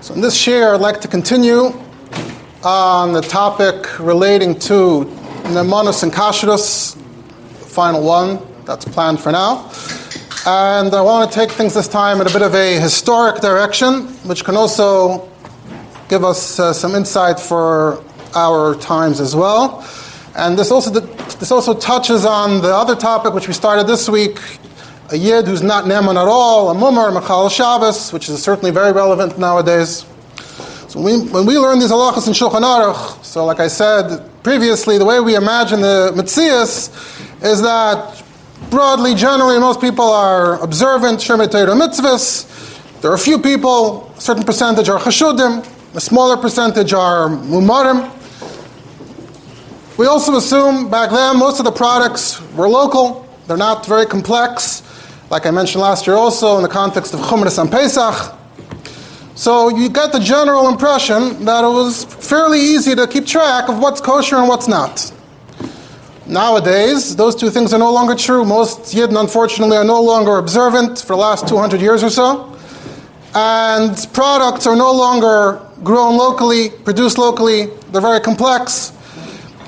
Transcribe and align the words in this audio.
So 0.00 0.14
in 0.14 0.20
this 0.20 0.40
shiur, 0.40 0.74
I'd 0.74 0.80
like 0.80 1.00
to 1.00 1.08
continue 1.08 1.72
on 2.62 3.12
the 3.12 3.20
topic 3.20 3.98
relating 3.98 4.56
to 4.60 5.04
Nemanus 5.50 6.04
and 6.04 6.12
Kashrus, 6.12 6.94
the 6.94 7.66
final 7.66 8.04
one 8.04 8.38
that's 8.64 8.84
planned 8.84 9.18
for 9.18 9.32
now. 9.32 9.70
And 10.46 10.94
I 10.94 11.00
want 11.00 11.30
to 11.30 11.34
take 11.36 11.50
things 11.50 11.74
this 11.74 11.88
time 11.88 12.20
in 12.20 12.28
a 12.28 12.30
bit 12.30 12.42
of 12.42 12.54
a 12.54 12.78
historic 12.78 13.40
direction, 13.40 14.06
which 14.24 14.44
can 14.44 14.56
also 14.56 15.28
give 16.08 16.24
us 16.24 16.60
uh, 16.60 16.72
some 16.72 16.94
insight 16.94 17.40
for 17.40 18.02
our 18.36 18.76
times 18.76 19.18
as 19.20 19.34
well. 19.34 19.84
And 20.36 20.56
this 20.56 20.70
also, 20.70 20.90
this 20.90 21.50
also 21.50 21.74
touches 21.74 22.24
on 22.24 22.62
the 22.62 22.72
other 22.72 22.94
topic 22.94 23.34
which 23.34 23.48
we 23.48 23.52
started 23.52 23.88
this 23.88 24.08
week, 24.08 24.38
a 25.10 25.16
yid 25.16 25.46
who's 25.46 25.62
not 25.62 25.84
neman 25.84 26.20
at 26.20 26.28
all, 26.28 26.70
a 26.70 26.74
mummer, 26.74 27.10
machal 27.10 27.48
Shabbos, 27.48 28.12
which 28.12 28.28
is 28.28 28.42
certainly 28.42 28.70
very 28.70 28.92
relevant 28.92 29.38
nowadays. 29.38 30.04
So 30.88 31.00
we, 31.00 31.18
when 31.18 31.46
we 31.46 31.58
learn 31.58 31.78
these 31.78 31.90
halachas 31.90 32.26
in 32.26 32.34
Shulchan 32.34 32.62
Aruch, 32.62 33.24
so 33.24 33.44
like 33.46 33.60
I 33.60 33.68
said 33.68 34.28
previously, 34.42 34.98
the 34.98 35.04
way 35.04 35.20
we 35.20 35.34
imagine 35.34 35.80
the 35.80 36.12
Metzias 36.14 36.90
is 37.42 37.62
that 37.62 38.22
broadly, 38.70 39.14
generally, 39.14 39.58
most 39.58 39.80
people 39.80 40.04
are 40.04 40.62
observant, 40.62 41.20
Shemet 41.20 41.52
Torah 41.52 41.72
mitzvahs. 41.72 43.00
There 43.00 43.10
are 43.10 43.14
a 43.14 43.18
few 43.18 43.38
people, 43.38 44.12
a 44.16 44.20
certain 44.20 44.42
percentage 44.42 44.88
are 44.88 44.98
chashudim, 44.98 45.64
a 45.94 46.00
smaller 46.00 46.36
percentage 46.36 46.92
are 46.92 47.28
mumarim. 47.28 48.14
We 49.96 50.06
also 50.06 50.36
assume 50.36 50.90
back 50.90 51.10
then 51.10 51.38
most 51.38 51.58
of 51.60 51.64
the 51.64 51.72
products 51.72 52.42
were 52.52 52.68
local, 52.68 53.26
they're 53.46 53.56
not 53.56 53.86
very 53.86 54.04
complex 54.04 54.82
like 55.30 55.44
I 55.44 55.50
mentioned 55.50 55.82
last 55.82 56.06
year 56.06 56.16
also 56.16 56.56
in 56.56 56.62
the 56.62 56.68
context 56.68 57.12
of 57.12 57.20
Chumras 57.20 57.60
and 57.60 57.70
Pesach. 57.70 58.34
So 59.34 59.68
you 59.68 59.88
get 59.88 60.10
the 60.12 60.18
general 60.18 60.68
impression 60.68 61.44
that 61.44 61.62
it 61.64 61.68
was 61.68 62.04
fairly 62.04 62.58
easy 62.60 62.94
to 62.96 63.06
keep 63.06 63.26
track 63.26 63.68
of 63.68 63.78
what's 63.78 64.00
kosher 64.00 64.36
and 64.36 64.48
what's 64.48 64.66
not. 64.66 65.12
Nowadays, 66.26 67.14
those 67.14 67.36
two 67.36 67.48
things 67.48 67.72
are 67.72 67.78
no 67.78 67.92
longer 67.92 68.14
true. 68.14 68.44
Most 68.44 68.94
Yidden, 68.94 69.18
unfortunately, 69.18 69.76
are 69.76 69.84
no 69.84 70.02
longer 70.02 70.38
observant 70.38 70.98
for 70.98 71.14
the 71.14 71.16
last 71.16 71.46
200 71.46 71.80
years 71.80 72.02
or 72.02 72.10
so. 72.10 72.56
And 73.34 73.96
products 74.12 74.66
are 74.66 74.76
no 74.76 74.92
longer 74.92 75.60
grown 75.84 76.16
locally, 76.16 76.70
produced 76.70 77.16
locally. 77.16 77.66
They're 77.92 78.00
very 78.00 78.20
complex. 78.20 78.92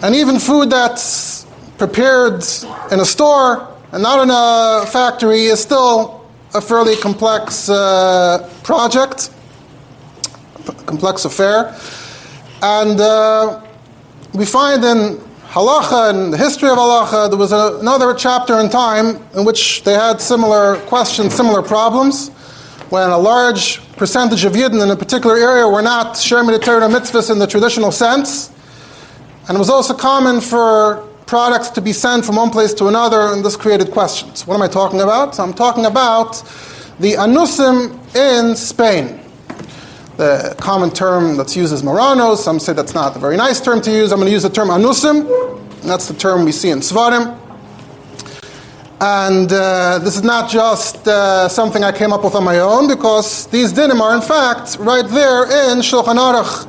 And 0.03 0.15
even 0.15 0.39
food 0.39 0.71
that's 0.71 1.47
prepared 1.79 2.43
in 2.91 3.01
a 3.01 3.05
store 3.05 3.70
and 3.93 4.03
not 4.03 4.23
in 4.23 4.31
a 4.31 4.87
factory 4.91 5.47
is 5.47 5.61
still 5.61 6.25
a 6.55 6.61
fairly 6.61 6.97
complex 6.97 7.69
uh, 7.69 8.49
project, 8.63 9.31
complex 10.87 11.25
affair. 11.25 11.75
And 12.63 13.01
uh, 13.01 13.61
we 14.35 14.45
find 14.45 14.85
in 14.85 15.19
halacha 15.49 16.11
and 16.11 16.33
the 16.33 16.37
history 16.37 16.69
of 16.69 16.79
halacha, 16.79 17.31
there 17.31 17.39
was 17.39 17.53
a, 17.53 17.79
another 17.81 18.15
chapter 18.15 18.61
in 18.61 18.69
time 18.71 19.17
in 19.35 19.45
which 19.45 19.83
they 19.83 19.95
had 19.95 20.21
similar 20.21 20.77
questions, 20.83 21.35
similar 21.35 21.63
problems, 21.63 22.29
when 22.91 23.11
a 23.11 23.19
large 23.19 23.81
percentage 23.97 24.45
of 24.45 24.53
Yidden 24.53 24.83
in 24.83 24.91
a 24.91 24.97
particular 24.97 25.37
area 25.37 25.67
were 25.67 25.83
not 25.83 26.15
Shermit 26.15 26.63
Torah 26.63 26.89
mitzvahs 26.89 27.31
in 27.31 27.39
the 27.39 27.47
traditional 27.47 27.91
sense. 27.91 28.53
And 29.49 29.57
it 29.57 29.59
was 29.59 29.71
also 29.71 29.95
common 29.95 30.41
for 30.41 31.10
products 31.31 31.71
to 31.71 31.81
be 31.81 31.93
sent 31.93 32.25
from 32.25 32.35
one 32.35 32.51
place 32.51 32.75
to 32.75 32.89
another, 32.89 33.21
and 33.21 33.45
this 33.45 33.55
created 33.55 33.93
questions. 33.93 34.49
What 34.49 34.57
am 34.57 34.63
I 34.63 34.67
talking 34.67 35.01
about? 35.01 35.39
I'm 35.39 35.55
talking 35.55 35.87
about 35.87 36.43
the 36.99 37.13
anusim 37.13 37.77
in 38.17 38.57
Spain. 38.57 39.21
The 40.17 40.57
common 40.59 40.91
term 40.91 41.37
that's 41.37 41.55
used 41.55 41.73
is 41.73 41.83
marranos. 41.83 42.39
Some 42.39 42.59
say 42.59 42.73
that's 42.73 42.95
not 42.95 43.15
a 43.15 43.21
very 43.21 43.37
nice 43.37 43.61
term 43.61 43.81
to 43.83 43.93
use. 43.93 44.11
I'm 44.11 44.19
going 44.19 44.27
to 44.27 44.33
use 44.33 44.43
the 44.43 44.51
term 44.51 44.71
anusim. 44.71 45.19
That's 45.83 46.09
the 46.09 46.15
term 46.15 46.45
we 46.45 46.51
see 46.51 46.71
in 46.71 46.81
Sfarim. 46.81 47.39
And 49.01 49.53
uh, 49.53 50.01
this 50.01 50.17
is 50.17 50.25
not 50.25 50.51
just 50.51 51.07
uh, 51.07 51.49
something 51.49 51.85
I 51.85 51.93
came 51.93 52.13
up 52.13 52.25
with 52.25 52.35
on 52.35 52.43
my 52.43 52.59
own, 52.59 52.89
because 52.89 53.47
these 53.47 53.73
dinim 53.73 54.01
are, 54.01 54.17
in 54.17 54.21
fact, 54.21 54.79
right 54.81 55.07
there 55.07 55.45
in 55.45 55.79
Shulchan 55.79 56.19
Aruch. 56.19 56.67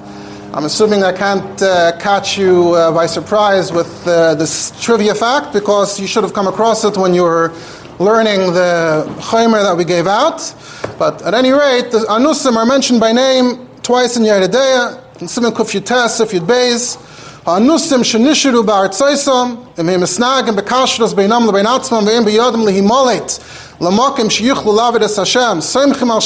I'm 0.54 0.66
assuming 0.66 1.02
I 1.02 1.14
can't 1.14 1.62
uh, 1.62 1.98
catch 1.98 2.38
you 2.38 2.74
uh, 2.74 2.92
by 2.92 3.06
surprise 3.06 3.72
with 3.72 4.06
uh, 4.06 4.36
this 4.36 4.72
trivia 4.84 5.16
fact 5.16 5.54
because 5.54 5.98
you 5.98 6.08
should 6.08 6.26
have 6.26 6.34
come 6.34 6.46
across 6.46 6.84
it 6.84 6.98
when 6.98 7.14
you 7.14 7.24
were 7.24 7.54
learning 8.00 8.52
the 8.52 9.06
Chaimer 9.22 9.64
that 9.64 9.78
we 9.78 9.86
gave 9.86 10.08
out. 10.08 10.54
But 11.00 11.22
at 11.22 11.34
any 11.34 11.52
rate, 11.52 11.92
the 11.92 12.00
Anusim 12.00 12.58
are 12.58 12.66
mentioned 12.66 13.00
by 13.00 13.14
name 13.14 13.66
twice 13.82 14.18
in 14.18 14.24
Yoreh 14.24 14.52
Deah, 14.52 15.02
in 15.22 15.30
Simon 15.30 15.54
Kuf 15.54 15.72
Yutes, 15.74 16.20
if 16.20 16.34
you'd 16.34 16.46
base. 16.46 16.98
האנוסים 17.46 18.04
שנשארו 18.04 18.64
בארצויסם, 18.64 19.56
אם 19.80 19.90
הם 19.90 20.02
מסנהגים 20.02 20.56
בקשרוס 20.56 21.14
בינם 21.14 21.48
לבין 21.48 21.68
עצמם 21.68 22.04
ואין 22.06 22.26
ביודם 22.26 22.66
להימולת 22.66 23.40
למוקים 23.82 24.30
שיוכלו 24.30 24.76
לעבוד 24.76 25.04
את 25.04 25.20
השם, 25.20 25.58
סמכים 25.62 26.12
על 26.12 26.20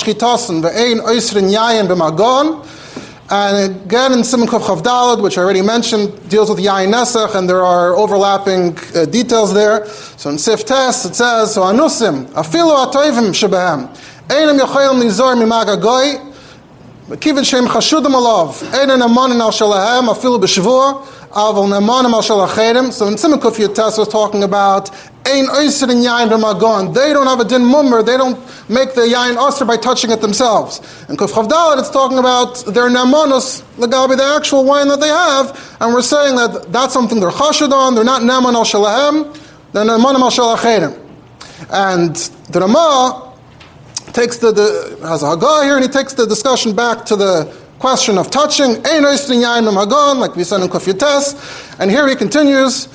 and 3.27 3.75
again, 3.85 4.13
in 4.13 4.23
Simon 4.23 4.47
Kuf 4.47 4.61
Chavdalad, 4.61 5.23
which 5.23 5.39
I 5.39 5.41
already 5.41 5.63
mentioned, 5.63 6.29
deals 6.29 6.47
with 6.47 6.59
Yain 6.59 6.93
Nesach, 6.93 7.33
and 7.33 7.49
there 7.49 7.65
are 7.65 7.95
overlapping 7.95 8.77
uh, 8.93 9.05
details 9.05 9.51
there. 9.51 9.87
So 9.87 10.29
in 10.29 10.37
Sif 10.37 10.63
Tes, 10.63 11.05
it 11.05 11.15
says, 11.15 11.55
So 11.55 11.63
Anusim, 11.63 12.27
Afilu 12.33 12.85
Atoivim 12.85 13.29
Shebehem, 13.33 13.87
Einam 14.27 14.59
Yochayim 14.59 15.01
Nizor 15.01 15.35
Mimaga 15.35 15.81
Goy, 15.81 16.19
Kivin 17.17 17.43
Shem 17.43 17.65
Chashudim 17.65 18.13
Einen 18.79 19.01
Amanin 19.01 19.41
Al 19.41 19.49
Shalahem, 19.49 20.07
Afilu 20.13 20.39
B'Shavur, 20.39 21.03
Aval 21.29 21.67
Nemanim 21.67 22.13
Al 22.13 22.21
Shalachedim. 22.21 22.93
So 22.93 23.07
in 23.07 23.17
Simon 23.17 23.39
Kuf 23.39 23.57
Tes 23.57 23.97
was 23.97 24.07
talking 24.07 24.43
about 24.43 24.91
Yain 25.25 26.29
Ramagon. 26.29 26.93
They 26.93 27.13
don't 27.13 27.27
have 27.27 27.39
a 27.39 27.45
din 27.45 27.65
mummer. 27.65 28.03
They 28.03 28.17
don't 28.17 28.37
make 28.69 28.93
the 28.93 29.01
Yain 29.01 29.35
Osir 29.35 29.67
by 29.67 29.77
touching 29.77 30.11
it 30.11 30.21
themselves. 30.21 30.79
And 31.09 31.17
Kuf 31.17 31.29
Chavdalit, 31.29 31.79
it's 31.79 31.89
talking 31.89 32.19
about 32.19 32.63
their 32.65 32.89
Nemanos, 32.89 33.63
Lagabi, 33.77 34.17
the 34.17 34.23
actual 34.23 34.63
wine 34.63 34.87
that 34.87 34.99
they 34.99 35.07
have. 35.07 35.77
And 35.81 35.93
we're 35.93 36.01
saying 36.01 36.35
that 36.35 36.71
that's 36.71 36.93
something 36.93 37.19
they're 37.19 37.31
chashud 37.31 37.71
on. 37.71 37.95
They're 37.95 38.03
not 38.03 38.21
Neman 38.21 38.53
al 38.53 38.65
Shalahem. 38.65 39.35
They're 39.73 39.83
Nemanim 39.83 40.21
al 40.21 40.31
Shalachedim. 40.31 41.01
And 41.69 42.15
the 42.51 42.59
Ramah 42.61 43.33
takes 44.13 44.37
the, 44.37 44.51
the 44.51 44.97
has 45.07 45.23
a 45.23 45.27
Haggah 45.27 45.63
here, 45.63 45.75
and 45.75 45.83
he 45.83 45.89
takes 45.89 46.13
the 46.13 46.25
discussion 46.25 46.75
back 46.75 47.05
to 47.05 47.15
the 47.15 47.53
question 47.79 48.17
of 48.17 48.29
touching. 48.29 48.75
Ein 48.85 49.03
Oyser 49.03 49.33
in 49.33 49.41
Yain 49.41 49.69
Ramagon, 49.69 50.19
like 50.19 50.35
we 50.35 50.43
said 50.43 50.61
in 50.61 50.69
Kuf 50.69 50.87
Yates. 50.87 51.79
And 51.79 51.91
here 51.91 52.07
he 52.07 52.15
continues. 52.15 52.87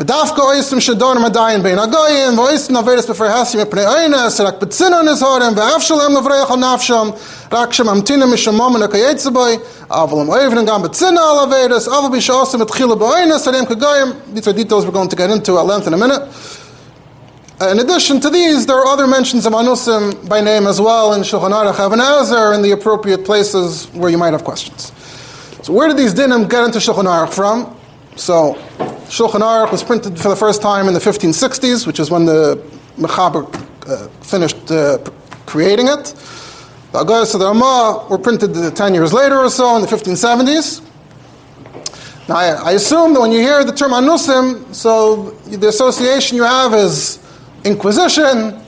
Bedafka 0.00 0.40
oisim 0.40 0.80
shadon 0.80 1.18
madayin 1.18 1.62
bein 1.62 1.76
agoyim, 1.76 2.34
voisim 2.34 2.74
averis 2.74 3.06
before 3.06 3.26
hasim 3.26 3.62
epnei 3.62 3.84
oines, 3.84 4.42
rak 4.42 4.58
betzinon 4.58 5.06
is 5.12 5.20
horem, 5.20 5.54
ve'afshalem 5.54 6.16
levreich 6.16 6.48
al 6.48 6.56
nafsham, 6.56 7.12
rak 7.52 7.70
shem 7.70 7.84
amtinim 7.84 8.32
mishomom 8.32 8.76
in 8.76 8.88
akayetzeboy, 8.88 9.58
avalam 9.90 10.28
oivnen 10.28 10.64
gam 10.64 10.82
betzina 10.82 11.18
al 11.18 11.46
averis, 11.46 11.86
aval 11.86 12.08
bisha 12.08 12.62
et 12.62 12.68
chila 12.68 12.96
beoines, 12.96 13.46
arem 13.46 13.66
kagoyim. 13.66 14.34
These 14.34 14.48
are 14.48 14.54
details 14.54 14.86
we're 14.86 14.92
going 14.92 15.10
to 15.10 15.16
get 15.16 15.28
into 15.28 15.58
at 15.58 15.66
length 15.66 15.86
in 15.86 15.92
a 15.92 15.98
minute. 15.98 16.22
Uh, 17.60 17.68
in 17.68 17.80
addition 17.80 18.20
to 18.20 18.30
these, 18.30 18.64
there 18.64 18.76
are 18.76 18.86
other 18.86 19.06
mentions 19.06 19.44
of 19.44 19.52
Anusim 19.52 20.26
by 20.26 20.40
name 20.40 20.66
as 20.66 20.80
well 20.80 21.12
in 21.12 21.20
Shulchan 21.20 21.50
Aruch 21.50 21.78
Ebenezer 21.78 22.54
in 22.54 22.62
the 22.62 22.70
appropriate 22.70 23.26
places 23.26 23.84
where 23.92 24.08
you 24.08 24.16
might 24.16 24.32
have 24.32 24.44
questions. 24.44 24.92
So 25.62 25.74
where 25.74 25.88
did 25.88 25.98
these 25.98 26.14
dinim 26.14 26.48
get 26.48 26.64
into 26.64 26.78
Shulchan 26.78 27.04
Aruch 27.04 27.34
from? 27.34 27.76
So 28.16 28.56
Shulchan 29.10 29.40
Aruch 29.40 29.72
was 29.72 29.82
printed 29.82 30.20
for 30.20 30.28
the 30.28 30.36
first 30.36 30.62
time 30.62 30.86
in 30.86 30.94
the 30.94 31.00
1560s, 31.00 31.84
which 31.84 31.98
is 31.98 32.12
when 32.12 32.26
the 32.26 32.62
Mechaber 32.96 33.42
uh, 33.88 34.06
finished 34.22 34.70
uh, 34.70 34.98
creating 35.46 35.88
it. 35.88 36.14
The 36.92 36.98
Agayas 37.02 37.34
of 37.34 37.40
the 37.40 38.06
were 38.08 38.18
printed 38.18 38.76
10 38.76 38.94
years 38.94 39.12
later 39.12 39.38
or 39.38 39.50
so 39.50 39.74
in 39.74 39.82
the 39.82 39.88
1570s. 39.88 40.86
Now, 42.28 42.36
I, 42.36 42.46
I 42.46 42.70
assume 42.72 43.14
that 43.14 43.20
when 43.20 43.32
you 43.32 43.40
hear 43.40 43.64
the 43.64 43.72
term 43.72 43.90
Anusim, 43.90 44.72
so 44.72 45.30
the 45.48 45.66
association 45.66 46.36
you 46.36 46.44
have 46.44 46.72
is 46.72 47.18
Inquisition, 47.64 48.62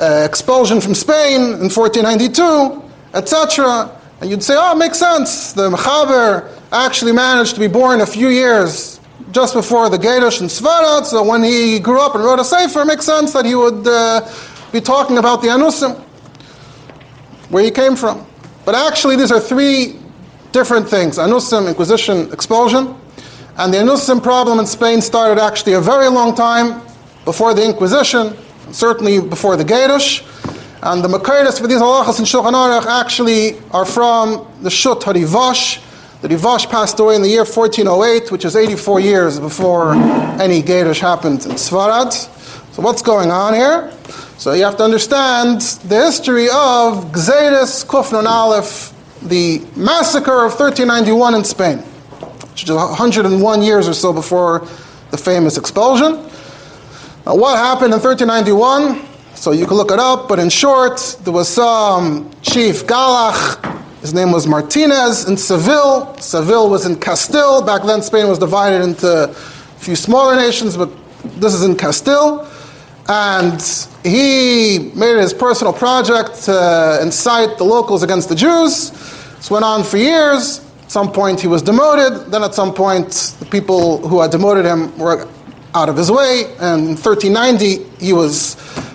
uh, 0.00 0.22
expulsion 0.24 0.80
from 0.80 0.94
Spain 0.94 1.42
in 1.60 1.68
1492, 1.68 2.82
etc. 3.12 3.94
And 4.22 4.30
you'd 4.30 4.42
say, 4.42 4.54
oh, 4.56 4.72
it 4.72 4.78
makes 4.78 4.98
sense. 4.98 5.52
The 5.52 5.68
Mechaber 5.68 6.50
actually 6.72 7.12
managed 7.12 7.52
to 7.56 7.60
be 7.60 7.68
born 7.68 8.00
a 8.00 8.06
few 8.06 8.28
years 8.28 9.00
just 9.30 9.54
before 9.54 9.88
the 9.88 9.96
Gaidush 9.96 10.40
and 10.40 10.48
Svarot, 10.48 11.04
so 11.04 11.22
when 11.22 11.42
he 11.42 11.78
grew 11.78 12.00
up 12.00 12.14
and 12.14 12.24
wrote 12.24 12.38
a 12.38 12.44
Sefer, 12.44 12.82
it 12.82 12.86
makes 12.86 13.04
sense 13.04 13.32
that 13.32 13.44
he 13.44 13.54
would 13.54 13.86
uh, 13.86 14.28
be 14.72 14.80
talking 14.80 15.18
about 15.18 15.42
the 15.42 15.48
Anusim, 15.48 15.98
where 17.50 17.64
he 17.64 17.70
came 17.70 17.96
from. 17.96 18.26
But 18.64 18.74
actually, 18.74 19.16
these 19.16 19.30
are 19.30 19.40
three 19.40 19.98
different 20.52 20.88
things 20.88 21.18
Anusim, 21.18 21.68
Inquisition, 21.68 22.32
expulsion. 22.32 22.94
And 23.58 23.72
the 23.72 23.78
Anusim 23.78 24.22
problem 24.22 24.58
in 24.58 24.66
Spain 24.66 25.00
started 25.00 25.40
actually 25.40 25.74
a 25.74 25.80
very 25.80 26.08
long 26.08 26.34
time 26.34 26.82
before 27.24 27.54
the 27.54 27.64
Inquisition, 27.64 28.36
certainly 28.70 29.20
before 29.20 29.56
the 29.56 29.64
Gaidush. 29.64 30.24
And 30.82 31.02
the 31.02 31.08
Makairis 31.08 31.58
for 31.60 31.66
these 31.66 31.80
halachas 31.80 32.18
in 32.18 32.26
Shulchan 32.26 32.52
Aruch 32.52 32.86
actually 32.86 33.58
are 33.70 33.86
from 33.86 34.46
the 34.62 34.70
Shut 34.70 35.00
HaRivash. 35.00 35.82
The 36.26 36.34
Rivash 36.34 36.68
passed 36.68 36.98
away 36.98 37.14
in 37.14 37.22
the 37.22 37.28
year 37.28 37.44
1408, 37.44 38.32
which 38.32 38.44
is 38.44 38.56
84 38.56 38.98
years 38.98 39.38
before 39.38 39.94
any 40.42 40.60
Gerish 40.60 40.98
happened 40.98 41.46
in 41.46 41.52
Svarad. 41.52 42.12
So 42.74 42.82
what's 42.82 43.00
going 43.00 43.30
on 43.30 43.54
here? 43.54 43.92
So 44.36 44.52
you 44.52 44.64
have 44.64 44.76
to 44.78 44.82
understand 44.82 45.60
the 45.84 45.94
history 45.94 46.46
of 46.46 47.12
Gzeres 47.12 47.86
Kufnon 47.86 48.26
Aleph, 48.26 48.92
the 49.22 49.64
massacre 49.76 50.44
of 50.44 50.58
1391 50.58 51.34
in 51.36 51.44
Spain, 51.44 51.78
which 51.78 52.64
is 52.64 52.70
101 52.70 53.62
years 53.62 53.86
or 53.86 53.94
so 53.94 54.12
before 54.12 54.66
the 55.12 55.16
famous 55.16 55.56
expulsion. 55.56 56.14
Now, 57.24 57.36
what 57.36 57.56
happened 57.56 57.94
in 57.94 58.00
1391? 58.00 59.00
So 59.36 59.52
you 59.52 59.64
can 59.64 59.76
look 59.76 59.92
it 59.92 60.00
up, 60.00 60.26
but 60.26 60.40
in 60.40 60.48
short, 60.48 61.18
there 61.22 61.32
was 61.32 61.48
some 61.48 62.32
chief 62.42 62.84
Galach, 62.84 63.62
his 64.06 64.14
name 64.14 64.30
was 64.30 64.46
Martinez 64.46 65.28
in 65.28 65.36
Seville. 65.36 66.16
Seville 66.18 66.70
was 66.70 66.86
in 66.86 66.94
Castile. 66.94 67.60
Back 67.60 67.82
then, 67.82 68.02
Spain 68.02 68.28
was 68.28 68.38
divided 68.38 68.80
into 68.80 69.24
a 69.24 69.34
few 69.78 69.96
smaller 69.96 70.36
nations, 70.36 70.76
but 70.76 70.90
this 71.40 71.52
is 71.52 71.64
in 71.64 71.74
Castile. 71.74 72.48
And 73.08 73.60
he 74.04 74.92
made 74.94 75.16
it 75.16 75.22
his 75.22 75.34
personal 75.34 75.72
project 75.72 76.44
to 76.44 77.00
incite 77.02 77.58
the 77.58 77.64
locals 77.64 78.04
against 78.04 78.28
the 78.28 78.36
Jews. 78.36 78.92
This 79.38 79.50
went 79.50 79.64
on 79.64 79.82
for 79.82 79.96
years. 79.96 80.60
At 80.84 80.92
some 80.92 81.10
point, 81.10 81.40
he 81.40 81.48
was 81.48 81.62
demoted. 81.62 82.30
Then, 82.30 82.44
at 82.44 82.54
some 82.54 82.72
point, 82.72 83.34
the 83.40 83.46
people 83.46 84.06
who 84.06 84.20
had 84.20 84.30
demoted 84.30 84.64
him 84.64 84.96
were 85.00 85.26
out 85.74 85.88
of 85.88 85.96
his 85.96 86.12
way. 86.12 86.44
And 86.60 86.82
in 86.82 86.94
1390, 86.94 87.82
he 87.98 88.12
was 88.12 88.54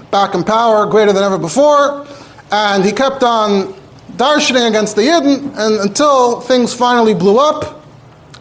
back 0.10 0.36
in 0.36 0.46
power, 0.46 0.86
greater 0.86 1.12
than 1.12 1.24
ever 1.24 1.38
before. 1.38 2.08
And 2.50 2.86
he 2.86 2.94
kept 2.94 3.24
on 3.24 3.76
darshaning 4.22 4.68
against 4.68 4.96
the 4.96 5.02
Yidden 5.02 5.52
and 5.58 5.80
until 5.80 6.42
things 6.42 6.76
finally 6.76 7.16
blew 7.16 7.40
up. 7.40 7.84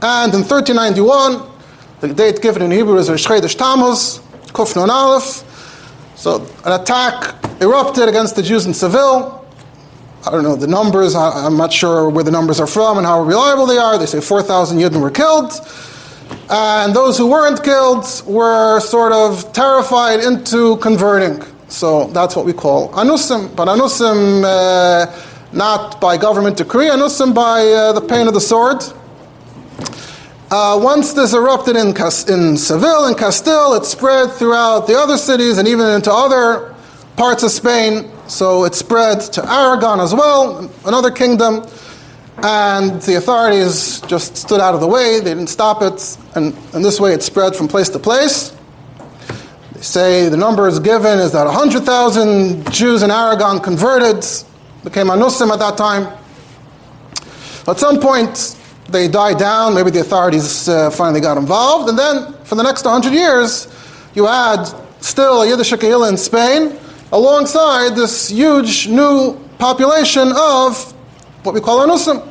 And 0.03 0.33
in 0.35 0.41
1391, 0.41 1.49
the 2.01 2.13
date 2.13 2.43
given 2.43 2.61
in 2.61 2.71
Hebrew 2.71 2.99
is 2.99 3.09
Rosh 3.09 3.27
Chodesh 3.27 3.57
Tammuz, 3.57 4.19
Kuf 4.53 4.77
Nun 4.77 4.91
Aleph. 4.91 5.43
So 6.17 6.47
an 6.67 6.79
attack 6.79 7.35
erupted 7.63 8.11
against 8.11 8.37
the 8.37 8.43
Jews 8.43 8.67
in 8.67 8.75
Seville. 8.75 9.47
I 10.27 10.31
don't 10.31 10.43
know 10.43 10.55
the 10.55 10.67
numbers. 10.67 11.15
I, 11.15 11.47
am 11.47 11.57
not 11.57 11.73
sure 11.73 12.11
where 12.11 12.25
the 12.25 12.31
numbers 12.31 12.61
are 12.61 12.67
from 12.67 12.99
and 12.99 13.07
how 13.07 13.23
reliable 13.23 13.65
they 13.65 13.79
are. 13.79 13.97
They 13.97 14.05
say 14.05 14.21
4,000 14.21 14.77
Yidden 14.77 15.01
were 15.01 15.11
killed. 15.11 15.53
And 16.51 16.95
those 16.95 17.17
who 17.17 17.27
weren't 17.27 17.65
killed 17.65 18.05
were 18.27 18.81
sort 18.81 19.13
of 19.13 19.51
terrified 19.55 20.21
into 20.21 20.77
converting. 20.77 21.43
So 21.69 22.09
that's 22.09 22.37
what 22.37 22.45
we 22.45 22.53
call 22.53 22.91
anusim. 22.91 23.57
But 23.57 23.69
anusim, 23.69 24.45
uh, 24.45 25.30
not 25.53 26.01
by 26.01 26.17
government 26.17 26.57
decree, 26.57 26.89
anusim 26.89 27.35
by 27.35 27.67
uh, 27.67 27.93
the 27.93 28.01
pain 28.01 28.29
of 28.29 28.35
the 28.35 28.41
sword. 28.41 28.83
Uh, 30.51 30.79
once 30.83 31.13
this 31.13 31.33
erupted 31.33 31.77
in, 31.77 31.89
in 31.89 32.57
Seville 32.57 33.07
and 33.07 33.17
Castile, 33.17 33.75
it 33.75 33.85
spread 33.85 34.33
throughout 34.33 34.87
the 34.87 34.99
other 34.99 35.17
cities 35.17 35.59
and 35.59 35.69
even 35.69 35.87
into 35.87 36.13
other 36.13 36.75
parts 37.17 37.43
of 37.43 37.51
Spain. 37.53 38.11
So 38.27 38.65
it 38.65 38.75
spread 38.75 39.21
to 39.33 39.49
Aragon 39.49 40.01
as 40.01 40.13
well, 40.13 40.71
another 40.87 41.11
kingdom. 41.11 41.67
And 42.43 43.01
the 43.03 43.17
authorities 43.17 44.01
just 44.03 44.37
stood 44.37 44.61
out 44.61 44.75
of 44.75 44.81
the 44.81 44.87
way, 44.87 45.19
they 45.19 45.35
didn't 45.35 45.49
stop 45.49 45.83
it. 45.83 46.17
And, 46.35 46.57
and 46.73 46.85
this 46.85 46.99
way 46.99 47.13
it 47.13 47.23
spread 47.23 47.55
from 47.55 47.69
place 47.69 47.89
to 47.91 47.99
place. 47.99 48.57
They 49.75 49.83
say 49.83 50.29
the 50.29 50.37
number 50.37 50.69
given 50.81 51.19
is 51.19 51.33
that 51.33 51.45
100,000 51.45 52.73
Jews 52.73 53.03
in 53.03 53.11
Aragon 53.11 53.61
converted, 53.61 54.25
became 54.85 55.07
Anusim 55.07 55.53
at 55.53 55.59
that 55.59 55.77
time. 55.77 56.17
At 57.67 57.79
some 57.79 58.01
point, 58.01 58.57
they 58.89 59.09
died 59.09 59.39
down. 59.39 59.75
Maybe 59.75 59.91
the 59.91 60.01
authorities 60.01 60.69
uh, 60.69 60.91
finally 60.91 61.21
got 61.21 61.37
involved. 61.37 61.89
And 61.89 61.99
then 61.99 62.33
for 62.45 62.55
the 62.55 62.63
next 62.63 62.85
100 62.85 63.13
years, 63.13 63.69
you 64.15 64.27
had 64.27 64.65
still 65.01 65.43
a 65.43 65.49
Yiddish 65.49 65.73
in 65.73 66.17
Spain 66.17 66.79
alongside 67.13 67.95
this 67.95 68.29
huge 68.29 68.89
new 68.89 69.39
population 69.59 70.33
of 70.35 70.93
what 71.45 71.55
we 71.55 71.61
call 71.61 71.87
Anusim. 71.87 72.27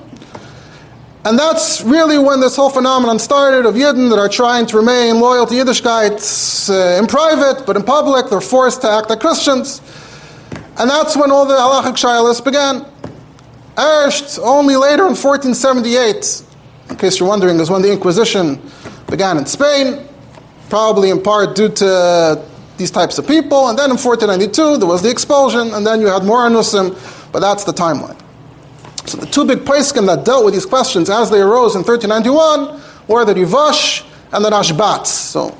And 1.26 1.38
that's 1.38 1.82
really 1.82 2.18
when 2.18 2.40
this 2.40 2.56
whole 2.56 2.70
phenomenon 2.70 3.20
started 3.20 3.66
of 3.66 3.76
Yidden 3.76 4.10
that 4.10 4.18
are 4.18 4.30
trying 4.30 4.66
to 4.68 4.78
remain 4.78 5.20
loyal 5.20 5.46
to 5.46 5.54
Yiddishkeit 5.54 6.70
uh, 6.70 6.98
in 6.98 7.08
private, 7.08 7.66
but 7.66 7.76
in 7.76 7.84
public 7.84 8.30
they're 8.30 8.40
forced 8.42 8.82
to 8.82 8.90
act 8.90 9.10
like 9.10 9.20
Christians. 9.20 9.82
And 10.80 10.90
that's 10.90 11.18
when 11.18 11.30
all 11.30 11.46
the 11.46 11.56
halachic 11.56 11.96
shilas 11.98 12.44
began. 12.44 12.86
Erst 13.78 14.40
only 14.40 14.76
later 14.76 15.04
in 15.04 15.16
1478, 15.16 16.44
in 16.90 16.96
case 16.96 17.20
you're 17.20 17.30
wondering, 17.30 17.60
is 17.60 17.70
when 17.70 17.82
the 17.82 17.92
Inquisition 17.92 18.62
began 19.10 19.38
in 19.38 19.46
Spain, 19.46 20.08
probably 20.70 21.10
in 21.10 21.22
part 21.22 21.56
due 21.56 21.70
to 21.70 22.42
these 22.78 22.92
types 22.92 23.18
of 23.18 23.28
people. 23.28 23.68
And 23.68 23.78
then 23.78 23.92
in 23.92 23.98
1492, 23.98 24.78
there 24.78 24.88
was 24.88 25.02
the 25.02 25.10
expulsion, 25.10 25.74
and 25.74 25.86
then 25.86 26.00
you 26.00 26.08
had 26.08 26.24
more 26.24 26.40
Anusim, 26.48 26.96
but 27.32 27.42
that's 27.42 27.66
the 27.66 27.74
timeline. 27.74 28.18
So 29.06 29.18
the 29.18 29.26
two 29.26 29.46
big 29.46 29.60
poskim 29.60 30.06
that 30.08 30.24
dealt 30.24 30.46
with 30.46 30.54
these 30.54 30.66
questions 30.66 31.10
as 31.10 31.30
they 31.30 31.42
arose 31.42 31.76
in 31.76 31.84
1391 31.84 32.82
were 33.08 33.26
the 33.26 33.34
Rivash 33.34 34.06
and 34.32 34.46
the 34.46 34.50
Rashbats. 34.50 35.08
So 35.08 35.58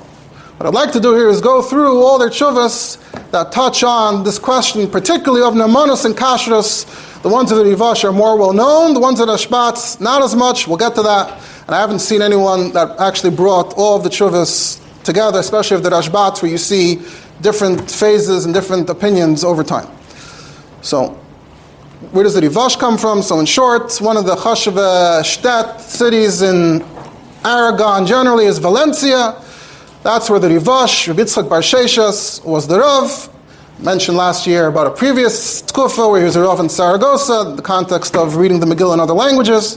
what 0.60 0.66
I'd 0.66 0.74
like 0.74 0.92
to 0.92 1.00
do 1.00 1.14
here 1.14 1.30
is 1.30 1.40
go 1.40 1.62
through 1.62 2.02
all 2.02 2.18
their 2.18 2.28
chuvas 2.28 2.98
that 3.30 3.50
touch 3.50 3.82
on 3.82 4.24
this 4.24 4.38
question, 4.38 4.90
particularly 4.90 5.42
of 5.42 5.54
Nemanus 5.54 6.04
and 6.04 6.14
Kashrus, 6.14 7.22
the 7.22 7.30
ones 7.30 7.50
of 7.50 7.56
the 7.56 7.64
Rivash 7.64 8.04
are 8.04 8.12
more 8.12 8.36
well 8.36 8.52
known, 8.52 8.92
the 8.92 9.00
ones 9.00 9.20
of 9.20 9.28
the 9.28 9.36
Shbats, 9.36 10.02
not 10.02 10.20
as 10.20 10.36
much. 10.36 10.68
We'll 10.68 10.76
get 10.76 10.94
to 10.96 11.02
that. 11.02 11.30
And 11.66 11.74
I 11.74 11.80
haven't 11.80 12.00
seen 12.00 12.20
anyone 12.20 12.72
that 12.72 13.00
actually 13.00 13.34
brought 13.34 13.72
all 13.78 13.96
of 13.96 14.02
the 14.02 14.10
Chuvas 14.10 14.78
together, 15.02 15.38
especially 15.38 15.78
of 15.78 15.82
the 15.82 15.88
Rashbats, 15.88 16.42
where 16.42 16.50
you 16.50 16.58
see 16.58 17.00
different 17.40 17.90
phases 17.90 18.44
and 18.44 18.52
different 18.52 18.90
opinions 18.90 19.44
over 19.44 19.64
time. 19.64 19.88
So, 20.82 21.18
where 22.10 22.22
does 22.22 22.34
the 22.34 22.42
Rivash 22.42 22.78
come 22.78 22.98
from? 22.98 23.22
So, 23.22 23.40
in 23.40 23.46
short, 23.46 23.96
one 23.98 24.18
of 24.18 24.26
the 24.26 24.36
Chashava 24.36 25.22
Shtet 25.22 25.80
cities 25.80 26.42
in 26.42 26.84
Aragon 27.46 28.04
generally 28.04 28.44
is 28.44 28.58
Valencia. 28.58 29.42
That's 30.02 30.30
where 30.30 30.40
the 30.40 30.48
Rivash, 30.48 31.08
Rabbi 31.08 31.48
Bar 31.48 31.60
Sheshas, 31.60 32.42
was 32.42 32.66
the 32.66 32.78
Rav 32.78 33.28
mentioned 33.80 34.16
last 34.16 34.46
year 34.46 34.68
about 34.68 34.86
a 34.86 34.90
previous 34.90 35.60
tkufa 35.60 36.10
where 36.10 36.20
he 36.20 36.24
was 36.24 36.36
a 36.36 36.40
Rav 36.40 36.58
in 36.58 36.70
Saragossa, 36.70 37.50
in 37.50 37.56
the 37.56 37.62
context 37.62 38.16
of 38.16 38.36
reading 38.36 38.60
the 38.60 38.66
Megillah 38.66 38.94
in 38.94 39.00
other 39.00 39.12
languages. 39.12 39.76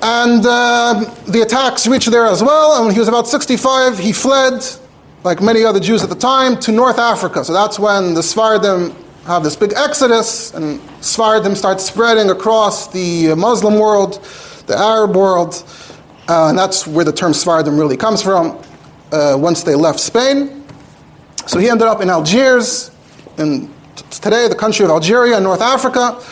And 0.00 0.42
uh, 0.46 1.04
the 1.26 1.42
attacks 1.42 1.86
reached 1.86 2.10
there 2.10 2.24
as 2.24 2.42
well. 2.42 2.76
And 2.76 2.86
when 2.86 2.94
he 2.94 2.98
was 2.98 3.08
about 3.08 3.28
65, 3.28 3.98
he 3.98 4.10
fled, 4.10 4.64
like 5.22 5.42
many 5.42 5.62
other 5.62 5.80
Jews 5.80 6.02
at 6.02 6.08
the 6.08 6.14
time, 6.14 6.58
to 6.60 6.72
North 6.72 6.98
Africa. 6.98 7.44
So 7.44 7.52
that's 7.52 7.78
when 7.78 8.14
the 8.14 8.22
Sephardim 8.22 8.96
have 9.26 9.44
this 9.44 9.54
big 9.54 9.74
exodus, 9.76 10.54
and 10.54 10.80
Sephardim 11.02 11.54
start 11.54 11.78
spreading 11.78 12.30
across 12.30 12.90
the 12.90 13.34
Muslim 13.34 13.78
world, 13.78 14.24
the 14.66 14.78
Arab 14.78 15.14
world. 15.14 15.62
Uh, 16.30 16.48
and 16.48 16.56
that's 16.56 16.86
where 16.86 17.04
the 17.04 17.12
term 17.12 17.34
Sephardim 17.34 17.76
really 17.76 17.96
comes 17.96 18.22
from 18.22 18.56
uh, 19.10 19.36
once 19.36 19.64
they 19.64 19.74
left 19.74 19.98
Spain. 19.98 20.64
So 21.48 21.58
he 21.58 21.68
ended 21.68 21.88
up 21.88 22.02
in 22.02 22.08
Algiers, 22.08 22.92
in 23.36 23.68
today 24.12 24.46
the 24.46 24.54
country 24.54 24.84
of 24.84 24.92
Algeria 24.92 25.38
in 25.38 25.42
North 25.42 25.60
Africa. 25.60 26.22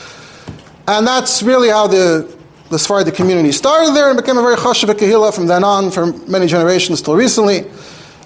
And 0.87 1.05
that's 1.05 1.43
really 1.43 1.71
how 1.71 1.89
the, 1.89 2.33
the 2.71 2.79
Sephardi 2.79 3.11
community 3.11 3.51
started 3.51 3.93
there 3.93 4.09
and 4.09 4.17
became 4.17 4.39
a 4.39 4.41
very 4.41 4.55
chashav 4.55 4.89
kehillah 4.95 5.35
from 5.35 5.49
then 5.49 5.65
on 5.65 5.91
for 5.91 6.13
many 6.29 6.47
generations 6.47 7.03
till 7.03 7.17
recently. 7.17 7.63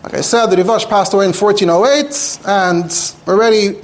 Like 0.02 0.12
I 0.12 0.21
said, 0.21 0.49
the 0.49 0.57
Rivash 0.57 0.87
passed 0.91 1.14
away 1.14 1.25
in 1.25 1.33
1408, 1.33 2.41
and 2.45 3.14
already 3.26 3.79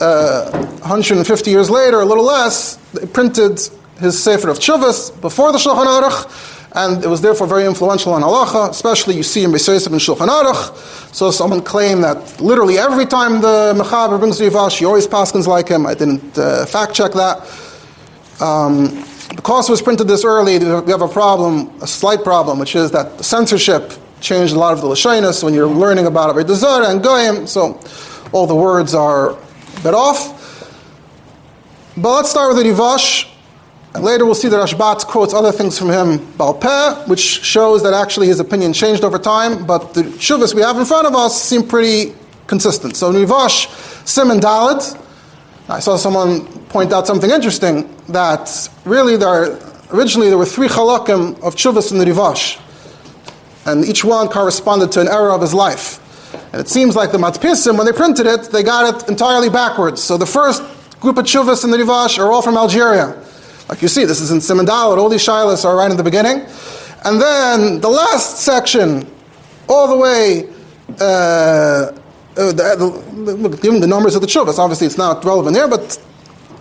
uh, 0.00 0.50
150 0.80 1.50
years 1.52 1.70
later, 1.70 2.00
a 2.00 2.04
little 2.04 2.24
less, 2.24 2.74
they 2.94 3.06
printed 3.06 3.60
his 4.00 4.20
Sefer 4.20 4.48
of 4.48 4.58
Chuvas 4.58 5.20
before 5.20 5.52
the 5.52 5.58
Shulchan 5.58 5.86
Aruch, 5.86 6.56
and 6.72 7.02
it 7.02 7.08
was 7.08 7.20
therefore 7.20 7.46
very 7.46 7.64
influential 7.64 8.12
on 8.12 8.22
halacha, 8.22 8.70
especially 8.70 9.16
you 9.16 9.22
see 9.22 9.44
in 9.44 9.50
Beisayim 9.50 9.86
and 9.86 10.00
Shulchan 10.00 10.28
Aruch. 10.28 11.14
So 11.14 11.30
someone 11.30 11.62
claimed 11.62 12.04
that 12.04 12.40
literally 12.40 12.78
every 12.78 13.06
time 13.06 13.40
the 13.40 13.74
Mechaber 13.76 14.18
brings 14.18 14.38
Rivash, 14.40 14.78
he 14.78 14.84
always 14.84 15.06
paskins 15.06 15.46
like 15.46 15.68
him. 15.68 15.86
I 15.86 15.94
didn't 15.94 16.36
uh, 16.36 16.66
fact 16.66 16.94
check 16.94 17.12
that. 17.12 17.38
Um, 18.40 19.04
because 19.34 19.68
it 19.68 19.72
was 19.72 19.82
printed 19.82 20.08
this 20.08 20.24
early, 20.24 20.58
we 20.58 20.90
have 20.90 21.02
a 21.02 21.08
problem, 21.08 21.70
a 21.82 21.86
slight 21.86 22.22
problem, 22.22 22.58
which 22.58 22.74
is 22.74 22.90
that 22.90 23.18
the 23.18 23.24
censorship 23.24 23.92
changed 24.20 24.54
a 24.54 24.58
lot 24.58 24.72
of 24.72 24.80
the 24.80 24.86
Lashonis 24.86 25.42
when 25.42 25.54
you're 25.54 25.66
learning 25.68 26.06
about 26.06 26.36
it, 26.36 26.48
Zara 26.48 26.90
and 26.90 27.02
Goyim, 27.02 27.46
so 27.46 27.80
all 28.32 28.46
the 28.46 28.54
words 28.54 28.94
are 28.94 29.36
bit 29.82 29.94
off. 29.94 30.34
But 31.96 32.16
let's 32.16 32.30
start 32.30 32.54
with 32.54 32.62
the 32.62 32.70
Rivash. 32.70 33.28
And 33.94 34.04
later 34.04 34.26
we'll 34.26 34.34
see 34.34 34.48
that 34.48 34.56
Rashbat 34.56 35.06
quotes 35.06 35.32
other 35.32 35.50
things 35.50 35.78
from 35.78 35.88
him, 35.88 36.18
Balpeh, 36.36 37.08
which 37.08 37.20
shows 37.20 37.82
that 37.82 37.94
actually 37.94 38.26
his 38.26 38.38
opinion 38.38 38.72
changed 38.72 39.02
over 39.02 39.18
time, 39.18 39.66
but 39.66 39.94
the 39.94 40.02
shuvas 40.02 40.54
we 40.54 40.62
have 40.62 40.76
in 40.76 40.84
front 40.84 41.06
of 41.06 41.14
us 41.14 41.40
seem 41.42 41.66
pretty 41.66 42.14
consistent. 42.46 42.96
So 42.96 43.12
Rivash 43.12 43.68
Simon 44.06 44.40
Dalid. 44.40 44.98
I 45.68 45.80
saw 45.80 45.96
someone 45.96 46.46
point 46.70 46.94
out 46.94 47.06
something 47.06 47.30
interesting 47.30 47.94
that 48.08 48.70
really 48.86 49.18
there 49.18 49.28
are, 49.28 49.58
originally 49.90 50.28
there 50.28 50.38
were 50.38 50.46
three 50.46 50.68
halakim 50.68 51.38
of 51.42 51.56
Chuvas 51.56 51.92
in 51.92 51.98
the 51.98 52.06
Rivash, 52.06 52.58
and 53.66 53.84
each 53.84 54.02
one 54.02 54.28
corresponded 54.28 54.92
to 54.92 55.00
an 55.02 55.08
era 55.08 55.34
of 55.34 55.42
his 55.42 55.52
life. 55.52 56.00
And 56.52 56.60
it 56.60 56.68
seems 56.68 56.96
like 56.96 57.12
the 57.12 57.18
Matpisim, 57.18 57.76
when 57.76 57.84
they 57.84 57.92
printed 57.92 58.26
it, 58.26 58.44
they 58.50 58.62
got 58.62 59.02
it 59.02 59.08
entirely 59.10 59.50
backwards. 59.50 60.02
So 60.02 60.16
the 60.16 60.26
first 60.26 60.62
group 61.00 61.18
of 61.18 61.26
Chuvas 61.26 61.64
in 61.64 61.70
the 61.70 61.76
Rivash 61.76 62.18
are 62.18 62.32
all 62.32 62.40
from 62.40 62.56
Algeria. 62.56 63.22
Like 63.68 63.82
you 63.82 63.88
see, 63.88 64.04
this 64.04 64.20
is 64.20 64.30
in 64.30 64.40
Simon 64.40 64.64
Dalid, 64.64 64.96
all 64.96 65.08
these 65.08 65.24
Shilas 65.24 65.64
are 65.64 65.76
right 65.76 65.90
in 65.90 65.96
the 65.96 66.02
beginning. 66.02 66.46
And 67.04 67.20
then 67.20 67.80
the 67.80 67.88
last 67.88 68.38
section, 68.38 69.06
all 69.68 69.88
the 69.88 69.96
way, 69.96 70.48
uh, 71.00 71.92
uh, 72.36 72.52
the, 72.52 73.58
given 73.60 73.80
the 73.80 73.86
numbers 73.86 74.14
of 74.14 74.22
the 74.22 74.26
Chuvas, 74.26 74.58
obviously 74.58 74.86
it's 74.86 74.98
not 74.98 75.24
relevant 75.24 75.56
here, 75.56 75.68
but 75.68 76.00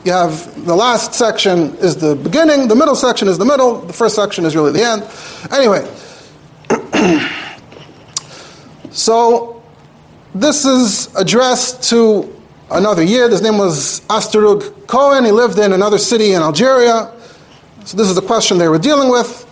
you 0.03 0.11
have 0.11 0.65
the 0.65 0.75
last 0.75 1.13
section 1.13 1.75
is 1.77 1.95
the 1.95 2.15
beginning, 2.15 2.67
the 2.67 2.75
middle 2.75 2.95
section 2.95 3.27
is 3.27 3.37
the 3.37 3.45
middle, 3.45 3.79
the 3.81 3.93
first 3.93 4.15
section 4.15 4.45
is 4.45 4.55
really 4.55 4.71
the 4.71 4.83
end. 4.83 5.03
Anyway, 5.51 5.87
so 8.91 9.61
this 10.35 10.65
is 10.65 11.13
addressed 11.15 11.83
to 11.89 12.36
another 12.71 13.03
year. 13.03 13.29
His 13.29 13.41
name 13.41 13.57
was 13.57 14.01
Asterug 14.01 14.87
Cohen. 14.87 15.25
He 15.25 15.31
lived 15.31 15.59
in 15.59 15.73
another 15.73 15.97
city 15.97 16.33
in 16.33 16.41
Algeria. 16.41 17.11
So 17.85 17.97
this 17.97 18.07
is 18.07 18.15
the 18.15 18.21
question 18.21 18.57
they 18.57 18.67
were 18.67 18.79
dealing 18.79 19.09
with. 19.09 19.45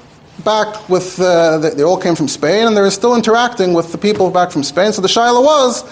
Back 0.43 0.89
with, 0.89 1.19
uh, 1.19 1.57
they, 1.59 1.69
they, 1.71 1.83
all 1.83 1.97
came 1.97 2.15
from 2.15 2.27
Spain, 2.27 2.67
and 2.67 2.75
they 2.75 2.81
were 2.81 2.91
still 2.91 3.15
interacting 3.15 3.73
with 3.73 3.91
the 3.91 3.97
people 3.97 4.29
back 4.29 4.51
from 4.51 4.63
Spain. 4.63 4.91
So 4.91 5.01
the 5.01 5.07
shaila 5.07 5.43
was, 5.43 5.83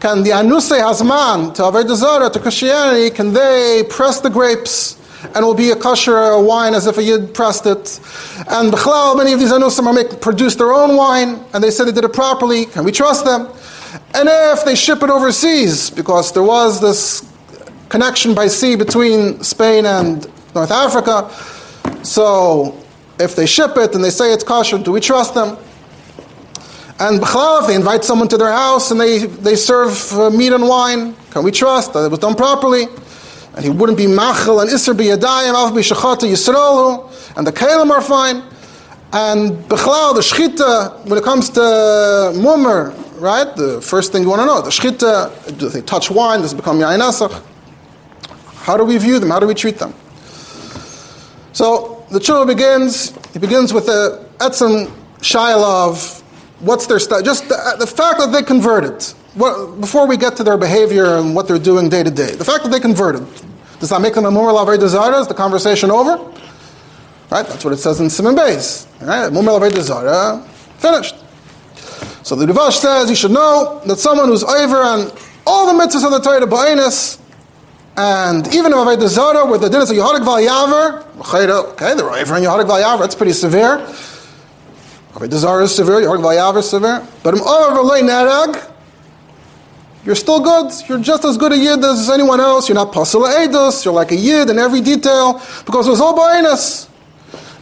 can 0.00 0.22
the 0.22 0.30
Anuse 0.30 0.80
Hazman 0.80 1.54
to 1.54 1.62
Avodah 1.62 1.96
Zarah, 1.96 2.30
to 2.30 2.38
Christianity, 2.38 3.10
can 3.14 3.34
they 3.34 3.84
press 3.90 4.20
the 4.20 4.30
grapes 4.30 4.96
and 5.34 5.44
will 5.44 5.54
be 5.54 5.70
a 5.70 5.76
kosher 5.76 6.40
wine 6.40 6.74
as 6.74 6.86
if 6.86 6.96
a 6.96 7.02
yid 7.02 7.34
pressed 7.34 7.66
it. 7.66 8.00
And 8.48 8.72
Bechlal, 8.72 9.16
many 9.16 9.32
of 9.32 9.38
these 9.38 9.52
anusim 9.52 9.86
are 9.86 9.92
make, 9.92 10.20
produce 10.20 10.54
their 10.54 10.72
own 10.72 10.96
wine, 10.96 11.44
and 11.52 11.62
they 11.62 11.70
said 11.70 11.84
they 11.84 11.92
did 11.92 12.04
it 12.04 12.12
properly. 12.12 12.66
Can 12.66 12.84
we 12.84 12.92
trust 12.92 13.24
them? 13.24 13.48
And 14.14 14.28
if 14.28 14.64
they 14.64 14.74
ship 14.74 15.02
it 15.02 15.10
overseas, 15.10 15.90
because 15.90 16.32
there 16.32 16.42
was 16.42 16.80
this 16.80 17.28
connection 17.88 18.34
by 18.34 18.46
sea 18.46 18.76
between 18.76 19.42
Spain 19.42 19.86
and 19.86 20.28
North 20.54 20.70
Africa, 20.70 21.30
so 22.04 22.76
if 23.18 23.36
they 23.36 23.46
ship 23.46 23.76
it 23.76 23.94
and 23.94 24.02
they 24.02 24.10
say 24.10 24.32
it's 24.32 24.44
kosher, 24.44 24.78
do 24.78 24.92
we 24.92 25.00
trust 25.00 25.34
them? 25.34 25.56
And 27.00 27.20
B'chlal, 27.20 27.62
if 27.62 27.66
they 27.66 27.74
invite 27.74 28.04
someone 28.04 28.28
to 28.28 28.36
their 28.36 28.52
house 28.52 28.90
and 28.90 29.00
they, 29.00 29.26
they 29.26 29.56
serve 29.56 30.12
uh, 30.12 30.30
meat 30.30 30.52
and 30.52 30.68
wine, 30.68 31.14
can 31.30 31.42
we 31.42 31.50
trust 31.50 31.94
that 31.94 32.04
it 32.04 32.10
was 32.10 32.20
done 32.20 32.34
properly? 32.34 32.84
And 33.56 33.64
he 33.64 33.70
wouldn't 33.70 33.98
be 33.98 34.06
machal 34.06 34.60
and 34.60 34.70
isser 34.70 34.94
biyadayim, 34.94 35.54
alf 35.54 35.72
b'shachata 35.72 36.28
yisraelu, 36.30 37.36
and 37.36 37.46
the 37.46 37.52
kalim 37.52 37.90
are 37.90 38.02
fine. 38.02 38.42
And 39.12 39.52
B'chlal, 39.68 40.14
the 40.14 40.20
shchita, 40.20 41.06
when 41.06 41.18
it 41.18 41.24
comes 41.24 41.50
to 41.50 42.32
mummer, 42.36 42.94
right? 43.20 43.54
The 43.56 43.80
first 43.80 44.12
thing 44.12 44.22
you 44.22 44.30
want 44.30 44.40
to 44.40 44.46
know, 44.46 44.62
the 44.62 44.70
shchita, 44.70 45.58
do 45.58 45.68
they 45.68 45.82
touch 45.82 46.10
wine? 46.10 46.40
Does 46.40 46.52
it 46.52 46.56
become 46.56 46.78
yain 46.78 47.44
How 48.54 48.76
do 48.76 48.84
we 48.84 48.98
view 48.98 49.18
them? 49.18 49.30
How 49.30 49.38
do 49.38 49.46
we 49.46 49.54
treat 49.54 49.78
them? 49.78 49.94
So 51.52 52.04
the 52.10 52.18
tshuva 52.18 52.46
begins, 52.46 53.16
It 53.34 53.40
begins 53.40 53.72
with 53.72 53.86
the 53.86 54.26
etzem 54.38 54.90
shaila 55.18 55.88
of 55.88 56.22
what's 56.60 56.86
their 56.86 56.98
style, 56.98 57.22
just 57.22 57.48
the, 57.48 57.76
the, 57.78 57.86
fact 57.86 58.18
that 58.18 58.32
they 58.32 58.42
converted. 58.42 59.02
What, 59.34 59.80
before 59.80 60.06
we 60.06 60.16
get 60.16 60.36
to 60.36 60.44
their 60.44 60.56
behavior 60.56 61.16
and 61.16 61.34
what 61.34 61.46
they're 61.46 61.58
doing 61.58 61.88
day 61.88 62.02
to 62.02 62.10
day, 62.10 62.34
the 62.34 62.44
fact 62.44 62.64
that 62.64 62.70
they 62.70 62.80
converted, 62.80 63.26
does 63.78 63.90
that 63.90 64.00
make 64.00 64.14
them 64.14 64.24
a 64.24 64.30
lavei 64.30 64.78
desire? 64.78 65.14
Is 65.20 65.28
the 65.28 65.34
conversation 65.34 65.90
over? 65.90 66.16
Right, 67.30 67.46
that's 67.46 67.64
what 67.64 67.72
it 67.72 67.78
says 67.78 68.00
in 68.00 68.10
Simon 68.10 68.34
Beis. 68.34 68.86
Right, 69.00 69.30
lavei 69.30 69.72
desire, 69.72 70.40
finished. 70.78 71.14
So 72.22 72.36
the 72.36 72.46
Rivash 72.46 72.78
says 72.78 73.08
you 73.08 73.16
should 73.16 73.30
know 73.30 73.80
that 73.86 73.98
someone 73.98 74.28
who's 74.28 74.44
over 74.44 74.76
on 74.76 75.10
all 75.46 75.66
the 75.66 75.82
mitzvahs 75.82 76.04
of 76.04 76.12
the 76.12 76.20
Torah 76.20 76.46
ba'inus, 76.46 77.18
and 77.96 78.46
even 78.54 78.72
if 78.72 78.78
Avodah 78.78 79.08
Zarah, 79.08 79.46
where 79.46 79.58
the 79.58 79.68
din 79.68 79.80
is 79.80 79.90
a 79.90 79.94
Yehodik 79.94 80.24
Val 80.24 80.38
Yaver, 80.38 81.04
okay, 81.20 81.94
they're 81.94 82.10
over 82.10 82.34
on 82.34 82.42
Yehodik 82.42 82.66
Val 82.66 82.80
Yaver, 82.80 83.00
that's 83.00 83.14
pretty 83.14 83.32
severe. 83.32 83.78
Avodah 85.14 85.38
Zarah 85.38 85.64
is 85.64 85.74
severe, 85.74 86.00
Yehodik 86.00 86.22
Val 86.22 86.32
Yaver 86.32 86.58
is 86.58 86.70
severe. 86.70 87.06
But 87.22 87.34
im 87.34 87.40
over 87.40 87.82
Nerag, 88.02 88.70
you're 90.04 90.14
still 90.14 90.40
good. 90.40 90.72
You're 90.88 91.00
just 91.00 91.24
as 91.24 91.36
good 91.36 91.52
a 91.52 91.56
yid 91.56 91.84
as 91.84 92.08
anyone 92.08 92.40
else. 92.40 92.68
You're 92.68 92.76
not 92.76 92.92
pasula 92.92 93.46
edus. 93.46 93.84
You're 93.84 93.92
like 93.92 94.12
a 94.12 94.16
yid 94.16 94.48
in 94.48 94.58
every 94.58 94.80
detail 94.80 95.34
because 95.66 95.86
it 95.86 95.90
was 95.90 96.00
all 96.00 96.16
ba'inus. 96.16 96.88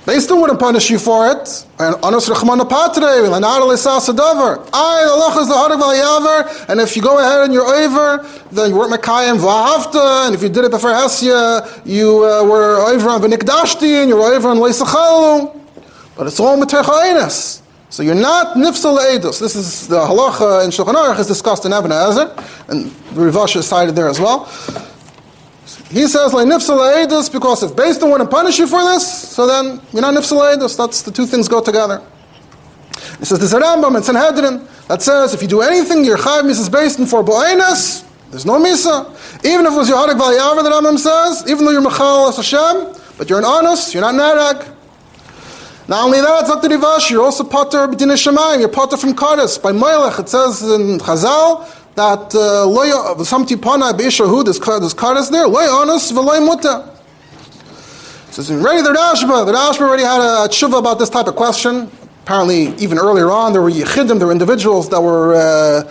They 0.08 0.20
still 0.20 0.40
wouldn't 0.40 0.58
punish 0.58 0.88
you 0.88 0.98
for 0.98 1.30
it. 1.32 1.66
And 1.78 1.94
anos 2.02 2.30
rechmana 2.30 2.66
patre, 2.66 3.28
isasadavar. 3.28 4.66
I, 4.72 5.38
is 5.38 5.48
the 5.48 5.54
yaver. 5.54 6.70
And 6.70 6.80
if 6.80 6.96
you 6.96 7.02
go 7.02 7.18
ahead 7.18 7.44
and 7.44 7.52
you're 7.52 7.66
over, 7.66 8.26
then 8.50 8.70
you 8.70 8.76
weren't 8.78 8.90
mekayim 8.90 9.36
v'ahavta. 9.36 10.26
And 10.26 10.34
if 10.34 10.42
you 10.42 10.48
did 10.48 10.64
it 10.64 10.70
before 10.70 10.92
Hesya, 10.92 11.82
you 11.84 12.24
uh, 12.24 12.42
were 12.42 12.78
over 12.88 13.10
on 13.10 13.20
v'nikdashti, 13.20 14.00
and 14.00 14.08
you're 14.08 14.22
over 14.22 14.48
on 14.48 14.56
leisachalu. 14.56 15.54
But 16.16 16.26
it's 16.26 16.40
all 16.40 16.56
metechainus. 16.56 17.60
So 17.90 18.02
you're 18.02 18.14
not 18.14 18.56
nifsal 18.56 18.98
edus. 18.98 19.38
This 19.38 19.56
is 19.56 19.88
the 19.88 20.00
halacha 20.00 20.64
in 20.64 20.70
Shulchan 20.70 20.94
Aruch 20.94 21.18
is 21.18 21.26
discussed 21.26 21.66
in 21.66 21.74
Eben 21.74 21.92
Ezer, 21.92 22.34
and 22.68 22.86
the 23.12 23.20
Rivash 23.30 23.56
is 23.56 23.66
cited 23.66 23.94
there 23.94 24.08
as 24.08 24.18
well. 24.18 24.46
He 25.90 26.06
says 26.06 26.34
like 26.34 26.46
nifsal 26.46 27.32
because 27.32 27.62
if 27.62 27.74
based 27.74 28.02
on 28.02 28.18
to 28.18 28.26
punish 28.26 28.58
you 28.58 28.66
for 28.66 28.84
this, 28.84 29.30
so 29.30 29.46
then 29.46 29.80
you're 29.92 30.02
not 30.02 30.14
nifsal 30.14 30.76
That's 30.76 31.02
the 31.02 31.10
two 31.10 31.26
things 31.26 31.48
go 31.48 31.62
together. 31.62 32.02
He 33.18 33.24
says 33.24 33.38
there's 33.38 33.54
a 33.54 33.60
Rambam 33.60 33.96
in 33.96 34.02
Sanhedrin 34.02 34.66
that 34.88 35.00
says 35.00 35.32
if 35.32 35.40
you 35.40 35.48
do 35.48 35.62
anything 35.62 36.04
your 36.04 36.18
chayv 36.18 36.42
misas 36.42 36.70
based 36.70 36.98
for 37.08 37.24
bo'enas, 37.24 38.04
there's 38.30 38.44
no 38.44 38.62
misa. 38.62 39.06
Even 39.44 39.64
if 39.64 39.72
it 39.72 39.76
was 39.76 39.88
your 39.88 39.96
harik 39.98 40.18
the 40.18 40.70
Rambam 40.70 40.98
says, 40.98 41.50
even 41.50 41.64
though 41.64 41.70
you're 41.70 41.82
mechal 41.82 42.28
as 42.28 42.36
Hashem, 42.36 42.94
but 43.16 43.30
you're 43.30 43.38
an 43.38 43.44
honest, 43.46 43.94
you're 43.94 44.02
not 44.02 44.14
narag. 44.14 44.74
Not 45.88 46.04
only 46.04 46.20
that, 46.20 46.60
the 46.60 46.68
Rivash, 46.68 47.10
you're 47.10 47.24
also 47.24 47.44
potter 47.44 47.88
b'din 47.88 48.12
shemayim, 48.12 48.60
you're 48.60 48.68
potter 48.68 48.98
from 48.98 49.14
Kadas. 49.14 49.60
By 49.62 49.72
Moilech, 49.72 50.20
it 50.20 50.28
says 50.28 50.62
in 50.62 50.98
Chazal, 50.98 51.66
that 51.98 52.32
uh, 52.34 53.24
some 53.24 53.44
tipana 53.44 53.92
beishahu 53.92 54.44
there's 54.44 54.58
there's 54.58 54.94
karas 54.94 55.30
there 55.30 55.48
loy 55.48 55.68
honest 55.68 56.12
v'loy 56.14 56.40
muta. 56.40 56.94
So 58.30 58.56
ready 58.58 58.82
the 58.82 58.90
Rashba. 58.90 59.46
The 59.46 59.52
Rashba 59.52 59.80
already 59.80 60.04
had 60.04 60.20
a 60.20 60.48
tshuva 60.48 60.78
about 60.78 61.00
this 61.00 61.10
type 61.10 61.26
of 61.26 61.34
question. 61.34 61.90
Apparently, 62.22 62.68
even 62.76 62.98
earlier 62.98 63.30
on, 63.30 63.52
there 63.52 63.62
were 63.62 63.70
yichidim, 63.70 64.18
there 64.18 64.28
were 64.28 64.32
individuals 64.32 64.88
that 64.90 65.00
were 65.00 65.34
uh, 65.34 65.82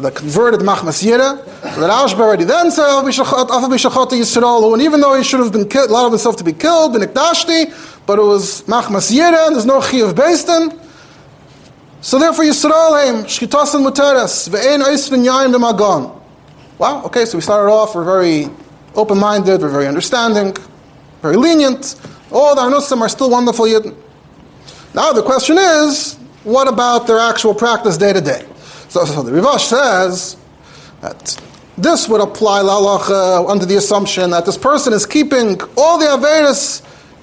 that 0.00 0.14
converted 0.14 0.60
machmas 0.60 1.04
yira. 1.04 1.44
The 1.62 1.86
Rashba 1.86 2.20
already 2.20 2.44
then 2.44 2.70
said 2.70 2.86
Yisrael, 4.16 4.72
and 4.72 4.80
even 4.80 5.00
though 5.02 5.14
he 5.14 5.22
should 5.22 5.40
have 5.40 5.52
been 5.52 5.68
killed, 5.68 5.90
allowed 5.90 6.10
himself 6.10 6.36
to 6.36 6.44
be 6.44 6.52
killed, 6.54 6.94
been 6.94 7.02
but 8.06 8.18
it 8.18 8.22
was 8.22 8.62
machmas 8.62 9.12
yira, 9.12 9.48
and 9.48 9.54
there's 9.54 9.66
no 9.66 9.80
chiyav 9.80 10.16
based 10.16 10.48
in. 10.48 10.83
So 12.04 12.18
therefore, 12.18 12.44
Yisrael 12.44 13.08
him 13.08 13.24
shchitas 13.24 13.74
and 13.74 13.82
muteres 13.82 14.50
ve'ein 14.50 14.82
oisvin 14.84 15.24
yaim 15.24 15.54
magon. 15.58 16.20
Wow. 16.76 17.02
Okay, 17.06 17.24
so 17.24 17.38
we 17.38 17.40
started 17.40 17.72
off. 17.72 17.94
We're 17.94 18.04
very 18.04 18.50
open-minded. 18.94 19.62
We're 19.62 19.70
very 19.70 19.86
understanding, 19.86 20.54
very 21.22 21.36
lenient. 21.36 21.98
All 22.30 22.54
the 22.54 22.60
anusim 22.60 23.00
are 23.00 23.08
still 23.08 23.30
wonderful 23.30 23.64
yidden. 23.64 23.96
Now 24.94 25.14
the 25.14 25.22
question 25.22 25.56
is, 25.56 26.16
what 26.42 26.68
about 26.68 27.06
their 27.06 27.18
actual 27.18 27.54
practice 27.54 27.96
day 27.96 28.12
to 28.12 28.20
day? 28.20 28.44
So, 28.90 29.06
the 29.22 29.30
Rivash 29.30 29.60
says 29.60 30.36
that 31.00 31.42
this 31.78 32.06
would 32.06 32.20
apply 32.20 32.60
lalacha 32.60 33.48
under 33.48 33.64
the 33.64 33.76
assumption 33.76 34.28
that 34.28 34.44
this 34.44 34.58
person 34.58 34.92
is 34.92 35.06
keeping 35.06 35.58
all 35.74 35.96
the 35.98 36.04
averis, 36.04 36.82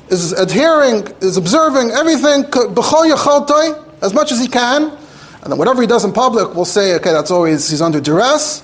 is 0.09 0.31
adhering, 0.31 1.07
is 1.21 1.37
observing 1.37 1.91
everything 1.91 2.45
yachaltoi 2.45 3.89
as 4.01 4.13
much 4.13 4.31
as 4.31 4.39
he 4.39 4.47
can, 4.47 4.97
and 5.43 5.51
then 5.51 5.57
whatever 5.57 5.81
he 5.81 5.87
does 5.87 6.05
in 6.05 6.11
public, 6.11 6.53
we'll 6.55 6.65
say, 6.65 6.95
okay, 6.95 7.11
that's 7.11 7.31
always, 7.31 7.69
he's 7.69 7.81
under 7.81 7.99
duress. 7.99 8.61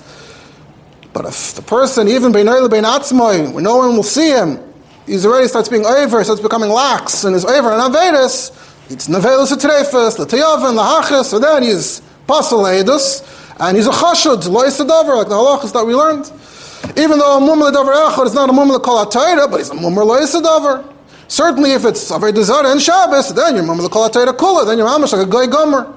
But 1.12 1.26
if 1.26 1.54
the 1.54 1.62
person, 1.62 2.08
even 2.08 2.32
Beinoil 2.32 2.70
Bein 2.70 3.52
when 3.52 3.64
no 3.64 3.76
one 3.76 3.96
will 3.96 4.02
see 4.02 4.30
him, 4.30 4.60
he's 5.06 5.26
already 5.26 5.48
starts 5.48 5.68
being 5.68 5.86
over, 5.86 6.22
starts 6.22 6.40
becoming 6.40 6.70
lax, 6.70 7.24
and 7.24 7.34
is 7.34 7.44
over 7.44 7.72
and 7.72 7.94
Avedis, 7.94 8.50
it's 8.90 9.08
Nevelus 9.08 9.52
Utrefes, 9.52 10.16
Latayavin, 10.16 10.78
Lahachis, 10.78 11.24
so 11.24 11.38
then 11.38 11.62
he's 11.62 12.00
Pasal 12.26 12.64
Edus, 12.64 13.24
and 13.60 13.76
he's 13.76 13.86
a 13.86 13.90
Chashud, 13.90 14.48
Lois 14.48 14.78
Adavar, 14.80 15.16
like 15.16 15.28
the 15.28 15.34
halachas 15.34 15.72
that 15.72 15.84
we 15.84 15.94
learned. 15.94 16.30
Even 16.96 17.18
though 17.18 17.38
a 17.38 17.40
Mumla 17.40 17.72
Davar 17.72 18.10
Echad 18.10 18.26
is 18.26 18.34
not 18.34 18.48
a 18.48 18.52
Mumla 18.52 18.80
Kol 18.82 19.04
but 19.50 19.56
he's 19.58 19.70
a 19.70 19.74
Mumla 19.74 20.06
Lois 20.06 20.34
Adavar. 20.34 20.97
Certainly, 21.28 21.72
if 21.72 21.84
it's 21.84 22.10
Avodah 22.10 22.42
Zarah 22.42 22.72
and 22.72 22.80
Shabbos, 22.80 23.34
then 23.34 23.54
you're 23.54 23.64
Mamla 23.64 23.90
Kol 23.90 24.08
Kula, 24.08 24.66
then 24.66 24.78
you're 24.78 24.88
Amish 24.88 25.12
like 25.12 25.26
a 25.26 25.30
Goy 25.30 25.46
Gomer. 25.46 25.94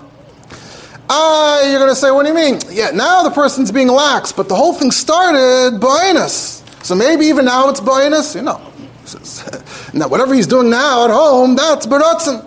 Ah, 1.09 1.61
you're 1.69 1.79
going 1.79 1.89
to 1.89 1.95
say, 1.95 2.11
what 2.11 2.23
do 2.23 2.29
you 2.29 2.35
mean? 2.35 2.59
Yeah, 2.69 2.91
now 2.91 3.23
the 3.23 3.31
person's 3.31 3.71
being 3.71 3.88
lax, 3.88 4.31
but 4.31 4.47
the 4.50 4.55
whole 4.55 4.73
thing 4.73 4.91
started 4.91 5.79
bonus. 5.79 6.63
So 6.83 6.95
maybe 6.95 7.25
even 7.25 7.45
now 7.45 7.69
it's 7.69 7.79
bonus. 7.79 8.35
You 8.35 8.41
know, 8.43 8.57
now 9.93 10.07
whatever 10.09 10.33
he's 10.33 10.47
doing 10.47 10.69
now 10.69 11.05
at 11.05 11.11
home, 11.11 11.55
that's 11.55 11.85
beratzen. 11.85 12.45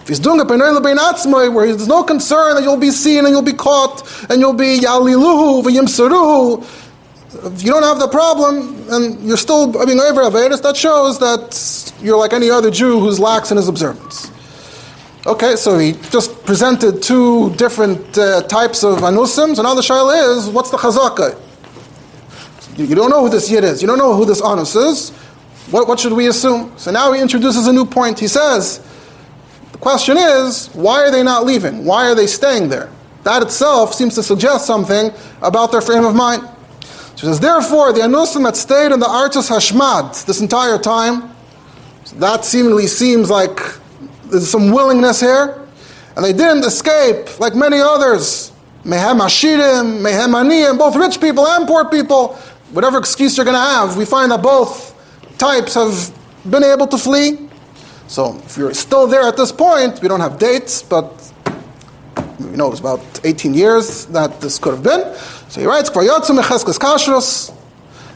If 0.00 0.08
he's 0.08 0.20
doing 0.20 0.38
it 0.38 0.48
where 0.48 1.66
there's 1.66 1.88
no 1.88 2.04
concern 2.04 2.54
that 2.54 2.62
you'll 2.62 2.76
be 2.76 2.90
seen 2.90 3.24
and 3.24 3.30
you'll 3.30 3.42
be 3.42 3.52
caught 3.52 4.02
and 4.30 4.40
you'll 4.40 4.52
be 4.52 4.78
yaliluhu 4.78 5.64
v'yimsaruhu, 5.64 6.64
if 7.44 7.62
you 7.62 7.70
don't 7.70 7.82
have 7.82 7.98
the 7.98 8.08
problem 8.08 8.84
and 8.90 9.20
you're 9.26 9.36
still 9.36 9.78
I 9.80 9.84
mean 9.84 10.00
over 10.00 10.22
Avedis, 10.22 10.62
that 10.62 10.76
shows 10.76 11.18
that 11.18 11.92
you're 12.02 12.18
like 12.18 12.32
any 12.32 12.50
other 12.50 12.70
Jew 12.70 13.00
who's 13.00 13.18
lax 13.18 13.50
in 13.50 13.56
his 13.56 13.68
observance. 13.68 14.30
Okay, 15.26 15.56
so 15.56 15.76
he 15.76 15.94
just 16.10 16.44
presented 16.44 17.02
two 17.02 17.52
different 17.54 18.16
uh, 18.16 18.42
types 18.42 18.84
of 18.84 18.98
anusim. 18.98 19.56
So 19.56 19.62
now 19.62 19.74
the 19.74 19.80
shaila 19.80 20.36
is, 20.36 20.48
what's 20.48 20.70
the 20.70 20.76
chazaka? 20.76 21.36
You, 22.78 22.84
you, 22.84 22.94
don't 22.94 23.10
know 23.10 23.22
who 23.22 23.28
this 23.28 23.50
yid 23.50 23.64
is. 23.64 23.82
You 23.82 23.88
don't 23.88 23.98
know 23.98 24.14
who 24.14 24.24
this 24.24 24.40
anus 24.40 24.76
is. 24.76 25.10
What, 25.72 25.88
what 25.88 25.98
should 25.98 26.12
we 26.12 26.28
assume? 26.28 26.72
So 26.78 26.92
now 26.92 27.12
he 27.12 27.20
introduces 27.20 27.66
a 27.66 27.72
new 27.72 27.84
point. 27.84 28.20
He 28.20 28.28
says, 28.28 28.86
the 29.72 29.78
question 29.78 30.16
is, 30.16 30.68
why 30.74 31.02
are 31.02 31.10
they 31.10 31.24
not 31.24 31.44
leaving? 31.44 31.84
Why 31.84 32.08
are 32.08 32.14
they 32.14 32.28
staying 32.28 32.68
there? 32.68 32.88
That 33.24 33.42
itself 33.42 33.94
seems 33.94 34.14
to 34.14 34.22
suggest 34.22 34.64
something 34.64 35.10
about 35.42 35.72
their 35.72 35.80
frame 35.80 36.04
of 36.04 36.14
mind. 36.14 36.48
So 37.16 37.28
says, 37.28 37.40
therefore, 37.40 37.94
the 37.94 38.00
Anusim 38.00 38.44
that 38.44 38.56
stayed 38.56 38.92
in 38.92 39.00
the 39.00 39.06
Artus 39.06 39.48
Hashmad 39.48 40.14
this 40.26 40.42
entire 40.42 40.78
time, 40.78 41.34
so 42.04 42.16
that 42.16 42.44
seemingly 42.44 42.86
seems 42.86 43.30
like 43.30 43.58
there's 44.26 44.50
some 44.50 44.70
willingness 44.70 45.20
here, 45.20 45.58
and 46.14 46.22
they 46.22 46.34
didn't 46.34 46.64
escape 46.64 47.40
like 47.40 47.54
many 47.54 47.78
others. 47.78 48.52
Mehem 48.84 49.20
Ashirim, 49.20 50.02
Mehem 50.02 50.34
Aniyim, 50.34 50.78
both 50.78 50.94
rich 50.94 51.18
people 51.18 51.46
and 51.46 51.66
poor 51.66 51.86
people, 51.86 52.34
whatever 52.72 52.98
excuse 52.98 53.36
you're 53.38 53.46
going 53.46 53.56
to 53.56 53.60
have, 53.60 53.96
we 53.96 54.04
find 54.04 54.30
that 54.30 54.42
both 54.42 54.94
types 55.38 55.72
have 55.72 56.12
been 56.50 56.64
able 56.64 56.86
to 56.86 56.98
flee. 56.98 57.48
So 58.08 58.36
if 58.44 58.58
you're 58.58 58.74
still 58.74 59.06
there 59.06 59.22
at 59.22 59.38
this 59.38 59.52
point, 59.52 60.02
we 60.02 60.08
don't 60.08 60.20
have 60.20 60.38
dates, 60.38 60.82
but 60.82 61.32
you 62.38 62.56
know 62.56 62.66
it 62.66 62.70
was 62.70 62.80
about 62.80 63.00
18 63.24 63.54
years 63.54 64.04
that 64.06 64.40
this 64.42 64.58
could 64.58 64.74
have 64.74 64.82
been. 64.82 65.16
So 65.48 65.60
he 65.60 65.66
writes, 65.66 65.90
kashrus. 65.90 67.52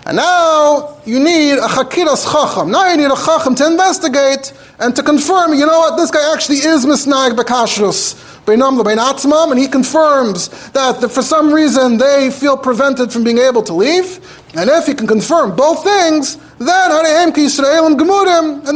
And 0.07 0.17
now 0.17 0.97
you 1.05 1.21
need 1.21 1.59
a 1.59 1.69
chakiras 1.69 2.25
chacham. 2.25 2.71
Now 2.71 2.89
you 2.91 2.97
need 2.97 3.11
a 3.11 3.17
chacham 3.17 3.55
to 3.57 3.67
investigate 3.67 4.53
and 4.79 4.97
to 4.97 5.03
confirm, 5.03 5.53
you 5.55 5.67
know 5.67 5.79
what, 5.79 5.97
this 5.97 6.11
guy 6.11 6.33
actually 6.33 6.57
is 6.57 6.87
misnag 6.87 7.33
bekashrus. 7.33 8.29
And 8.47 9.59
he 9.59 9.69
confirms 9.69 10.49
that 10.71 11.11
for 11.11 11.23
some 11.23 11.53
reason 11.53 11.99
they 11.99 12.31
feel 12.31 12.57
prevented 12.57 13.13
from 13.13 13.23
being 13.23 13.39
able 13.39 13.63
to 13.63 13.75
leave. 13.75 14.19
And 14.57 14.69
if 14.71 14.87
he 14.87 14.95
can 14.95 15.07
confirm 15.07 15.55
both 15.55 15.85
things, 15.85 16.37
then 16.59 16.91
and 16.91 17.37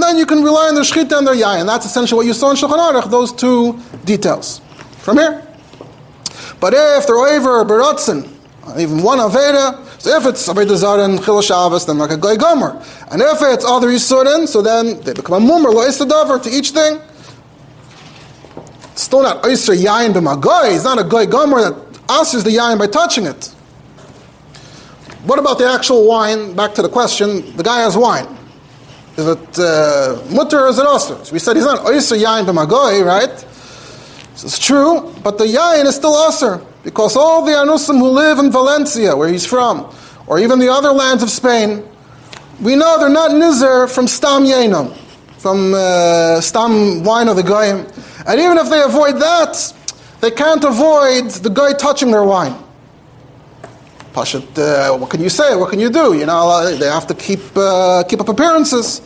then 0.02 0.18
you 0.18 0.26
can 0.26 0.44
rely 0.44 0.68
on 0.68 0.74
the 0.74 0.82
shchita 0.82 1.18
and 1.18 1.26
their 1.26 1.34
yayin. 1.34 1.66
That's 1.66 1.86
essentially 1.86 2.16
what 2.16 2.26
you 2.26 2.34
saw 2.34 2.50
in 2.50 2.56
Shulchan 2.56 2.78
Aruch, 2.78 3.10
those 3.10 3.32
two 3.32 3.80
details. 4.04 4.60
From 4.98 5.16
here. 5.18 5.42
But 6.60 6.74
if 6.74 7.06
they're 7.06 7.16
over 7.16 7.64
even 8.78 9.02
one 9.02 9.18
aveda, 9.18 10.00
so 10.00 10.16
if 10.16 10.26
it's 10.26 10.48
aveda 10.48 10.76
zara 10.76 11.04
and 11.04 11.22
chil 11.22 11.40
then 11.78 11.98
like 11.98 12.10
a 12.10 12.16
goy 12.16 12.36
gomer. 12.36 12.82
And 13.10 13.20
if 13.20 13.38
it's 13.42 13.64
other 13.64 13.88
yisurin, 13.88 14.48
so 14.48 14.62
then 14.62 15.00
they 15.02 15.12
become 15.12 15.42
a 15.42 15.46
mummer 15.46 15.70
lo 15.70 16.38
to 16.38 16.50
each 16.50 16.70
thing. 16.70 17.00
Still 18.94 19.22
not 19.22 19.44
oyster 19.44 19.72
yayin 19.72 20.12
b'magoy. 20.12 20.74
It's 20.74 20.84
not 20.84 20.98
a 20.98 21.04
goy 21.04 21.26
gomer 21.26 21.70
that 21.70 22.10
answers 22.10 22.44
the 22.44 22.50
yayin 22.50 22.78
by 22.78 22.86
touching 22.86 23.26
it. 23.26 23.46
What 25.24 25.38
about 25.38 25.58
the 25.58 25.66
actual 25.66 26.06
wine? 26.06 26.54
Back 26.54 26.74
to 26.74 26.82
the 26.82 26.88
question. 26.88 27.56
The 27.56 27.62
guy 27.62 27.80
has 27.80 27.96
wine. 27.96 28.26
Is 29.16 29.26
it 29.26 29.58
uh, 29.58 30.22
mutter 30.30 30.60
or 30.60 30.68
is 30.68 30.78
it 30.78 30.84
osir? 30.84 31.24
So 31.24 31.32
we 31.32 31.38
said 31.38 31.56
he's 31.56 31.64
not 31.64 31.84
oyster 31.86 32.16
yain 32.16 32.44
b'magoy, 32.44 33.04
right? 33.04 33.44
It's 34.34 34.58
true, 34.58 35.14
but 35.22 35.38
the 35.38 35.44
yain 35.44 35.86
is 35.86 35.94
still 35.94 36.12
osir 36.12 36.64
because 36.82 37.16
all 37.16 37.44
the 37.44 37.52
anusim 37.52 37.98
who 37.98 38.08
live 38.08 38.38
in 38.38 38.50
Valencia, 38.50 39.16
where 39.16 39.28
he's 39.28 39.46
from, 39.46 39.94
or 40.26 40.40
even 40.40 40.58
the 40.58 40.68
other 40.68 40.90
lands 40.90 41.22
of 41.22 41.30
Spain, 41.30 41.82
we 42.60 42.76
know 42.76 42.98
they're 42.98 43.08
not 43.08 43.30
nizer 43.30 43.88
from 43.92 44.06
stam 44.06 44.44
yainam, 44.44 44.96
from 45.38 45.72
uh, 45.74 46.40
stam 46.40 47.04
wine 47.04 47.28
of 47.28 47.36
the 47.36 47.42
goyim. 47.42 47.86
And 48.26 48.40
even 48.40 48.58
if 48.58 48.68
they 48.70 48.82
avoid 48.82 49.16
that, 49.20 49.72
they 50.20 50.30
can't 50.30 50.64
avoid 50.64 51.30
the 51.30 51.50
guy 51.50 51.72
touching 51.72 52.10
their 52.10 52.24
wine. 52.24 52.56
Pashat, 54.14 54.58
uh, 54.58 54.96
what 54.96 55.10
can 55.10 55.20
you 55.20 55.28
say? 55.28 55.56
What 55.56 55.70
can 55.70 55.80
you 55.80 55.90
do? 55.90 56.14
You 56.14 56.26
know, 56.26 56.74
they 56.76 56.86
have 56.86 57.06
to 57.08 57.14
keep, 57.14 57.40
uh, 57.56 58.04
keep 58.08 58.20
up 58.20 58.28
appearances. 58.28 59.00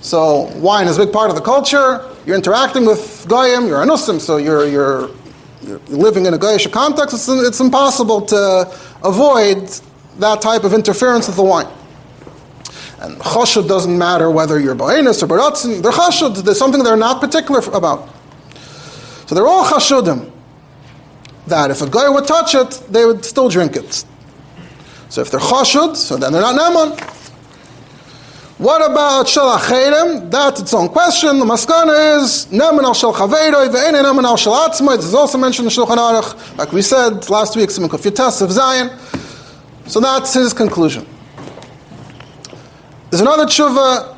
So 0.00 0.50
wine 0.56 0.88
is 0.88 0.98
a 0.98 1.04
big 1.04 1.12
part 1.12 1.30
of 1.30 1.36
the 1.36 1.42
culture. 1.42 2.04
You're 2.28 2.36
interacting 2.36 2.84
with 2.84 3.24
Goyim, 3.26 3.68
you're 3.68 3.82
anusim, 3.82 4.20
so 4.20 4.36
you're, 4.36 4.68
you're, 4.68 5.08
you're 5.62 5.78
living 5.88 6.26
in 6.26 6.34
a 6.34 6.38
Goyish 6.38 6.70
context. 6.70 7.14
It's, 7.14 7.26
it's 7.26 7.58
impossible 7.58 8.20
to 8.26 8.70
avoid 9.02 9.66
that 10.18 10.42
type 10.42 10.64
of 10.64 10.74
interference 10.74 11.26
with 11.26 11.36
the 11.36 11.42
wine. 11.42 11.68
And 13.00 13.16
chashud 13.16 13.66
doesn't 13.66 13.96
matter 13.96 14.30
whether 14.30 14.60
you're 14.60 14.74
ba'inus 14.74 15.22
or 15.22 15.26
baratzin. 15.26 15.80
They're 15.82 15.90
chashud. 15.90 16.44
There's 16.44 16.58
something 16.58 16.84
they're 16.84 16.98
not 16.98 17.22
particular 17.22 17.60
about. 17.72 18.10
So 19.24 19.34
they're 19.34 19.46
all 19.46 19.64
chashudim. 19.64 20.30
That 21.46 21.70
if 21.70 21.80
a 21.80 21.88
guy 21.88 22.10
would 22.10 22.26
touch 22.26 22.54
it, 22.54 22.72
they 22.90 23.06
would 23.06 23.24
still 23.24 23.48
drink 23.48 23.74
it. 23.74 24.04
So 25.08 25.22
if 25.22 25.30
they're 25.30 25.40
chashud, 25.40 25.96
so 25.96 26.18
then 26.18 26.34
they're 26.34 26.42
not 26.42 26.60
naman. 26.60 27.17
What 28.58 28.84
about 28.90 29.26
shalacherim? 29.26 30.32
That's 30.32 30.60
its 30.60 30.74
own 30.74 30.88
question. 30.88 31.38
The 31.38 31.44
maskana 31.44 32.18
is 32.18 32.46
naman 32.46 32.82
al 32.82 32.92
shal 32.92 33.14
chaveiroi 33.14 33.68
ve'ene 33.68 34.02
naman 34.02 34.24
al. 34.24 34.36
This 34.96 35.06
is 35.06 35.14
also 35.14 35.38
mentioned 35.38 35.66
in 35.66 35.70
Shulchan 35.70 35.96
Aruch, 35.96 36.58
like 36.58 36.72
we 36.72 36.82
said 36.82 37.30
last 37.30 37.54
week, 37.54 37.70
some 37.70 37.88
Yatas 37.88 38.42
of 38.42 38.50
Zion. 38.50 38.90
So 39.86 40.00
that's 40.00 40.34
his 40.34 40.52
conclusion. 40.52 41.06
There's 43.10 43.20
another 43.20 43.46
tshuva, 43.46 44.16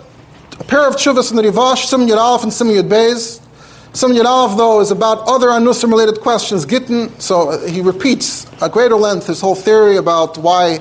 a 0.58 0.64
pair 0.64 0.88
of 0.88 0.96
tshuvas 0.96 1.30
in 1.30 1.36
the 1.36 1.42
Rivash, 1.42 1.84
Sim 1.84 2.06
Yud 2.08 2.16
Aleph 2.16 2.42
and 2.42 2.52
Sim 2.52 2.68
Yud 2.68 2.88
Beis. 2.88 3.42
Sim 3.92 4.12
Yud 4.12 4.24
Aleph, 4.24 4.56
though, 4.56 4.80
is 4.80 4.90
about 4.90 5.28
other 5.28 5.48
Anusim 5.48 5.90
related 5.90 6.22
questions, 6.22 6.64
Gittin, 6.64 7.10
so 7.20 7.58
he 7.66 7.82
repeats 7.82 8.46
at 8.62 8.72
greater 8.72 8.96
length 8.96 9.26
his 9.26 9.42
whole 9.42 9.54
theory 9.54 9.98
about 9.98 10.38
why 10.38 10.78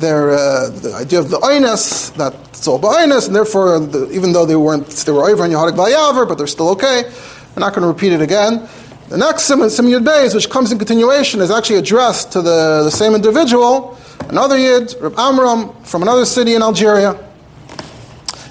their, 0.00 0.30
uh, 0.30 0.70
the 0.70 0.94
idea 0.94 1.18
of 1.18 1.30
the 1.30 1.38
Einas, 1.38 2.14
that 2.16 2.34
it's 2.48 2.66
all 2.66 2.80
Einas, 2.80 3.26
and 3.26 3.34
therefore, 3.34 3.80
the, 3.80 4.10
even 4.10 4.32
though 4.32 4.46
they 4.46 4.56
weren't, 4.56 4.86
they 4.88 5.12
were 5.12 5.28
over 5.28 5.44
in 5.44 5.50
Yehodik 5.50 5.76
Bayaver, 5.76 6.26
but 6.26 6.38
they're 6.38 6.46
still 6.46 6.68
okay. 6.70 7.04
I'm 7.04 7.60
not 7.60 7.74
going 7.74 7.82
to 7.82 7.88
repeat 7.88 8.12
it 8.12 8.20
again. 8.20 8.68
The 9.08 9.16
next 9.16 9.44
Sim, 9.44 9.68
Sim 9.70 9.86
Yud 9.86 10.04
Beis, 10.04 10.34
which 10.34 10.50
comes 10.50 10.72
in 10.72 10.78
continuation, 10.78 11.40
is 11.40 11.50
actually 11.50 11.76
addressed 11.76 12.32
to 12.32 12.42
the, 12.42 12.82
the 12.84 12.90
same 12.90 13.14
individual, 13.14 13.98
another 14.28 14.58
Yid, 14.58 14.94
Reb 15.00 15.18
Amram, 15.18 15.72
from 15.84 16.02
another 16.02 16.24
city 16.24 16.54
in 16.54 16.62
Algeria. 16.62 17.18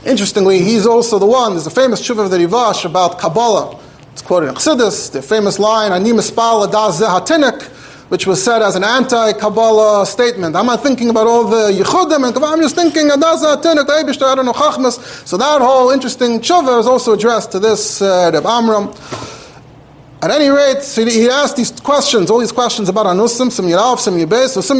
Interestingly, 0.05 0.59
he's 0.59 0.85
also 0.85 1.19
the 1.19 1.25
one, 1.25 1.53
there's 1.53 1.67
a 1.67 1.71
famous 1.71 2.01
tshuva 2.01 2.25
of 2.25 2.31
the 2.31 2.37
Rivash 2.37 2.85
about 2.85 3.19
Kabbalah 3.19 3.81
it's 4.15 4.21
quoted 4.21 4.47
in 4.47 4.55
Chassidus, 4.55 5.11
the 5.11 5.21
famous 5.21 5.59
line, 5.59 5.91
Ani 5.91 6.11
mispal 6.11 6.65
hatinik, 6.71 7.69
which 8.09 8.27
was 8.27 8.43
said 8.43 8.61
as 8.61 8.75
an 8.75 8.83
anti-Kabbalah 8.83 10.05
statement. 10.05 10.55
I'm 10.55 10.67
not 10.67 10.83
thinking 10.83 11.09
about 11.09 11.27
all 11.27 11.45
the 11.45 11.71
Yechudim, 11.71 12.23
and 12.23 12.33
Kabbalah, 12.33 12.53
I'm 12.53 12.61
just 12.61 12.75
thinking, 12.75 13.09
Adaz 13.09 13.43
hatinik, 13.43 13.89
I 13.89 14.35
don't 14.35 14.45
know, 14.45 14.53
Chachmas. 14.53 15.27
So 15.27 15.37
that 15.37 15.61
whole 15.61 15.89
interesting 15.91 16.39
tshuva 16.39 16.79
is 16.79 16.87
also 16.87 17.13
addressed 17.13 17.51
to 17.53 17.59
this 17.59 18.01
uh, 18.01 18.31
Reb 18.33 18.45
Amram. 18.45 18.93
At 20.21 20.31
any 20.31 20.49
rate, 20.49 20.81
so 20.81 21.05
he 21.05 21.29
asked 21.29 21.55
these 21.55 21.71
questions, 21.71 22.31
all 22.31 22.39
these 22.39 22.51
questions 22.51 22.89
about 22.89 23.05
Anusim, 23.05 23.51
Sim 23.51 23.65
Yirav, 23.65 23.99
Sim 23.99 24.15
Yudbeis. 24.15 24.49
So 24.49 24.61
Sim 24.61 24.77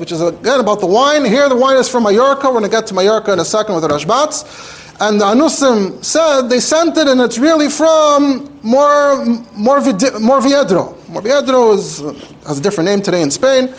which 0.00 0.10
is 0.10 0.20
again 0.20 0.58
about 0.58 0.80
the 0.80 0.86
wine. 0.86 1.24
Here 1.24 1.48
the 1.48 1.54
wine 1.54 1.76
is 1.76 1.88
from 1.88 2.02
Mallorca. 2.02 2.48
We're 2.48 2.58
going 2.58 2.64
to 2.64 2.70
get 2.70 2.88
to 2.88 2.94
Mallorca 2.94 3.32
in 3.32 3.38
a 3.38 3.44
second 3.44 3.76
with 3.76 3.84
the 3.84 3.90
Rashbats. 3.90 4.81
And 5.00 5.20
the 5.20 5.24
Anusim 5.24 6.04
said 6.04 6.42
they 6.42 6.60
sent 6.60 6.96
it, 6.96 7.08
and 7.08 7.20
it's 7.20 7.38
really 7.38 7.68
from 7.68 8.58
Mor 8.62 9.24
Mor 9.56 9.80
Morviedro. 9.80 10.94
Morviedro 11.06 11.74
is, 11.74 12.00
has 12.46 12.58
a 12.58 12.62
different 12.62 12.88
name 12.88 13.02
today 13.02 13.22
in 13.22 13.30
Spain, 13.30 13.74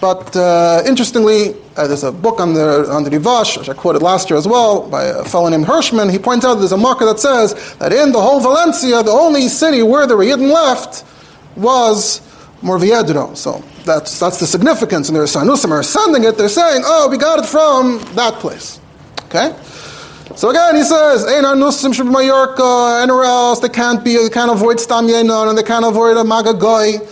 but 0.00 0.34
uh, 0.36 0.82
interestingly, 0.86 1.54
uh, 1.76 1.86
there's 1.86 2.02
a 2.02 2.10
book 2.10 2.40
on 2.40 2.54
the 2.54 2.90
on 2.90 3.04
the 3.04 3.10
Rivash, 3.10 3.58
which 3.58 3.68
I 3.68 3.74
quoted 3.74 4.02
last 4.02 4.30
year 4.30 4.38
as 4.38 4.48
well, 4.48 4.88
by 4.88 5.04
a 5.04 5.24
fellow 5.24 5.48
named 5.48 5.66
Hershman. 5.66 6.08
He 6.08 6.18
points 6.18 6.44
out 6.44 6.54
there's 6.56 6.72
a 6.72 6.76
marker 6.76 7.04
that 7.04 7.20
says 7.20 7.76
that 7.76 7.92
in 7.92 8.10
the 8.12 8.20
whole 8.20 8.40
Valencia, 8.40 9.02
the 9.02 9.12
only 9.12 9.48
city 9.48 9.82
where 9.82 10.08
were 10.08 10.24
Yidden 10.24 10.52
left 10.52 11.04
was 11.56 12.20
Morviedro. 12.62 13.36
So 13.36 13.62
that's 13.84 14.18
that's 14.18 14.40
the 14.40 14.46
significance. 14.46 15.08
And 15.08 15.16
the 15.16 15.22
Anusim 15.22 15.70
are 15.70 15.82
sending 15.82 16.24
it. 16.24 16.36
They're 16.36 16.48
saying, 16.48 16.82
"Oh, 16.84 17.08
we 17.08 17.16
got 17.18 17.38
it 17.38 17.46
from 17.46 18.00
that 18.14 18.34
place." 18.34 18.80
Okay. 19.26 19.54
So 20.38 20.50
again, 20.50 20.76
he 20.76 20.84
says, 20.84 21.24
Ein 21.24 21.42
anusim 21.42 21.92
Mallorca, 22.12 23.60
they 23.60 23.68
can't 23.68 24.04
be, 24.04 24.16
they 24.16 24.28
can't 24.28 24.52
avoid 24.52 24.78
stam 24.78 25.08
yenon, 25.08 25.48
and 25.48 25.58
they 25.58 25.64
can't 25.64 25.84
avoid 25.84 26.16
a 26.16 26.22
magagoy. 26.22 27.02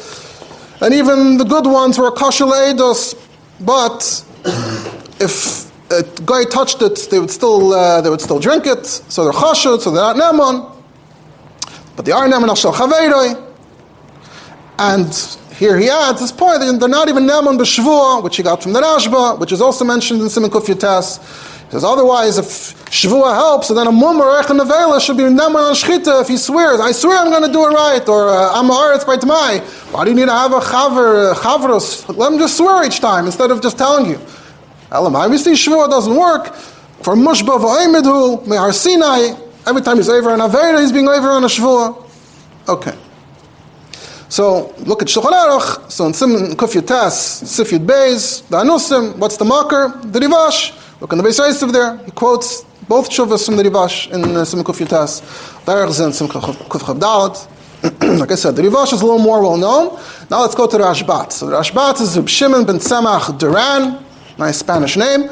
and 0.80 0.94
even 0.94 1.36
the 1.36 1.42
good 1.42 1.66
ones 1.66 1.98
were 1.98 2.12
kosher 2.12 2.44
eidos. 2.44 3.16
But 3.58 4.24
if 5.20 5.66
a 5.90 6.04
guy 6.24 6.44
touched 6.44 6.82
it, 6.82 7.08
they 7.10 7.18
would 7.18 7.32
still 7.32 7.72
uh, 7.72 8.00
they 8.00 8.10
would 8.10 8.20
still 8.20 8.38
drink 8.38 8.64
it. 8.64 8.86
So 8.86 9.24
they're 9.24 9.32
kosher, 9.32 9.76
so 9.80 9.90
they're 9.90 10.14
not 10.14 10.14
nemon. 10.14 10.80
But 11.96 12.04
they 12.04 12.12
are 12.12 12.28
nemon 12.28 12.46
al 12.46 12.54
chaveiroi. 12.54 13.42
And 14.78 15.12
here 15.56 15.76
he 15.76 15.90
adds 15.90 16.20
this 16.20 16.30
point, 16.30 16.60
they're 16.60 16.88
not 16.88 17.08
even 17.08 17.24
nemon 17.24 17.58
b'shvua, 17.58 18.22
which 18.22 18.36
he 18.36 18.44
got 18.44 18.62
from 18.62 18.72
the 18.72 18.80
Rashba, 18.80 19.40
which 19.40 19.50
is 19.50 19.60
also 19.60 19.84
mentioned 19.84 20.20
in 20.22 20.28
Simon 20.28 20.48
Kuf. 20.48 21.55
Says, 21.70 21.82
otherwise, 21.82 22.38
if 22.38 22.46
Shavua 22.86 23.34
helps, 23.34 23.68
then 23.68 23.88
a 23.88 23.92
mum 23.92 24.20
or 24.20 24.40
echan 24.40 24.60
nevela 24.60 25.04
should 25.04 25.16
be 25.16 25.24
neman 25.24 25.56
on 25.56 25.74
shchita 25.74 26.22
if 26.22 26.28
he 26.28 26.36
swears, 26.36 26.78
I 26.78 26.92
swear 26.92 27.18
I'm 27.18 27.30
going 27.30 27.42
to 27.42 27.52
do 27.52 27.66
it 27.66 27.70
right, 27.70 28.08
or 28.08 28.28
uh, 28.28 28.52
I'm 28.52 28.70
aretz 28.70 29.04
by 29.04 29.16
tamai. 29.16 29.60
Why 29.92 30.04
do 30.04 30.10
you 30.10 30.16
need 30.16 30.26
to 30.26 30.32
have 30.32 30.52
a 30.52 30.60
chaver, 30.60 31.34
chavros? 31.34 32.16
Let 32.16 32.32
him 32.32 32.38
just 32.38 32.56
swear 32.56 32.86
each 32.86 33.00
time 33.00 33.26
instead 33.26 33.50
of 33.50 33.60
just 33.60 33.76
telling 33.78 34.08
you. 34.08 34.20
Elam, 34.92 35.16
obviously 35.16 35.52
Shavua 35.54 35.90
doesn't 35.90 36.14
work. 36.14 36.54
For 37.02 37.14
mushba 37.14 37.58
v'oimidhu, 37.58 38.46
mehar 38.46 38.72
sinai, 38.72 39.36
every 39.66 39.82
time 39.82 39.96
he's 39.96 40.08
over 40.08 40.32
an 40.32 40.40
avera, 40.40 40.80
he's 40.80 40.92
being 40.92 41.08
over 41.08 41.30
on 41.30 41.42
a 41.42 41.48
Shavua. 41.48 42.08
Okay. 42.68 42.96
So 44.28 44.72
look 44.78 45.02
at 45.02 45.08
Shulchan 45.08 45.32
Aruch. 45.32 45.90
So 45.90 46.06
in 46.06 46.14
Sim 46.14 46.30
Kuf 46.54 46.80
Yatas, 46.80 47.44
Sif 47.44 47.70
Beis, 47.70 48.46
the 48.48 48.58
Anusim. 48.58 49.16
What's 49.16 49.36
the 49.36 49.44
marker? 49.44 49.88
The 50.04 50.20
Rivash. 50.20 50.84
Look 50.98 51.12
in 51.12 51.18
the 51.18 51.24
Beis 51.24 51.38
Yosef 51.38 51.70
there. 51.72 51.98
He 51.98 52.10
quotes 52.10 52.62
both 52.88 53.10
shuvas 53.10 53.44
from 53.44 53.56
the 53.56 53.62
Rivash 53.64 54.10
in 54.10 54.34
uh, 54.34 54.46
Sim 54.46 54.64
Kuf 54.64 54.80
Yatas. 54.80 55.20
Derech 55.66 56.06
in 56.06 56.12
Sim 56.12 56.26
Kuf. 56.26 57.48
Like 58.18 58.32
I 58.32 58.34
said, 58.34 58.56
the 58.56 58.62
Rivash 58.62 58.94
is 58.94 59.02
a 59.02 59.04
little 59.04 59.20
more 59.20 59.42
well 59.42 59.58
known. 59.58 60.00
Now 60.30 60.40
let's 60.40 60.54
go 60.54 60.66
to 60.66 60.78
the 60.78 60.82
Rashbat. 60.82 61.32
So 61.32 61.48
Rashbat 61.48 62.00
is 62.00 62.16
Reb 62.16 62.28
Shimon 62.28 62.64
ben 62.64 62.76
Tzemach 62.76 63.38
Duran, 63.38 64.02
nice 64.38 64.58
Spanish 64.58 64.96
name. 64.96 65.28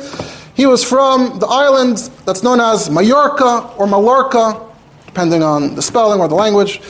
He 0.55 0.67
was 0.67 0.85
from 0.85 1.39
the 1.39 1.47
island 1.47 2.11
that's 2.27 2.43
known 2.43 2.61
as 2.61 2.91
Mallorca 2.91 3.73
or 3.79 3.87
Mallorca, 3.87 4.61
depending 5.07 5.43
on 5.43 5.75
the 5.75 5.83
spelling 5.83 6.21
or 6.21 6.29
the 6.29 6.35
language. 6.35 6.83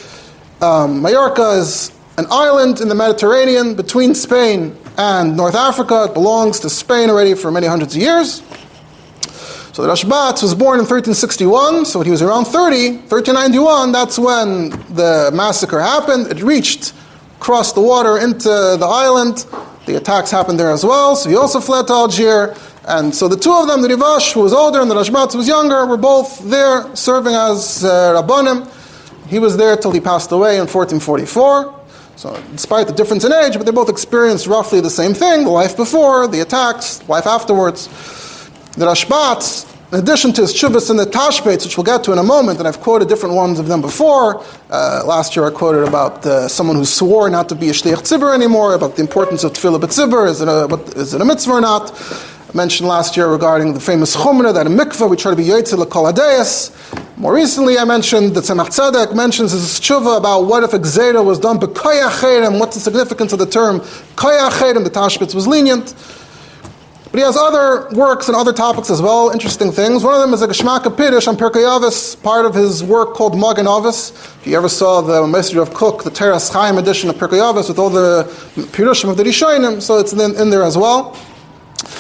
Um, 0.61 1.01
Mallorca 1.01 1.51
is 1.61 1.93
an 2.19 2.27
island 2.31 2.81
in 2.81 2.89
the 2.89 2.95
Mediterranean 2.95 3.77
between 3.77 4.15
Spain 4.17 4.77
and 4.99 5.37
North 5.37 5.55
Africa. 5.55 6.07
It 6.09 6.15
belongs 6.15 6.59
to 6.61 6.71
Spain 6.71 7.09
already 7.09 7.35
for 7.35 7.53
many 7.53 7.69
hundreds 7.69 7.95
of 7.95 8.03
years. 8.03 8.43
So 9.75 9.83
the 9.83 9.89
Rashbat 9.89 10.41
was 10.41 10.55
born 10.55 10.79
in 10.79 10.87
1361, 10.87 11.87
so 11.87 11.99
when 11.99 12.07
he 12.07 12.13
was 12.13 12.23
around 12.23 12.45
30, 12.45 13.11
1391, 13.11 13.91
that's 13.91 14.21
when 14.21 14.71
the 14.95 15.33
massacre 15.35 15.81
happened. 15.81 16.29
It 16.29 16.45
reached, 16.45 16.93
crossed 17.41 17.75
the 17.75 17.81
water 17.81 18.17
into 18.17 18.49
the 18.49 18.87
island. 18.87 19.45
The 19.87 19.97
attacks 19.97 20.31
happened 20.31 20.61
there 20.61 20.71
as 20.71 20.85
well, 20.85 21.17
so 21.17 21.29
he 21.29 21.35
also 21.35 21.59
fled 21.59 21.89
to 21.89 21.93
Algier. 21.93 22.55
And 22.87 23.13
so 23.13 23.27
the 23.27 23.35
two 23.35 23.53
of 23.53 23.67
them, 23.67 23.83
the 23.83 23.89
Rivash, 23.89 24.33
who 24.33 24.43
was 24.43 24.53
older, 24.53 24.81
and 24.81 24.89
the 24.89 24.95
Rashbat, 24.95 25.33
who 25.33 25.39
was 25.39 25.49
younger, 25.49 25.85
were 25.87 25.97
both 25.97 26.49
there 26.49 26.95
serving 26.95 27.35
as 27.35 27.85
uh, 27.85 28.23
Rabbanim. 28.23 28.71
He 29.27 29.41
was 29.41 29.57
there 29.57 29.77
till 29.77 29.91
he 29.91 29.99
passed 29.99 30.31
away 30.31 30.55
in 30.55 30.69
1444. 30.69 31.81
So, 32.15 32.41
despite 32.53 32.87
the 32.87 32.93
difference 32.93 33.25
in 33.25 33.33
age, 33.33 33.55
but 33.55 33.67
they 33.67 33.73
both 33.73 33.89
experienced 33.89 34.47
roughly 34.47 34.81
the 34.81 34.89
same 34.89 35.15
thing 35.15 35.43
the 35.43 35.51
life 35.51 35.77
before, 35.77 36.29
the 36.29 36.43
attacks, 36.43 37.03
life 37.09 37.27
afterwards. 37.27 37.89
The 38.77 38.87
Rashbat, 38.87 39.93
in 39.93 40.01
addition 40.01 40.33
to 40.33 40.41
his 40.41 40.53
chuvas 40.53 40.91
and 40.91 40.99
the 40.99 41.05
tashbets, 41.07 41.65
which 41.65 41.77
we'll 41.77 41.85
get 41.85 42.03
to 42.03 42.13
in 42.13 42.19
a 42.19 42.25
moment, 42.25 42.59
and 42.59 42.67
I've 42.67 42.81
quoted 42.81 43.09
different 43.09 43.37
ones 43.37 43.61
of 43.61 43.69
them 43.69 43.81
before. 43.81 44.45
Uh, 44.69 45.05
last 45.07 45.37
year 45.37 45.47
I 45.47 45.51
quoted 45.51 45.87
about 45.87 46.27
uh, 46.27 46.49
someone 46.49 46.75
who 46.75 46.85
swore 46.85 47.31
not 47.31 47.49
to 47.51 47.55
be 47.55 47.69
a 47.69 47.73
shliach 47.73 48.03
tzibur 48.03 48.35
anymore, 48.35 48.75
about 48.75 48.97
the 48.97 49.03
importance 49.03 49.45
of 49.45 49.53
tefillah 49.53 49.79
b'tzibur, 49.79 50.29
is 50.29 50.41
it 50.41 50.49
a, 50.49 50.65
it 51.15 51.21
a 51.21 51.25
mitzvah 51.25 51.53
or 51.53 51.61
not? 51.61 51.93
I 51.93 52.57
mentioned 52.57 52.89
last 52.89 53.17
year 53.17 53.29
regarding 53.29 53.75
the 53.75 53.81
famous 53.81 54.17
chumrah, 54.17 54.53
that 54.53 54.67
in 54.67 54.73
mikveh 54.73 55.09
we 55.09 55.17
try 55.17 55.31
to 55.31 55.37
be 55.37 55.45
yotzei 55.45 55.79
l'kol 55.79 56.11
More 57.17 57.33
recently 57.33 57.79
I 57.79 57.85
mentioned 57.85 58.35
that 58.35 58.43
Tzemach 58.43 58.71
Tzedek 58.71 59.15
mentions 59.15 59.53
his 59.53 59.79
tshuva 59.79 60.19
about 60.19 60.47
what 60.47 60.65
if 60.65 60.73
a 60.73 60.79
was 61.23 61.39
done 61.39 61.61
b'koyach 61.61 62.59
what's 62.59 62.75
the 62.75 62.81
significance 62.81 63.33
of 63.33 63.39
the 63.39 63.47
term 63.47 63.79
koyach 64.17 64.83
the 64.83 64.91
tashbets 64.91 65.33
was 65.33 65.47
lenient. 65.47 65.95
But 67.15 67.21
he 67.21 67.27
has 67.27 67.37
other 67.37 67.89
works 67.91 68.27
and 68.27 68.37
other 68.37 68.53
topics 68.53 68.91
as 68.91 69.01
well, 69.01 69.31
interesting 69.31 69.71
things. 69.71 70.03
One 70.03 70.15
of 70.15 70.21
them 70.21 70.35
is 70.35 70.43
a 70.43 70.49
Geshmaka 70.49 70.97
Pirish 70.97 71.29
on 71.29 71.37
Pirkei 71.37 71.63
Avos, 71.63 72.21
part 72.21 72.45
of 72.45 72.57
his 72.57 72.83
work 72.83 73.15
called 73.15 73.39
Magen 73.39 73.67
Avos. 73.67 74.11
If 74.41 74.49
you 74.49 74.57
ever 74.57 74.69
saw 74.69 75.01
the 75.01 75.23
Mossad 75.23 75.55
HaRav 75.55 75.73
Kook, 75.73 76.03
the 76.03 76.11
Teras 76.11 76.53
Chaim 76.53 76.77
edition 76.77 77.09
of 77.09 77.15
Pirkei 77.15 77.39
Avos 77.39 77.69
with 77.69 77.79
all 77.79 77.89
the 77.89 78.25
Pirushim 78.73 79.11
of 79.11 79.17
the 79.17 79.23
Rishonim, 79.23 79.81
so 79.81 80.01
it's 80.01 80.13
in, 80.13 80.35
in 80.35 80.51
there 80.51 80.65
as 80.65 80.77
well. 80.77 81.15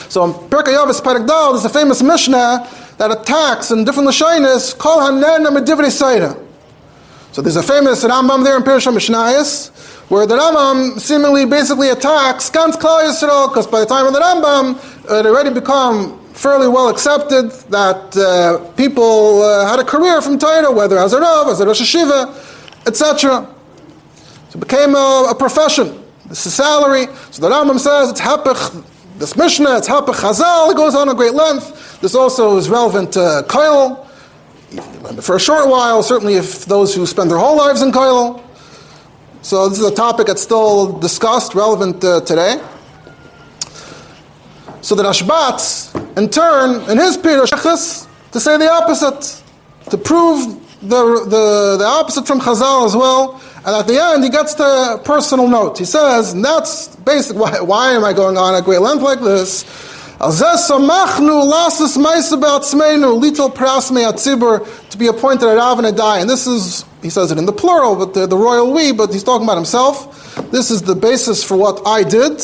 So 0.08 0.24
in 0.24 0.32
Pirkei 0.32 0.76
Avos 0.76 1.00
Perek 1.00 1.28
Dal, 1.28 1.52
there's 1.52 1.64
a 1.64 1.68
famous 1.68 2.02
Mishnah 2.02 2.68
that 2.98 3.12
attacks 3.12 3.70
in 3.70 3.84
different 3.84 4.08
Lashonis, 4.08 4.76
Kol 4.76 4.98
Hanen 4.98 5.46
Medivri 5.46 5.92
Saida. 5.92 6.36
So 7.30 7.40
there's 7.40 7.54
a 7.54 7.62
famous 7.62 8.02
Rambam 8.02 8.42
there 8.42 8.56
in 8.56 8.64
Pirush 8.64 8.92
Mishnayis, 8.92 9.93
where 10.08 10.26
the 10.26 10.36
Rambam 10.36 11.00
seemingly 11.00 11.46
basically 11.46 11.90
attacks 11.90 12.50
Gans 12.50 12.76
Klal 12.76 13.04
Yisrael, 13.04 13.48
because 13.48 13.66
by 13.66 13.80
the 13.80 13.86
time 13.86 14.06
of 14.06 14.12
the 14.12 14.20
Rambam, 14.20 14.76
it 15.04 15.26
already 15.26 15.50
become 15.50 16.20
fairly 16.34 16.68
well 16.68 16.88
accepted 16.88 17.50
that 17.70 18.16
uh, 18.16 18.58
people 18.72 19.42
uh, 19.42 19.66
had 19.66 19.78
a 19.78 19.84
career 19.84 20.20
from 20.20 20.38
Torah, 20.38 20.70
whether 20.70 20.98
as 20.98 21.12
a 21.12 21.20
Rav, 21.20 21.48
as 21.48 21.60
a 21.60 21.66
Rosh 21.66 21.80
Yeshiva, 21.80 22.28
etc. 22.86 23.48
So 24.50 24.58
it 24.58 24.60
became 24.60 24.94
a, 24.94 25.28
a, 25.30 25.34
profession. 25.34 26.02
This 26.26 26.44
is 26.46 26.54
salary. 26.54 27.06
So 27.30 27.40
the 27.40 27.48
Rambam 27.48 27.78
says 27.78 28.10
it's 28.10 28.20
Hapech, 28.20 28.84
this 29.18 29.36
Mishnah, 29.36 29.78
it's 29.78 29.88
Hapech 29.88 30.14
Chazal, 30.14 30.72
it 30.72 30.76
goes 30.76 30.94
on 30.94 31.08
a 31.08 31.14
great 31.14 31.34
length. 31.34 32.00
This 32.00 32.14
also 32.14 32.56
is 32.56 32.68
relevant 32.68 33.12
to 33.12 33.44
Koil. 33.48 34.04
For 35.22 35.36
a 35.36 35.40
short 35.40 35.68
while, 35.68 36.02
certainly 36.02 36.34
if 36.34 36.64
those 36.64 36.94
who 36.94 37.06
spend 37.06 37.30
their 37.30 37.38
whole 37.38 37.56
lives 37.56 37.80
in 37.80 37.92
Koil. 37.92 38.43
So 39.44 39.68
this 39.68 39.78
is 39.78 39.84
a 39.84 39.94
topic 39.94 40.28
that's 40.28 40.42
still 40.42 40.98
discussed, 41.00 41.54
relevant 41.54 42.02
uh, 42.02 42.22
today. 42.22 42.58
So 44.80 44.94
the 44.94 45.02
Rashbat, 45.02 46.16
in 46.16 46.30
turn, 46.30 46.80
in 46.90 46.96
his 46.96 47.18
Pirush, 47.18 48.08
to 48.32 48.40
say 48.40 48.56
the 48.56 48.70
opposite, 48.70 49.42
to 49.90 49.98
prove 49.98 50.46
the, 50.80 51.26
the, 51.28 51.76
the 51.78 51.84
opposite 51.84 52.26
from 52.26 52.40
Chazal 52.40 52.86
as 52.86 52.96
well. 52.96 53.38
And 53.66 53.76
at 53.76 53.86
the 53.86 54.02
end, 54.02 54.24
he 54.24 54.30
gets 54.30 54.54
the 54.54 54.98
personal 55.04 55.46
note. 55.46 55.76
He 55.76 55.84
says, 55.84 56.32
and 56.32 56.42
that's 56.42 56.96
basically 56.96 57.42
Why, 57.42 57.60
why 57.60 57.92
am 57.92 58.02
I 58.02 58.14
going 58.14 58.38
on 58.38 58.54
at 58.54 58.64
great 58.64 58.80
length 58.80 59.02
like 59.02 59.20
this? 59.20 59.64
To 64.90 64.98
be 64.98 65.06
appointed 65.08 65.46
a 65.46 65.54
Rav 65.54 65.78
and 65.78 65.86
a 65.86 65.92
die. 65.92 66.20
And 66.20 66.30
this 66.30 66.46
is, 66.46 66.86
he 67.02 67.10
says 67.10 67.30
it 67.30 67.36
in 67.36 67.44
the 67.44 67.52
plural, 67.52 67.94
but 67.94 68.14
the, 68.14 68.26
the 68.26 68.36
royal 68.36 68.72
we, 68.72 68.92
but 68.92 69.12
he's 69.12 69.22
talking 69.22 69.44
about 69.44 69.56
himself. 69.56 70.34
This 70.50 70.70
is 70.70 70.80
the 70.80 70.94
basis 70.94 71.44
for 71.44 71.58
what 71.58 71.86
I 71.86 72.04
did. 72.04 72.40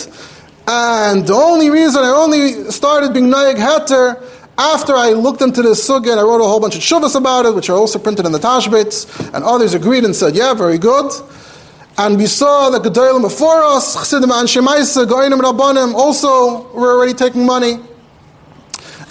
And 0.69 1.27
the 1.27 1.33
only 1.33 1.71
reason 1.71 2.05
I 2.05 2.11
only 2.11 2.71
started 2.71 3.15
being 3.15 3.29
Nayag 3.29 3.57
Heter 3.57 4.23
after 4.59 4.95
I 4.95 5.13
looked 5.13 5.41
into 5.41 5.63
this 5.63 5.89
sugya 5.89 6.11
and 6.13 6.21
I 6.21 6.23
wrote 6.23 6.43
a 6.43 6.45
whole 6.45 6.61
bunch 6.61 6.77
of 6.77 6.83
shuvas 6.83 7.17
about 7.17 7.47
it, 7.47 7.55
which 7.55 7.71
are 7.71 7.77
also 7.77 7.99
printed 7.99 8.27
in 8.27 8.33
the 8.33 8.39
Tashbits, 8.39 9.33
and 9.33 9.43
others 9.43 9.73
agreed 9.73 10.05
and 10.05 10.15
said, 10.15 10.37
yeah, 10.37 10.53
very 10.53 10.77
good. 10.77 11.11
And 11.99 12.17
we 12.17 12.27
saw 12.27 12.71
that 12.71 12.83
Gedolim 12.83 13.23
before 13.23 13.63
us, 13.63 13.95
Chassidim 13.95 14.31
and 14.31 14.49
Shemaisa, 14.49 15.07
Goinim 15.07 15.41
Rabbanim, 15.41 15.95
also 15.95 16.71
were 16.73 16.97
already 16.97 17.15
taking 17.15 17.45
money. 17.45 17.79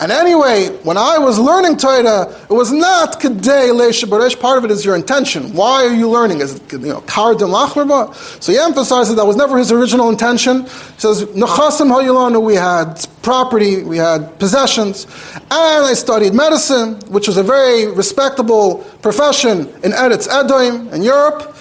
And 0.01 0.13
anyway, 0.13 0.69
when 0.83 0.95
I 0.95 1.17
was 1.17 1.37
learning 1.37 1.75
Torah, 1.75 2.33
it 2.49 2.53
was 2.53 2.71
not 2.71 3.19
Kedei 3.19 3.73
Leisha 3.73 4.39
Part 4.39 4.57
of 4.57 4.63
it 4.63 4.71
is 4.71 4.85
your 4.85 4.95
intention. 4.95 5.53
Why 5.53 5.85
are 5.85 5.93
you 5.93 6.09
learning? 6.09 6.39
Is 6.39 6.55
it, 6.55 6.71
you 6.71 6.79
know, 6.79 7.01
Kardim 7.01 7.51
Lachmarba? 7.51 8.15
So 8.41 8.53
he 8.53 8.57
emphasizes 8.57 9.09
that 9.09 9.21
that 9.21 9.25
was 9.25 9.35
never 9.35 9.57
his 9.57 9.73
original 9.73 10.07
intention. 10.09 10.63
He 10.63 10.99
says, 10.99 11.25
Nechasim 11.25 11.91
Hayilanu, 11.91 12.41
we 12.41 12.55
had 12.55 13.05
property, 13.23 13.83
we 13.83 13.97
had 13.97 14.39
possessions, 14.39 15.05
and 15.33 15.85
I 15.85 15.93
studied 15.95 16.33
medicine, 16.33 16.95
which 17.09 17.27
was 17.27 17.35
a 17.35 17.43
very 17.43 17.87
respectable 17.87 18.77
profession 19.01 19.67
in 19.83 19.91
Eretz 19.91 20.29
Edoim 20.29 20.93
in 20.93 21.03
Europe. 21.03 21.57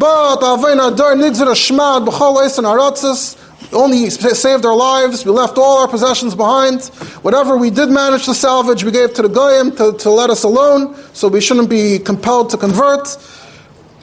Uh, 0.00 0.36
Aratzis, 2.64 3.36
only 3.72 4.08
saved 4.10 4.64
our 4.64 4.74
lives. 4.74 5.24
We 5.24 5.32
left 5.32 5.58
all 5.58 5.80
our 5.80 5.88
possessions 5.88 6.34
behind. 6.34 6.84
Whatever 7.22 7.56
we 7.58 7.68
did 7.70 7.90
manage 7.90 8.24
to 8.24 8.34
salvage, 8.34 8.84
we 8.84 8.90
gave 8.90 9.12
to 9.14 9.22
the 9.22 9.28
Goyim 9.28 9.76
to, 9.76 9.92
to 9.98 10.10
let 10.10 10.30
us 10.30 10.44
alone, 10.44 10.94
so 11.12 11.28
we 11.28 11.40
shouldn't 11.40 11.68
be 11.68 11.98
compelled 11.98 12.48
to 12.50 12.56
convert. 12.56 13.16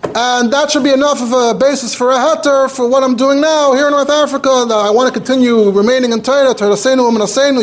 And 0.04 0.54
that 0.54 0.70
should 0.72 0.84
be 0.84 0.94
enough 0.94 1.22
of 1.22 1.34
a 1.34 1.54
basis 1.58 1.96
for 1.96 2.12
a 2.12 2.18
heter 2.18 2.70
for 2.70 2.88
what 2.88 3.04
I'm 3.04 3.16
doing 3.16 3.42
now 3.42 3.74
here 3.74 3.88
in 3.88 3.92
North 3.92 4.10
Africa. 4.10 4.50
I 4.50 4.92
want 4.92 5.12
to 5.12 5.20
continue 5.20 5.72
remaining 5.72 6.12
in 6.12 6.22
Torah, 6.22 6.54
Torah 6.54 6.76
Seinu, 6.76 7.10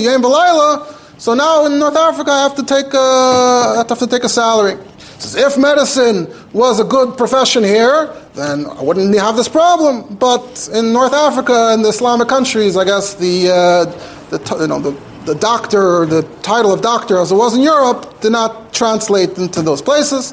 Yem 0.00 1.20
So 1.20 1.34
now 1.34 1.64
in 1.66 1.78
North 1.78 1.96
Africa, 1.96 2.30
I 2.30 2.42
have 2.42 2.56
to 2.56 2.64
take 2.64 2.92
a, 2.92 2.98
I 2.98 3.84
have 3.88 3.98
to 3.98 4.06
take 4.06 4.24
a 4.24 4.28
salary. 4.28 4.76
Says, 5.18 5.34
if 5.34 5.56
medicine 5.56 6.28
was 6.52 6.78
a 6.78 6.84
good 6.84 7.16
profession 7.16 7.64
here, 7.64 8.14
then 8.34 8.66
I 8.66 8.82
wouldn't 8.82 9.18
have 9.18 9.36
this 9.36 9.48
problem. 9.48 10.16
But 10.16 10.68
in 10.72 10.92
North 10.92 11.14
Africa 11.14 11.70
and 11.72 11.84
the 11.84 11.88
Islamic 11.88 12.28
countries, 12.28 12.76
I 12.76 12.84
guess 12.84 13.14
the, 13.14 13.50
uh, 13.50 13.84
the, 14.30 14.58
you 14.60 14.66
know, 14.66 14.80
the, 14.80 14.96
the 15.24 15.34
doctor, 15.34 16.04
the 16.04 16.22
title 16.42 16.72
of 16.72 16.82
doctor, 16.82 17.18
as 17.18 17.32
it 17.32 17.36
was 17.36 17.56
in 17.56 17.62
Europe, 17.62 18.20
did 18.20 18.32
not 18.32 18.74
translate 18.74 19.38
into 19.38 19.62
those 19.62 19.80
places. 19.80 20.32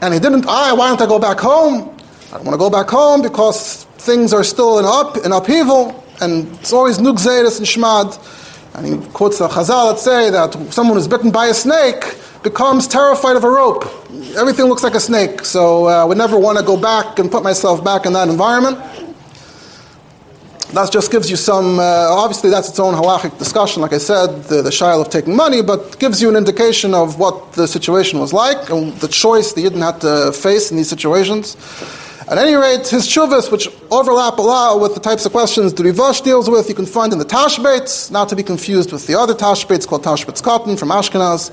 And 0.00 0.14
he 0.14 0.20
didn't, 0.20 0.46
I, 0.48 0.72
why 0.72 0.88
don't 0.88 1.00
I 1.00 1.06
go 1.06 1.18
back 1.18 1.38
home? 1.38 1.94
I 2.32 2.36
don't 2.36 2.44
want 2.44 2.54
to 2.54 2.58
go 2.58 2.70
back 2.70 2.88
home 2.88 3.22
because 3.22 3.84
things 3.98 4.32
are 4.32 4.44
still 4.44 4.78
in, 4.78 4.84
up, 4.86 5.18
in 5.18 5.32
upheaval, 5.32 6.04
and 6.22 6.48
it's 6.58 6.72
always 6.72 6.98
nugzeiris 6.98 7.58
and 7.58 7.66
shmad. 7.66 8.18
And 8.74 8.86
he 8.86 9.10
quotes 9.10 9.38
the 9.38 9.48
Chazal 9.48 9.92
that 9.92 9.98
say 9.98 10.30
that 10.30 10.54
someone 10.72 10.96
who's 10.96 11.08
bitten 11.08 11.30
by 11.30 11.46
a 11.46 11.54
snake 11.54 12.04
becomes 12.42 12.86
terrified 12.86 13.36
of 13.36 13.44
a 13.44 13.50
rope. 13.50 13.84
Everything 14.36 14.66
looks 14.66 14.82
like 14.82 14.94
a 14.94 15.00
snake, 15.00 15.44
so 15.44 15.86
uh, 15.86 16.02
I 16.02 16.04
would 16.04 16.18
never 16.18 16.38
want 16.38 16.58
to 16.58 16.64
go 16.64 16.76
back 16.76 17.18
and 17.18 17.30
put 17.30 17.42
myself 17.42 17.84
back 17.84 18.06
in 18.06 18.12
that 18.14 18.28
environment. 18.28 18.78
That 20.72 20.92
just 20.92 21.10
gives 21.10 21.28
you 21.28 21.36
some, 21.36 21.80
uh, 21.80 21.82
obviously 21.82 22.48
that's 22.48 22.68
its 22.68 22.78
own 22.78 22.94
halachic 22.94 23.36
discussion, 23.38 23.82
like 23.82 23.92
I 23.92 23.98
said, 23.98 24.44
the, 24.44 24.62
the 24.62 24.84
of 24.84 25.10
taking 25.10 25.34
money, 25.34 25.62
but 25.62 25.98
gives 25.98 26.22
you 26.22 26.28
an 26.28 26.36
indication 26.36 26.94
of 26.94 27.18
what 27.18 27.54
the 27.54 27.66
situation 27.66 28.20
was 28.20 28.32
like 28.32 28.70
and 28.70 28.92
the 29.00 29.08
choice 29.08 29.52
the 29.52 29.64
Yidden 29.64 29.82
had 29.82 30.00
to 30.02 30.32
face 30.32 30.70
in 30.70 30.76
these 30.76 30.88
situations. 30.88 31.56
At 32.28 32.38
any 32.38 32.54
rate, 32.54 32.86
his 32.86 33.08
shuvas, 33.08 33.50
which 33.50 33.68
overlap 33.90 34.38
a 34.38 34.42
lot 34.42 34.80
with 34.80 34.94
the 34.94 35.00
types 35.00 35.26
of 35.26 35.32
questions 35.32 35.74
the 35.74 35.82
Rivash 35.82 36.22
deals 36.22 36.48
with, 36.48 36.68
you 36.68 36.76
can 36.76 36.86
find 36.86 37.12
in 37.12 37.18
the 37.18 37.24
Tashbates, 37.24 38.12
not 38.12 38.28
to 38.28 38.36
be 38.36 38.44
confused 38.44 38.92
with 38.92 39.08
the 39.08 39.18
other 39.18 39.34
Tashbates 39.34 39.88
called 39.88 40.04
Tashbates 40.04 40.40
Katan 40.40 40.78
from 40.78 40.90
Ashkenaz. 40.90 41.50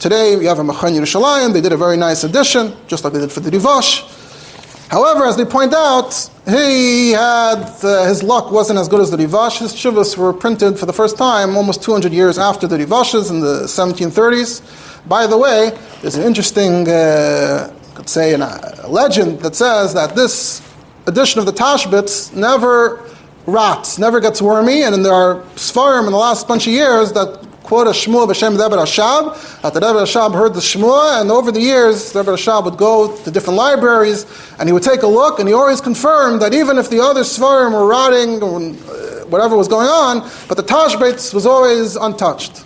Today, 0.00 0.34
we 0.34 0.46
have 0.46 0.58
a 0.58 0.62
Machon 0.62 0.98
Yerushalayim, 0.98 1.52
they 1.52 1.60
did 1.60 1.72
a 1.72 1.76
very 1.76 1.98
nice 1.98 2.24
edition, 2.24 2.72
just 2.86 3.04
like 3.04 3.12
they 3.12 3.20
did 3.20 3.30
for 3.30 3.40
the 3.40 3.50
Rivash. 3.50 4.88
However, 4.90 5.26
as 5.26 5.36
they 5.36 5.44
point 5.44 5.74
out, 5.74 6.14
he 6.46 7.10
had, 7.10 7.58
uh, 7.84 8.06
his 8.06 8.22
luck 8.22 8.50
wasn't 8.50 8.78
as 8.78 8.88
good 8.88 9.02
as 9.02 9.10
the 9.10 9.18
Rivash. 9.18 9.58
His 9.58 9.74
shuvas 9.74 10.16
were 10.16 10.32
printed 10.32 10.78
for 10.78 10.86
the 10.86 10.92
first 10.94 11.18
time 11.18 11.54
almost 11.54 11.82
200 11.82 12.14
years 12.14 12.38
after 12.38 12.66
the 12.66 12.78
Rivashes 12.78 13.28
in 13.28 13.40
the 13.40 13.64
1730s. 13.64 15.06
By 15.06 15.26
the 15.26 15.36
way, 15.36 15.78
there's 16.00 16.14
an 16.14 16.22
interesting 16.22 16.88
uh, 16.88 17.70
could 17.94 18.08
say 18.08 18.32
in 18.32 18.40
a, 18.40 18.86
legend 18.88 19.40
that 19.40 19.54
says 19.54 19.92
that 19.92 20.16
this 20.16 20.62
edition 21.08 21.40
of 21.40 21.44
the 21.44 21.52
Tashbits 21.52 22.34
never 22.34 23.04
rots, 23.44 23.98
never 23.98 24.18
gets 24.18 24.40
wormy, 24.40 24.82
and 24.82 25.04
there 25.04 25.12
are 25.12 25.42
Sfarim 25.56 26.06
in 26.06 26.10
the 26.10 26.16
last 26.16 26.48
bunch 26.48 26.66
of 26.66 26.72
years 26.72 27.12
that 27.12 27.49
quote 27.70 27.86
a 27.86 27.90
Shmuel 27.90 28.26
b'Shem 28.26 28.60
Rebbe 28.60 28.74
Rashab, 28.74 29.62
that 29.62 29.72
the 29.72 29.78
Rebbe 29.78 30.00
Rashab 30.00 30.34
heard 30.34 30.54
the 30.54 30.60
Shmuel, 30.60 31.20
and 31.20 31.30
over 31.30 31.52
the 31.52 31.60
years, 31.60 32.12
the 32.12 32.18
Rebbe 32.18 32.32
Rashab 32.32 32.64
would 32.64 32.76
go 32.76 33.16
to 33.18 33.30
different 33.30 33.56
libraries, 33.56 34.26
and 34.58 34.68
he 34.68 34.72
would 34.72 34.82
take 34.82 35.02
a 35.02 35.06
look, 35.06 35.38
and 35.38 35.48
he 35.48 35.54
always 35.54 35.80
confirmed 35.80 36.42
that 36.42 36.52
even 36.52 36.78
if 36.78 36.90
the 36.90 36.98
other 36.98 37.20
Sfarim 37.20 37.72
were 37.72 37.86
rotting, 37.86 38.42
or 38.42 38.58
uh, 38.58 39.24
whatever 39.26 39.56
was 39.56 39.68
going 39.68 39.86
on, 39.86 40.28
but 40.48 40.56
the 40.56 40.64
Tashbits 40.64 41.32
was 41.32 41.46
always 41.46 41.94
untouched. 41.94 42.64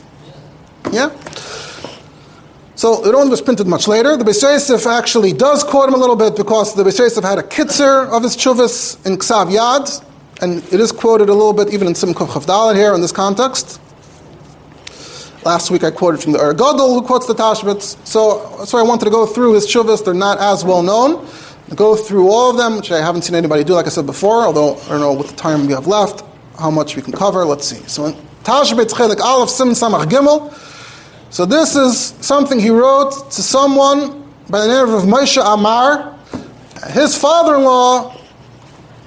Yeah? 0.91 1.11
So 2.75 3.07
it 3.07 3.15
only 3.15 3.29
was 3.29 3.43
printed 3.43 3.67
much 3.67 3.87
later. 3.87 4.17
The 4.17 4.25
Beis 4.25 4.87
actually 4.87 5.35
does 5.35 5.63
quote 5.65 5.89
him 5.91 5.95
a 5.97 5.99
little 5.99 6.17
bit 6.17 6.35
because 6.35 6.75
the 6.75 6.83
Beis 6.83 7.23
had 7.23 7.39
a 7.39 7.43
kitzer 7.43 8.09
of 8.09 8.23
his 8.23 8.39
chuvas 8.39 9.05
in 9.05 9.19
Ksav 9.19 9.53
Yad, 9.53 10.03
and 10.41 10.65
it 10.73 10.81
is 10.81 10.93
quoted 10.93 11.29
a 11.29 11.35
little 11.35 11.53
bit 11.53 11.75
even 11.75 11.89
in 11.89 11.95
Simcha 11.95 12.25
Chavdalit 12.25 12.75
here 12.75 12.95
in 12.95 13.03
this 13.03 13.13
context. 13.13 13.83
Last 15.45 15.71
week 15.71 15.85
I 15.85 15.91
quoted 15.91 16.23
from 16.23 16.33
the 16.33 16.41
Ur 16.41 16.55
Gadol 16.55 16.95
who 16.95 17.03
quotes 17.03 17.27
the 17.27 17.35
Tashbits, 17.35 17.99
so 18.07 18.57
that's 18.57 18.73
why 18.73 18.81
I 18.81 18.83
wanted 18.83 19.05
to 19.05 19.11
go 19.11 19.27
through 19.27 19.53
his 19.53 19.67
chuvas. 19.67 20.03
They're 20.03 20.15
not 20.15 20.39
as 20.39 20.65
well 20.65 20.83
known. 20.83 21.29
I 21.71 21.75
go 21.75 21.95
through 21.95 22.31
all 22.31 22.51
of 22.51 22.57
them, 22.57 22.77
which 22.77 22.91
I 22.91 22.99
haven't 22.99 23.23
seen 23.23 23.35
anybody 23.35 23.63
do, 23.63 23.75
like 23.75 23.85
I 23.85 23.91
said 23.91 24.07
before, 24.07 24.41
although 24.41 24.77
I 24.77 24.89
don't 24.89 25.01
know 25.01 25.13
what 25.13 25.27
the 25.27 25.37
time 25.37 25.67
we 25.67 25.75
have 25.75 25.87
left, 25.87 26.25
how 26.59 26.71
much 26.71 26.97
we 26.97 27.03
can 27.03 27.13
cover. 27.13 27.45
Let's 27.45 27.67
see. 27.69 27.87
So 27.87 28.07
in 28.07 28.15
Tashbits 28.43 28.95
Chelik 28.95 29.21
Aleph 29.21 29.51
Sim 29.51 29.69
Samach 29.69 30.07
Gimel, 30.07 30.51
so 31.29 31.45
this 31.45 31.77
is 31.77 32.15
something 32.25 32.59
he 32.59 32.71
wrote 32.71 33.31
to 33.31 33.43
someone 33.43 34.33
by 34.49 34.67
the 34.67 34.69
name 34.69 34.95
of 34.95 35.03
Moshe 35.03 35.43
Amar. 35.45 36.17
His 36.93 37.19
father-in-law 37.19 38.17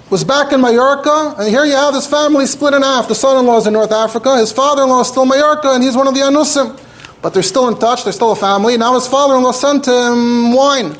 was 0.09 0.23
back 0.23 0.53
in 0.53 0.61
Mallorca, 0.61 1.35
and 1.37 1.49
here 1.49 1.65
you 1.65 1.73
have 1.73 1.93
this 1.93 2.07
family 2.07 2.45
split 2.45 2.73
in 2.73 2.81
half. 2.81 3.09
The 3.09 3.15
son-in-law 3.15 3.57
is 3.57 3.67
in 3.67 3.73
North 3.73 3.91
Africa, 3.91 4.37
his 4.37 4.53
father-in-law 4.53 5.01
is 5.01 5.09
still 5.09 5.23
in 5.23 5.29
Mallorca, 5.29 5.71
and 5.71 5.83
he's 5.83 5.97
one 5.97 6.07
of 6.07 6.13
the 6.13 6.21
Anusim. 6.21 6.79
But 7.21 7.33
they're 7.33 7.43
still 7.43 7.67
in 7.67 7.77
touch, 7.77 8.03
they're 8.05 8.13
still 8.13 8.31
a 8.31 8.35
family. 8.35 8.77
Now 8.77 8.93
his 8.95 9.07
father-in-law 9.07 9.51
sent 9.51 9.87
him 9.87 10.53
wine. 10.53 10.95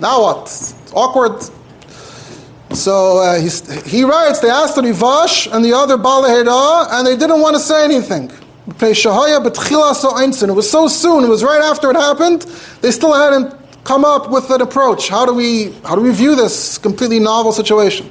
Now 0.00 0.22
what? 0.22 0.42
It's 0.42 0.74
awkward. 0.92 1.40
So 2.74 3.18
uh, 3.18 3.38
he 3.86 4.02
writes, 4.04 4.40
they 4.40 4.50
asked 4.50 4.74
the 4.74 4.82
Rivash 4.82 5.52
and 5.52 5.64
the 5.64 5.72
other 5.72 5.96
Balaheda, 5.96 6.88
and 6.92 7.06
they 7.06 7.16
didn't 7.16 7.40
want 7.40 7.54
to 7.54 7.60
say 7.60 7.84
anything. 7.84 8.32
It 8.80 8.82
was 10.54 10.70
so 10.70 10.88
soon, 10.88 11.24
it 11.24 11.28
was 11.28 11.42
right 11.44 11.62
after 11.62 11.90
it 11.90 11.96
happened, 11.96 12.42
they 12.82 12.90
still 12.90 13.14
hadn't 13.14 13.54
come 13.88 14.04
up 14.04 14.30
with 14.30 14.50
an 14.50 14.60
approach. 14.60 15.08
How 15.08 15.24
do 15.24 15.32
we, 15.32 15.72
how 15.82 15.94
do 15.94 16.02
we 16.02 16.12
view 16.12 16.36
this 16.36 16.76
completely 16.76 17.18
novel 17.18 17.52
situation? 17.52 18.10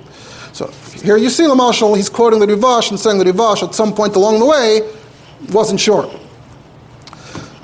So 0.51 0.71
here 1.03 1.17
you 1.17 1.29
see 1.29 1.43
Lamashal, 1.43 1.95
he's 1.95 2.09
quoting 2.09 2.39
the 2.39 2.47
Rivash 2.47 2.89
and 2.89 2.99
saying 2.99 3.19
the 3.19 3.25
Rivash 3.25 3.61
at 3.61 3.75
some 3.75 3.93
point 3.93 4.15
along 4.15 4.39
the 4.39 4.45
way 4.45 4.81
wasn't 5.51 5.79
sure. 5.79 6.11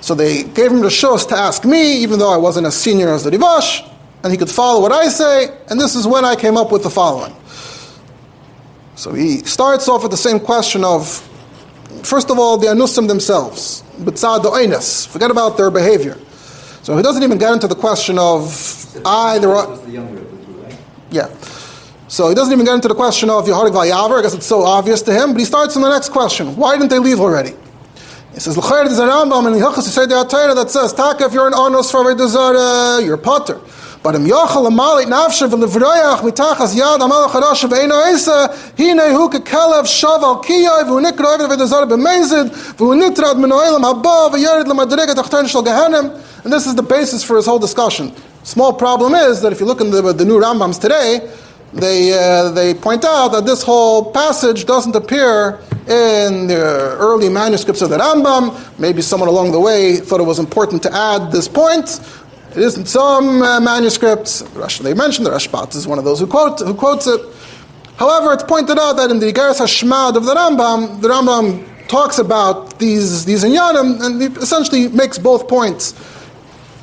So 0.01 0.13
they 0.13 0.43
gave 0.43 0.71
him 0.71 0.81
the 0.81 0.89
shos 0.89 1.27
to 1.29 1.35
ask 1.35 1.65
me, 1.65 2.03
even 2.03 2.19
though 2.19 2.31
I 2.31 2.37
wasn't 2.37 2.67
as 2.67 2.75
senior 2.79 3.09
as 3.09 3.23
the 3.23 3.31
Rivash, 3.31 3.89
and 4.21 4.31
he 4.31 4.37
could 4.37 4.51
follow 4.51 4.79
what 4.79 4.91
I 4.91 5.07
say, 5.07 5.49
and 5.71 5.81
this 5.81 5.95
is 5.95 6.05
when 6.05 6.23
I 6.23 6.35
came 6.35 6.55
up 6.55 6.71
with 6.71 6.83
the 6.83 6.91
following. 6.91 7.35
So 8.93 9.11
he 9.11 9.39
starts 9.39 9.87
off 9.87 10.03
with 10.03 10.11
the 10.11 10.17
same 10.17 10.39
question 10.39 10.83
of 10.83 11.07
first 12.03 12.29
of 12.29 12.37
all, 12.37 12.59
the 12.59 12.67
Anusim 12.67 13.07
themselves, 13.07 13.81
B'tzad 13.97 15.07
forget 15.07 15.31
about 15.31 15.57
their 15.57 15.71
behavior. 15.71 16.15
So 16.83 16.97
he 16.97 17.01
doesn't 17.01 17.23
even 17.23 17.37
get 17.37 17.53
into 17.53 17.67
the 17.67 17.75
question 17.75 18.19
of 18.19 18.43
I, 19.05 19.39
the, 19.39 19.47
right? 19.47 20.77
Yeah. 21.09 21.33
So 22.09 22.29
he 22.29 22.35
doesn't 22.35 22.53
even 22.53 22.65
get 22.65 22.75
into 22.75 22.89
the 22.89 22.95
question 22.95 23.29
of 23.29 23.45
Yehorik 23.45 23.71
Vayavar, 23.71 24.19
I 24.19 24.21
guess 24.21 24.33
it's 24.33 24.45
so 24.45 24.63
obvious 24.63 25.01
to 25.03 25.13
him, 25.13 25.31
but 25.31 25.39
he 25.39 25.45
starts 25.45 25.75
in 25.75 25.81
the 25.81 25.89
next 25.89 26.09
question. 26.09 26.55
Why 26.55 26.77
didn't 26.77 26.89
they 26.89 26.99
leave 26.99 27.19
already? 27.19 27.53
He 28.33 28.39
says, 28.39 28.57
L'chayr, 28.57 28.85
there's 28.85 28.99
a 28.99 29.07
Rambam 29.07 29.47
in 29.47 29.59
Hilchas 29.59 29.87
Yisrael 29.87 30.55
that 30.55 30.69
says, 30.69 30.91
Taka, 30.91 31.25
if 31.25 31.33
you're 31.33 31.47
an 31.47 31.53
Anos 31.53 31.89
for 31.89 32.03
you're 32.03 33.13
a 33.15 33.17
potter. 33.17 33.61
But 34.03 34.15
im 34.15 34.25
yochel 34.25 34.67
amalit 34.67 35.07
nafshe 35.07 35.47
v'levroyach 35.47 36.19
mitachas 36.19 36.75
yad 36.75 37.01
amal 37.01 37.29
chadash 37.29 37.63
ve'eno 37.69 38.13
esa 38.13 38.53
hine 38.77 39.13
hu 39.15 39.29
kekelev 39.29 39.85
shav 39.85 40.21
al 40.21 40.43
kiyoi 40.43 40.83
v'hu 40.83 40.99
nikro 41.05 41.33
eved 41.35 41.49
v'dazar 41.49 41.87
b'mezid 41.87 42.49
v'hu 42.77 42.93
nitrad 43.01 43.39
min 43.39 43.51
oilam 43.51 43.81
haba 43.81 44.29
v'yered 44.33 44.67
l'madrega 44.67 45.15
tachten 45.15 45.47
shal 45.47 45.63
gehenim 45.63 46.19
and 46.43 46.51
this 46.51 46.67
is 46.67 46.75
the 46.75 46.83
basis 46.83 47.23
for 47.23 47.37
his 47.37 47.45
whole 47.45 47.59
discussion. 47.59 48.13
Small 48.43 48.73
problem 48.73 49.15
is 49.15 49.41
that 49.41 49.53
if 49.53 49.61
you 49.61 49.65
look 49.65 49.79
in 49.79 49.89
the, 49.89 50.01
the 50.11 50.25
new 50.25 50.39
Rambams 50.39 50.79
today, 50.79 51.31
they, 51.71 52.11
uh, 52.11 52.51
they 52.51 52.73
point 52.73 53.05
out 53.05 53.29
that 53.29 53.45
this 53.45 53.63
whole 53.63 54.11
passage 54.11 54.65
doesn't 54.65 54.95
appear 54.95 55.59
in 55.87 56.47
the 56.47 56.95
early 56.99 57.29
manuscripts 57.29 57.81
of 57.81 57.89
the 57.89 57.97
Rambam. 57.97 58.77
Maybe 58.77 59.01
someone 59.01 59.29
along 59.29 59.53
the 59.53 59.59
way 59.59 59.95
thought 59.95 60.19
it 60.19 60.25
was 60.25 60.39
important 60.39 60.83
to 60.83 60.93
add 60.93 61.31
this 61.31 61.47
point, 61.47 61.99
it 62.55 62.61
is 62.61 62.77
in 62.77 62.85
some 62.85 63.41
uh, 63.41 63.59
manuscripts. 63.59 64.41
They 64.79 64.93
mention 64.93 65.23
the 65.23 65.31
Rashbat 65.31 65.75
is 65.75 65.87
one 65.87 65.97
of 65.97 66.05
those 66.05 66.19
who, 66.19 66.27
quote, 66.27 66.59
who 66.59 66.75
quotes 66.75 67.07
it. 67.07 67.19
However, 67.97 68.33
it's 68.33 68.43
pointed 68.43 68.77
out 68.77 68.93
that 68.93 69.09
in 69.09 69.19
the 69.19 69.31
Igeres 69.31 69.59
Hashmad 69.59 70.15
of 70.15 70.25
the 70.25 70.35
Rambam, 70.35 71.01
the 71.01 71.07
Rambam 71.07 71.87
talks 71.87 72.19
about 72.19 72.77
these, 72.79 73.25
these 73.25 73.43
inyanim, 73.43 74.03
and 74.03 74.21
he 74.21 74.27
essentially 74.39 74.87
makes 74.89 75.17
both 75.17 75.47
points. 75.47 75.93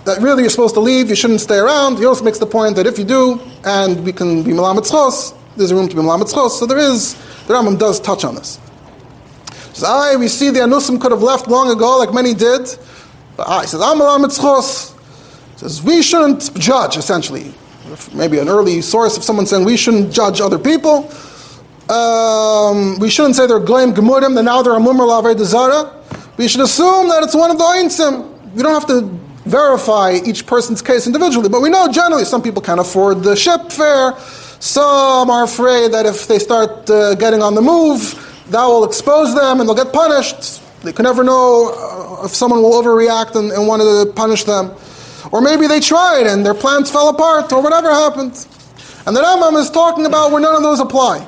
That 0.05 0.21
really 0.21 0.43
you're 0.43 0.51
supposed 0.51 0.75
to 0.75 0.81
leave, 0.81 1.09
you 1.09 1.15
shouldn't 1.15 1.41
stay 1.41 1.59
around. 1.59 1.99
He 1.99 2.05
also 2.05 2.25
makes 2.25 2.39
the 2.39 2.47
point 2.47 2.77
that 2.77 2.87
if 2.87 2.99
you 2.99 3.05
do, 3.05 3.41
and 3.65 4.05
we 4.05 4.13
can 4.13 4.43
be 4.43 4.53
Malamet 4.53 4.87
there's 5.57 5.73
room 5.73 5.89
to 5.89 5.95
be 5.95 6.03
Malamet 6.03 6.51
So 6.51 6.67
there 6.67 6.79
is, 6.79 7.15
the 7.47 7.55
Rambam 7.55 7.79
does 7.79 8.01
touch 8.01 8.25
on 8.25 8.35
this. 8.35 8.59
So, 9.73 9.87
I, 9.87 10.17
we 10.17 10.29
see 10.29 10.51
the 10.51 10.61
Anusim 10.61 11.01
could 11.01 11.13
have 11.13 11.23
left 11.23 11.49
long 11.49 11.71
ago, 11.71 11.99
like 11.99 12.13
many 12.13 12.35
did. 12.35 12.77
But 13.37 13.61
he 13.61 13.67
says, 13.67 13.81
I'm 13.81 13.99
Malamet 13.99 14.90
says 15.61 15.83
we 15.83 16.01
shouldn't 16.03 16.55
judge, 16.59 16.97
essentially. 16.97 17.53
Maybe 18.15 18.39
an 18.39 18.49
early 18.49 18.81
source 18.81 19.17
of 19.17 19.23
someone 19.25 19.47
saying 19.47 19.65
we 19.65 19.77
shouldn't 19.77 20.13
judge 20.13 20.41
other 20.41 20.59
people. 20.59 21.13
Um, 21.91 22.99
we 22.99 23.11
shouldn't 23.11 23.37
say 23.37 23.47
they're 23.47 23.61
glaim 23.61 23.93
gemurim, 23.93 24.35
that 24.37 24.45
now 24.45 24.63
they're 24.63 24.77
a 24.77 24.79
mumr 24.79 25.07
lavei 25.07 25.37
We 26.39 26.49
should 26.49 26.63
assume 26.63 27.09
that 27.09 27.23
it's 27.23 27.35
one 27.35 27.51
of 27.51 27.59
the 27.59 27.65
einsim. 27.65 28.55
We 28.55 28.63
don't 28.63 28.73
have 28.73 28.87
to 28.89 29.03
verify 29.45 30.13
each 30.25 30.47
person's 30.47 30.81
case 30.81 31.07
individually, 31.07 31.49
but 31.49 31.61
we 31.61 31.69
know 31.69 31.89
generally 31.93 32.25
some 32.25 32.43
people 32.43 32.63
can't 32.63 32.81
afford 32.81 33.23
the 33.23 33.37
ship 33.37 33.71
fare. 33.71 34.17
Some 34.61 35.31
are 35.31 35.45
afraid 35.45 35.93
that 35.93 36.07
if 36.07 36.27
they 36.27 36.39
start 36.39 36.89
uh, 36.89 37.15
getting 37.17 37.43
on 37.43 37.55
the 37.55 37.63
move, 37.63 38.01
that 38.49 38.65
will 38.65 38.85
expose 38.85 39.35
them 39.35 39.61
and 39.61 39.69
they'll 39.69 39.77
get 39.85 39.93
punished. 39.93 40.63
They 40.83 40.93
can 40.93 41.03
never 41.03 41.23
know 41.23 41.75
uh, 41.75 42.25
if 42.25 42.35
someone 42.35 42.63
will 42.63 42.81
overreact 42.83 43.37
and, 43.37 43.51
and 43.53 43.67
want 43.67 43.83
to 43.83 44.11
punish 44.15 44.45
them. 44.45 44.75
Or 45.33 45.41
maybe 45.41 45.67
they 45.67 45.81
tried 45.81 46.27
and 46.27 46.45
their 46.45 46.55
plans 46.55 46.91
fell 46.91 47.09
apart, 47.09 47.53
or 47.53 47.63
whatever 47.63 47.91
happened. 47.91 48.47
And 49.07 49.17
the 49.17 49.21
Rambam 49.21 49.59
is 49.59 49.71
talking 49.71 50.07
about 50.07 50.31
where 50.31 50.41
none 50.41 50.55
of 50.55 50.63
those 50.63 50.81
apply. 50.81 51.27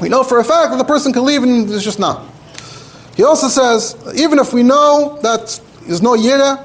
We 0.00 0.08
know 0.08 0.22
for 0.22 0.38
a 0.38 0.44
fact 0.44 0.70
that 0.70 0.76
the 0.76 0.84
person 0.84 1.12
can 1.12 1.24
leave 1.24 1.42
and 1.42 1.68
it's 1.70 1.84
just 1.84 1.98
not. 1.98 2.24
He 3.16 3.24
also 3.24 3.48
says, 3.48 3.96
even 4.14 4.38
if 4.38 4.52
we 4.52 4.62
know 4.62 5.18
that 5.22 5.60
there's 5.82 6.02
no 6.02 6.16
yira, 6.16 6.64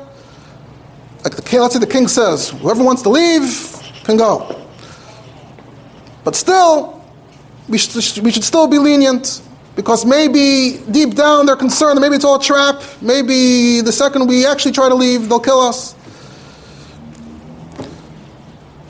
like 1.24 1.36
the 1.36 1.60
let's 1.60 1.74
say 1.74 1.80
the 1.80 1.88
king 1.88 2.08
says, 2.08 2.50
whoever 2.50 2.84
wants 2.84 3.02
to 3.04 3.10
leave 3.10 3.80
can 4.04 4.18
go. 4.18 4.64
But 6.24 6.36
still, 6.36 7.02
we 7.68 7.78
should, 7.78 8.24
we 8.24 8.32
should 8.32 8.44
still 8.44 8.68
be 8.68 8.78
lenient 8.78 9.42
because 9.76 10.06
maybe 10.06 10.82
deep 10.92 11.16
down 11.16 11.46
they're 11.46 11.56
concerned, 11.56 12.00
maybe 12.00 12.16
it's 12.16 12.26
all 12.26 12.36
a 12.36 12.44
trap. 12.44 12.82
Maybe 13.02 13.82
the 13.82 13.92
second 13.92 14.28
we 14.28 14.46
actually 14.46 14.72
try 14.72 14.90
to 14.90 14.96
leave, 14.96 15.30
they'll 15.30 15.40
kill 15.40 15.60
us. 15.60 15.94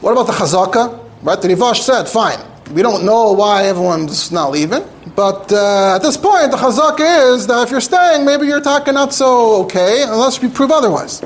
What 0.02 0.12
about 0.12 0.28
the 0.28 0.34
chazaka? 0.34 1.00
Right? 1.22 1.42
The 1.42 1.48
Rivash 1.48 1.78
said, 1.78 2.10
fine. 2.10 2.40
We 2.74 2.82
don't 2.82 3.06
know 3.06 3.32
why 3.32 3.66
everyone's 3.66 4.32
not 4.32 4.52
leaving. 4.52 4.84
But 5.16 5.52
uh, 5.52 5.96
at 5.96 6.00
this 6.00 6.18
point, 6.18 6.52
the 6.52 6.58
chazaka 6.58 7.34
is 7.34 7.48
that 7.48 7.64
if 7.64 7.72
you're 7.72 7.82
staying, 7.82 8.26
maybe 8.26 8.48
you're 8.48 8.62
talking 8.62 8.96
not 8.96 9.14
so 9.14 9.64
okay, 9.64 10.04
unless 10.04 10.42
we 10.42 10.50
prove 10.50 10.72
otherwise. 10.72 11.22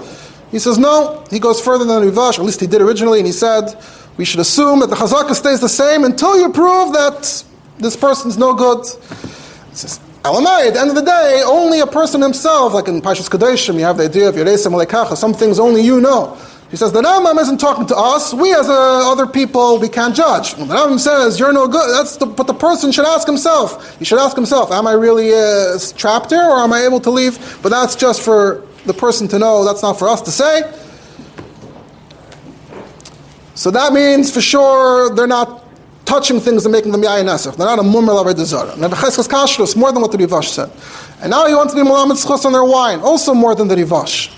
He 0.52 0.60
says 0.60 0.78
no. 0.78 1.26
He 1.30 1.40
goes 1.40 1.62
further 1.62 1.86
than 1.86 2.04
Rivash, 2.04 2.38
at 2.38 2.46
least 2.46 2.60
he 2.60 2.68
did 2.68 2.82
originally, 2.82 3.20
and 3.20 3.26
he 3.26 3.34
said 3.34 3.76
we 4.18 4.26
should 4.26 4.40
assume 4.40 4.80
that 4.80 4.90
the 4.90 4.96
chazaka 4.96 5.34
stays 5.36 5.62
the 5.62 5.70
same 5.70 6.04
until 6.04 6.38
you 6.40 6.52
prove 6.52 6.94
that 6.94 7.44
this 7.80 7.96
person's 7.96 8.38
no 8.38 8.54
good. 8.54 8.86
He 9.78 9.82
says, 9.82 10.00
Elamai, 10.24 10.70
at 10.70 10.74
the 10.74 10.80
end 10.80 10.90
of 10.90 10.96
the 10.96 11.04
day, 11.04 11.44
only 11.46 11.82
a 11.82 11.86
person 11.86 12.20
himself, 12.20 12.74
like 12.74 12.88
in 12.88 13.00
Parshas 13.00 13.30
Kedoshim, 13.30 13.76
you 13.76 13.86
have 13.86 13.98
the 13.98 14.06
idea 14.06 14.28
of 14.28 14.34
Yeresim 14.34 14.72
Alekacha, 14.72 15.16
some 15.16 15.36
things 15.36 15.60
only 15.60 15.82
you 15.82 16.02
know. 16.02 16.36
He 16.72 16.78
says 16.78 16.92
the 16.94 17.04
Rambam 17.04 17.40
isn't 17.40 17.60
talking 17.60 17.86
to 17.86 17.96
us. 17.96 18.34
We, 18.34 18.56
as 18.56 18.68
uh, 18.68 19.12
other 19.12 19.28
people, 19.28 19.78
we 19.78 19.88
can't 19.88 20.16
judge. 20.16 20.56
The 20.56 20.64
Rambam 20.64 20.98
says 20.98 21.40
you're 21.40 21.54
no 21.54 21.68
good, 21.68 21.94
that's 21.94 22.18
the, 22.18 22.26
but 22.26 22.48
the 22.48 22.56
person 22.56 22.92
should 22.92 23.06
ask 23.06 23.28
himself. 23.28 24.00
He 24.00 24.06
should 24.06 24.18
ask 24.18 24.36
himself, 24.36 24.72
am 24.72 24.88
I 24.88 24.94
really 24.94 25.32
uh, 25.32 25.78
trapped 25.96 26.32
here, 26.32 26.42
or 26.42 26.58
am 26.58 26.74
I 26.74 26.82
able 26.82 27.00
to 27.02 27.12
leave? 27.12 27.60
But 27.62 27.70
that's 27.70 27.96
just 27.96 28.24
for 28.24 28.66
the 28.88 28.96
person 28.96 29.28
to 29.28 29.38
know. 29.38 29.64
That's 29.64 29.84
not 29.84 30.00
for 30.00 30.10
us 30.10 30.22
to 30.24 30.32
say. 30.32 30.64
So 33.54 33.70
that 33.70 33.94
means 33.94 34.34
for 34.34 34.42
sure 34.42 35.14
they're 35.14 35.28
not 35.28 35.67
touching 36.08 36.40
things 36.40 36.66
and 36.66 36.72
making 36.72 36.92
them 36.92 37.02
yayin. 37.02 37.28
They're 37.58 37.68
not 37.68 37.80
a 37.80 37.84
mummer 37.84 38.14
lavar 38.14 38.34
dezara. 38.34 38.78
Nebuchadnezzar's 38.78 39.28
kashrus 39.28 39.76
more 39.76 39.92
than 39.92 40.02
what 40.02 40.12
the 40.12 40.18
Rivash 40.18 40.46
said. 40.46 40.72
And 41.22 41.30
now 41.30 41.46
he 41.46 41.54
wants 41.54 41.74
to 41.74 41.84
be 41.84 41.88
malamed 41.88 42.14
schus 42.14 42.46
on 42.46 42.54
their 42.54 42.64
wine, 42.64 43.02
also 43.02 43.34
more 43.34 43.54
than 43.54 43.68
the 43.68 43.76
Rivash. 43.76 44.34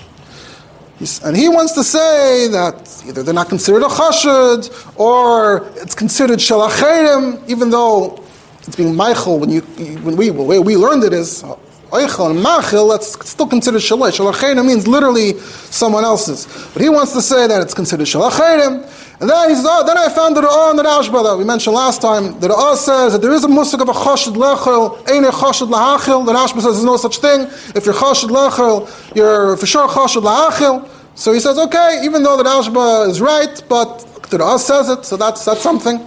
And 1.24 1.38
he 1.38 1.48
wants 1.48 1.74
to 1.74 1.84
say 1.84 2.50
that 2.50 3.04
either 3.08 3.24
they're 3.24 3.34
not 3.34 3.48
considered 3.48 3.84
a 3.84 3.88
chashud 3.88 5.00
or 5.00 5.66
it's 5.76 5.96
considered 5.96 6.40
shalachayim, 6.40 7.48
even 7.48 7.70
though 7.70 8.22
it's 8.64 8.76
being 8.76 8.94
meichel. 8.94 9.40
When 9.40 9.50
you 9.50 9.62
when 10.02 10.18
we 10.18 10.30
the 10.30 10.44
way 10.44 10.60
we 10.60 10.76
learned 10.76 11.06
it 11.06 11.14
is 11.14 11.44
oichel 11.92 12.32
and 12.32 12.44
machil. 12.44 12.90
That's 12.92 13.30
still 13.30 13.48
considered 13.48 13.80
shalach. 13.80 14.18
Shalachayim 14.18 14.66
means 14.66 14.88
literally 14.88 15.40
someone 15.72 16.04
else's, 16.04 16.48
but 16.74 16.82
he 16.82 16.90
wants 16.90 17.14
to 17.14 17.22
say 17.22 17.48
that 17.48 17.62
it's 17.62 17.74
considered 17.74 18.08
shalachayim. 18.08 18.84
And 19.22 19.30
then 19.30 19.50
he 19.50 19.56
says, 19.56 19.66
oh, 19.68 19.84
then 19.86 19.98
I 19.98 20.08
found 20.08 20.38
the 20.38 20.42
Ra'ah 20.42 20.70
and 20.70 20.80
the 20.80 20.84
Rashba 20.84 21.24
that 21.24 21.38
we 21.38 21.44
mentioned 21.44 21.76
last 21.76 22.02
time. 22.02 22.40
The 22.40 22.48
Ra'ah 22.48 22.78
says 22.78 23.12
that 23.12 23.22
there 23.22 23.34
is 23.34 23.44
a 23.44 23.50
musik 23.50 23.82
of 23.82 23.90
a 23.90 23.92
chashid 23.92 24.34
lechel, 24.36 24.98
ain't 25.12 25.26
a 25.26 25.30
chashid 25.30 25.70
lahachil. 25.70 26.26
The 26.26 26.32
Rashba 26.32 26.62
says 26.62 26.64
there's 26.64 26.86
no 26.86 26.96
such 26.96 27.18
thing. 27.18 27.42
If 27.76 27.86
you're 27.86 27.94
chashid 27.96 28.30
lechel, 28.30 28.88
you're 29.14 29.58
for 29.58 29.66
sure 29.66 29.90
chashid 29.90 30.24
lahachil. 30.24 30.88
So 31.16 31.34
he 31.34 31.42
says, 31.42 31.58
okay, 31.60 32.00
even 32.04 32.24
though 32.24 32.38
the 32.38 32.44
Rashba 32.44 33.10
is 33.10 33.20
right, 33.20 33.62
but 33.68 34.00
the 34.30 34.38
Ra'ah 34.38 34.58
says 34.58 34.88
it, 34.88 35.04
so 35.04 35.18
that's, 35.18 35.44
that's 35.44 35.62
something. 35.62 36.00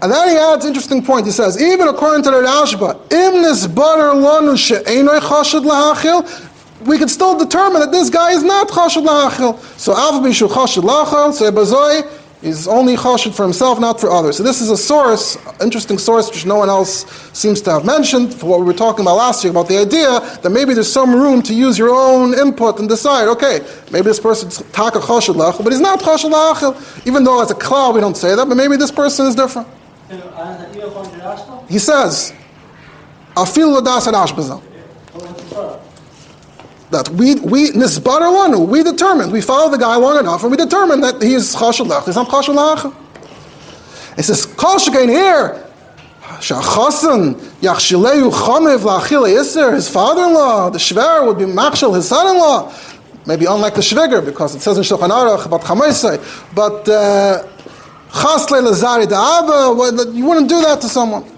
And 0.00 0.12
then 0.12 0.28
he 0.28 0.36
adds 0.36 0.64
an 0.64 0.68
interesting 0.68 1.04
point. 1.04 1.26
He 1.26 1.32
says, 1.32 1.60
even 1.60 1.88
according 1.88 2.22
to 2.22 2.30
the 2.30 2.36
Rashba, 2.36 2.94
im 3.12 3.42
nisbarer 3.42 4.14
lanu 4.14 4.56
she'enoi 4.56 5.18
chashid 5.18 5.64
lahachil, 5.64 6.86
we 6.86 6.98
can 6.98 7.08
still 7.08 7.36
determine 7.36 7.80
that 7.80 7.90
this 7.90 8.10
guy 8.10 8.30
is 8.30 8.44
not 8.44 8.68
chashid 8.68 9.04
lahachil. 9.04 9.58
So 9.76 9.92
av 9.92 10.22
bishu 10.22 10.46
chashid 10.48 10.84
lahachil, 10.84 11.32
so 11.32 11.50
bazoi, 11.50 12.20
is 12.44 12.68
only 12.68 12.94
chashid 12.94 13.34
for 13.34 13.42
himself, 13.42 13.80
not 13.80 13.98
for 13.98 14.10
others. 14.10 14.36
So 14.36 14.42
this 14.42 14.60
is 14.60 14.70
a 14.70 14.76
source, 14.76 15.38
interesting 15.62 15.96
source, 15.96 16.30
which 16.30 16.44
no 16.44 16.56
one 16.56 16.68
else 16.68 17.06
seems 17.32 17.62
to 17.62 17.70
have 17.70 17.84
mentioned 17.86 18.34
for 18.34 18.46
what 18.46 18.60
we 18.60 18.66
were 18.66 18.74
talking 18.74 19.00
about 19.00 19.16
last 19.16 19.42
year 19.42 19.50
about 19.50 19.66
the 19.66 19.78
idea 19.78 20.20
that 20.42 20.50
maybe 20.50 20.74
there's 20.74 20.92
some 20.92 21.14
room 21.14 21.40
to 21.42 21.54
use 21.54 21.78
your 21.78 21.88
own 21.90 22.34
input 22.34 22.78
and 22.78 22.88
decide, 22.88 23.28
okay, 23.28 23.60
maybe 23.90 24.04
this 24.04 24.20
person's 24.20 24.58
taka 24.72 24.98
chashid 24.98 25.34
lachel, 25.34 25.64
but 25.64 25.72
he's 25.72 25.80
not 25.80 26.00
chashid 26.00 26.30
lachel, 26.30 27.06
even 27.06 27.24
though 27.24 27.40
as 27.42 27.50
a 27.50 27.54
cloud 27.54 27.94
we 27.94 28.00
don't 28.00 28.16
say 28.16 28.36
that, 28.36 28.46
but 28.46 28.56
maybe 28.56 28.76
this 28.76 28.92
person 28.92 29.26
is 29.26 29.34
different. 29.34 29.66
He 31.68 31.78
says, 31.78 32.34
afil 33.34 33.80
ladas 33.80 34.06
and 34.06 34.14
that 36.94 37.08
we 37.10 37.34
we 37.36 37.70
nisbar 37.72 38.20
we 38.68 38.82
determined 38.82 39.32
we 39.32 39.40
follow 39.40 39.68
the 39.70 39.76
guy 39.76 39.96
long 39.96 40.18
enough 40.18 40.42
and 40.42 40.50
we 40.50 40.56
determined 40.56 41.02
that 41.02 41.20
he 41.20 41.34
is 41.34 41.54
chashalach. 41.54 42.04
He's 42.06 42.14
not 42.14 42.28
chashalach. 42.28 42.94
It 44.16 44.22
says 44.22 44.46
kol 44.46 44.76
shegain 44.76 45.08
here. 45.08 45.60
Shachasan 46.22 47.34
yachshileu 47.60 48.30
chamev 48.30 48.80
la'achile 48.80 49.38
iser. 49.40 49.72
His 49.72 49.88
father-in-law, 49.88 50.70
the 50.70 50.78
shver, 50.78 51.26
would 51.26 51.38
be 51.38 51.44
machshel, 51.44 51.94
his 51.94 52.08
son-in-law. 52.08 52.72
Maybe 53.26 53.46
unlike 53.46 53.74
the 53.74 53.80
shviger, 53.80 54.24
because 54.24 54.54
it 54.54 54.60
says 54.60 54.76
in 54.76 54.84
Shulchan 54.84 55.10
Aruch 55.10 55.46
about 55.46 55.62
chamaisai. 55.62 56.18
But 56.54 56.88
uh, 56.88 57.42
you 60.12 60.24
wouldn't 60.24 60.48
do 60.48 60.60
that 60.60 60.80
to 60.80 60.88
someone. 60.88 61.33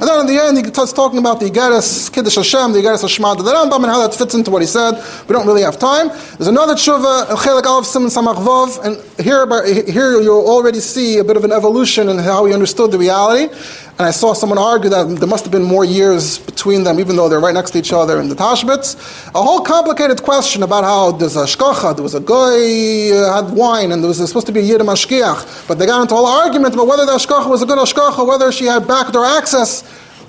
And 0.00 0.08
then 0.08 0.20
in 0.20 0.26
the 0.26 0.42
end, 0.42 0.58
he 0.58 0.64
starts 0.64 0.92
talking 0.92 1.20
about 1.20 1.38
the 1.38 1.46
Igeres 1.46 2.12
Kiddush 2.12 2.34
Hashem, 2.34 2.72
the 2.72 2.80
Igeres 2.80 3.02
Hashmad, 3.02 3.38
the 3.38 3.44
Rambam, 3.44 3.76
and 3.76 3.86
how 3.86 4.04
that 4.04 4.12
fits 4.12 4.34
into 4.34 4.50
what 4.50 4.60
he 4.60 4.66
said. 4.66 4.94
We 5.28 5.32
don't 5.32 5.46
really 5.46 5.62
have 5.62 5.78
time. 5.78 6.08
There's 6.08 6.48
another 6.48 6.74
tshuva, 6.74 7.26
Chelik 7.26 7.64
Aleph 7.64 7.86
Simon 7.86 8.08
Samach 8.08 8.42
Vov, 8.44 8.84
and 8.84 8.96
here, 9.24 9.46
here 9.84 10.20
you'll 10.20 10.48
already 10.48 10.80
see 10.80 11.18
a 11.18 11.24
bit 11.24 11.36
of 11.36 11.44
an 11.44 11.52
evolution 11.52 12.08
in 12.08 12.18
how 12.18 12.44
he 12.44 12.52
understood 12.52 12.90
the 12.90 12.98
reality. 12.98 13.54
And 13.96 14.08
I 14.08 14.10
saw 14.10 14.32
someone 14.32 14.58
argue 14.58 14.90
that 14.90 15.04
there 15.20 15.28
must 15.28 15.44
have 15.44 15.52
been 15.52 15.62
more 15.62 15.84
years 15.84 16.40
between 16.40 16.82
them, 16.82 16.98
even 16.98 17.14
though 17.14 17.28
they're 17.28 17.38
right 17.38 17.54
next 17.54 17.70
to 17.72 17.78
each 17.78 17.92
other 17.92 18.20
in 18.20 18.28
the 18.28 18.34
Tashbitz. 18.34 18.96
A 19.36 19.40
whole 19.40 19.60
complicated 19.60 20.20
question 20.20 20.64
about 20.64 20.82
how 20.82 21.12
there's 21.12 21.36
a 21.36 21.44
shkacha, 21.44 21.94
there 21.94 22.02
was 22.02 22.14
a 22.14 22.20
guy 22.20 23.16
uh, 23.16 23.40
had 23.40 23.54
wine, 23.54 23.92
and 23.92 24.02
there 24.02 24.08
was 24.08 24.18
supposed 24.18 24.46
to 24.46 24.52
be 24.52 24.58
a 24.58 24.62
yid 24.64 24.80
mashkiach, 24.80 25.68
but 25.68 25.78
they 25.78 25.86
got 25.86 26.02
into 26.02 26.14
a 26.14 26.16
whole 26.16 26.26
argument 26.26 26.74
about 26.74 26.88
whether 26.88 27.06
the 27.06 27.12
shkacha 27.12 27.48
was 27.48 27.62
a 27.62 27.66
good 27.66 27.78
shkacha, 27.78 28.26
whether 28.26 28.50
she 28.50 28.64
had 28.64 28.84
backdoor 28.88 29.24
access. 29.24 29.84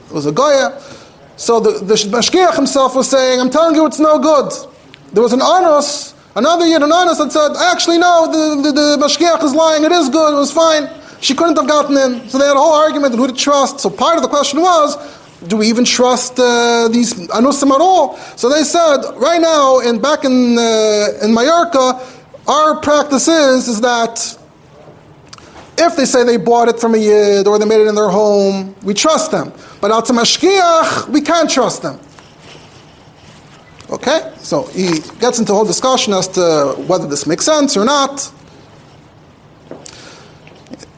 It 0.09 0.13
was 0.13 0.27
a 0.27 0.31
goya. 0.31 0.79
So 1.35 1.59
the, 1.59 1.83
the 1.83 1.95
mashkiach 1.95 2.55
himself 2.55 2.95
was 2.95 3.09
saying, 3.09 3.41
I'm 3.41 3.49
telling 3.49 3.73
you 3.73 3.87
it's 3.87 3.99
no 3.99 4.19
good. 4.19 4.53
There 5.11 5.23
was 5.23 5.33
an 5.33 5.41
anos, 5.41 6.13
another 6.35 6.67
yid, 6.67 6.83
an 6.83 6.93
anos 6.93 7.17
that 7.17 7.31
said, 7.31 7.55
actually 7.73 7.97
no, 7.97 8.27
the, 8.27 8.61
the, 8.61 8.71
the 8.71 8.97
mashkiach 9.03 9.41
is 9.43 9.55
lying, 9.55 9.83
it 9.83 9.91
is 9.91 10.09
good, 10.09 10.35
it 10.35 10.37
was 10.37 10.51
fine. 10.51 10.87
She 11.21 11.33
couldn't 11.33 11.55
have 11.55 11.67
gotten 11.67 11.97
in. 11.97 12.29
So 12.29 12.37
they 12.37 12.45
had 12.45 12.55
a 12.55 12.59
whole 12.59 12.73
argument 12.73 13.13
on 13.13 13.19
who 13.19 13.27
to 13.27 13.33
trust. 13.33 13.79
So 13.79 13.89
part 13.89 14.15
of 14.17 14.21
the 14.21 14.29
question 14.29 14.61
was, 14.61 14.95
do 15.47 15.57
we 15.57 15.67
even 15.67 15.85
trust 15.85 16.39
uh, 16.39 16.87
these 16.87 17.13
anusim 17.29 17.71
at 17.71 17.81
all? 17.81 18.17
So 18.35 18.49
they 18.49 18.63
said, 18.63 18.97
right 19.17 19.39
now, 19.39 19.79
and 19.79 20.01
back 20.01 20.23
in 20.23 20.57
uh, 20.57 21.23
in 21.23 21.33
Mallorca, 21.33 22.01
our 22.47 22.79
practice 22.81 23.27
is 23.27 23.67
is 23.67 23.81
that 23.81 24.37
if 25.77 25.95
they 25.95 26.05
say 26.05 26.23
they 26.23 26.37
bought 26.37 26.69
it 26.69 26.79
from 26.79 26.95
a 26.95 26.97
yid 26.97 27.47
or 27.47 27.59
they 27.59 27.65
made 27.65 27.81
it 27.81 27.87
in 27.87 27.95
their 27.95 28.09
home, 28.09 28.75
we 28.83 28.93
trust 28.93 29.31
them. 29.31 29.51
But 29.81 29.91
out 29.91 30.05
to 30.05 30.13
mashkiach, 30.13 31.09
we 31.09 31.21
can't 31.21 31.49
trust 31.49 31.81
them. 31.81 31.99
Okay, 33.89 34.33
so 34.37 34.63
he 34.67 34.99
gets 35.19 35.37
into 35.37 35.51
a 35.51 35.55
whole 35.55 35.65
discussion 35.65 36.13
as 36.13 36.27
to 36.29 36.75
whether 36.87 37.07
this 37.07 37.27
makes 37.27 37.45
sense 37.45 37.77
or 37.77 37.85
not. 37.85 38.31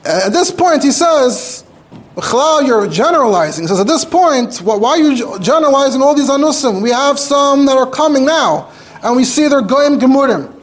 At 0.08 0.32
this 0.32 0.52
point, 0.52 0.84
he 0.84 0.91
says, 0.91 1.65
you're 2.15 2.88
generalizing. 2.88 3.65
He 3.65 3.67
says, 3.67 3.81
at 3.81 3.88
this 3.88 4.06
point, 4.06 4.58
why 4.62 4.92
are 4.92 4.98
you 4.98 5.40
generalizing 5.40 6.02
all 6.02 6.15
these 6.15 6.29
anusim? 6.29 6.81
We 6.81 6.92
have 6.92 7.19
some 7.19 7.65
that 7.65 7.77
are 7.77 7.90
coming 7.90 8.25
now, 8.25 8.71
and 9.04 9.17
we 9.17 9.25
see 9.25 9.50
they're 9.50 9.62
goyim 9.62 10.00
gemurim. 10.00 10.54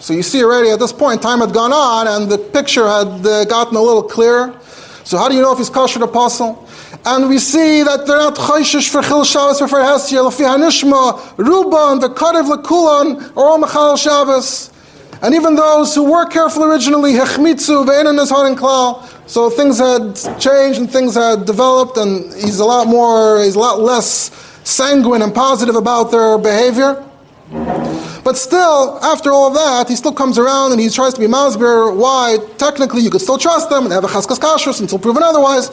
So 0.00 0.12
you 0.12 0.22
see 0.22 0.44
already 0.44 0.70
at 0.70 0.78
this 0.78 0.92
point, 0.92 1.22
time 1.22 1.40
had 1.40 1.52
gone 1.54 1.72
on, 1.72 2.06
and 2.08 2.30
the 2.30 2.36
picture 2.36 2.86
had 2.86 3.26
uh, 3.26 3.44
gotten 3.46 3.76
a 3.76 3.82
little 3.82 4.02
clearer. 4.02 4.54
So 5.02 5.16
how 5.16 5.28
do 5.28 5.34
you 5.34 5.40
know 5.40 5.52
if 5.52 5.58
he's 5.58 5.70
kosher 5.70 6.04
apostle? 6.04 6.68
And 7.06 7.28
we 7.28 7.38
see 7.38 7.82
that 7.82 8.06
they're 8.06 8.18
not 8.18 8.36
chayshish 8.36 8.90
for 8.90 9.02
chil 9.02 9.24
Shabbos 9.24 9.58
for 9.58 9.78
Hesya, 9.78 10.30
lefi 10.30 10.44
hanishma, 10.44 11.18
ruban, 11.36 12.00
the 12.00 12.10
karev 12.10 12.54
lekulan, 12.54 13.34
or 13.34 13.44
all 13.44 13.58
mechal 13.62 13.96
Shabbos. 13.96 14.70
And 15.20 15.34
even 15.34 15.56
those 15.56 15.94
who 15.94 16.10
were 16.10 16.26
careful 16.26 16.64
originally, 16.64 17.12
hechmitzu 17.14 17.80
and 18.46 18.56
klal. 18.56 19.28
So 19.28 19.50
things 19.50 19.78
had 19.78 20.14
changed 20.38 20.80
and 20.80 20.90
things 20.90 21.14
had 21.14 21.44
developed, 21.44 21.96
and 21.96 22.32
he's 22.34 22.60
a 22.60 22.64
lot 22.64 22.86
more, 22.86 23.42
he's 23.42 23.56
a 23.56 23.58
lot 23.58 23.80
less 23.80 24.30
sanguine 24.64 25.22
and 25.22 25.34
positive 25.34 25.74
about 25.74 26.10
their 26.10 26.38
behavior. 26.38 27.04
But 28.22 28.36
still, 28.36 28.98
after 29.02 29.32
all 29.32 29.48
of 29.48 29.54
that, 29.54 29.88
he 29.88 29.96
still 29.96 30.12
comes 30.12 30.38
around 30.38 30.72
and 30.72 30.80
he 30.80 30.90
tries 30.90 31.14
to 31.14 31.20
be 31.20 31.26
masbir 31.26 31.96
why 31.96 32.36
technically 32.58 33.00
you 33.00 33.10
could 33.10 33.22
still 33.22 33.38
trust 33.38 33.70
them 33.70 33.84
and 33.84 33.92
have 33.92 34.04
a 34.04 34.06
chaskas 34.06 34.38
kashrus 34.38 34.80
until 34.80 34.98
proven 34.98 35.22
otherwise. 35.22 35.70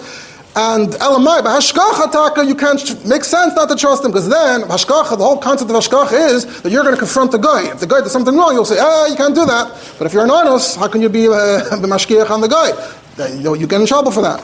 And 0.57 0.87
elamai, 0.89 1.43
by 1.43 1.59
hashkacha 1.59 2.13
taka, 2.13 2.45
you 2.45 2.55
can't 2.55 2.79
make 3.05 3.25
sense 3.25 3.53
not 3.55 3.67
to 3.67 3.75
trust 3.75 4.03
them 4.03 4.11
because 4.11 4.29
then 4.29 4.61
hashkacha, 4.61 5.17
the 5.17 5.23
whole 5.23 5.37
concept 5.37 5.69
of 5.69 5.75
hashkacha 5.75 6.29
is 6.31 6.61
that 6.61 6.71
you're 6.71 6.83
going 6.83 6.95
to 6.95 6.99
confront 6.99 7.33
the 7.33 7.37
guy. 7.37 7.69
If 7.69 7.81
the 7.81 7.87
guy 7.87 7.99
does 7.99 8.13
something 8.13 8.33
wrong, 8.33 8.53
you'll 8.53 8.63
say, 8.63 8.77
ah, 8.79 9.05
you 9.07 9.17
can't 9.17 9.35
do 9.35 9.45
that. 9.45 9.67
But 9.97 10.07
if 10.07 10.13
you're 10.13 10.23
an 10.23 10.31
honest, 10.31 10.77
how 10.77 10.87
can 10.87 11.01
you 11.01 11.09
be 11.09 11.27
uh, 11.27 11.31
mashkiach 11.91 12.29
on 12.29 12.39
the 12.39 12.47
guy? 12.47 12.71
You 13.17 13.67
get 13.67 13.81
in 13.81 13.87
trouble 13.87 14.11
for 14.11 14.21
that. 14.21 14.39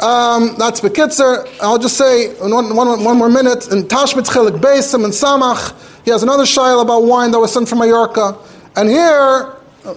Um, 0.00 0.56
that's 0.58 0.80
Bekitzer. 0.80 1.46
I'll 1.60 1.78
just 1.78 1.96
say 1.96 2.34
one, 2.40 2.74
one, 2.74 3.04
one 3.04 3.16
more 3.16 3.28
minute. 3.28 3.70
In 3.70 3.84
Tashbitz 3.84 4.30
Chelik 4.30 4.58
Beisim 4.58 5.04
and 5.04 5.12
Samach, 5.12 5.74
he 6.04 6.10
has 6.10 6.24
another 6.24 6.44
shail 6.44 6.82
about 6.82 7.04
wine 7.04 7.30
that 7.30 7.38
was 7.38 7.52
sent 7.52 7.68
from 7.68 7.78
Mallorca. 7.78 8.36
And 8.76 8.88
here, 8.88 9.44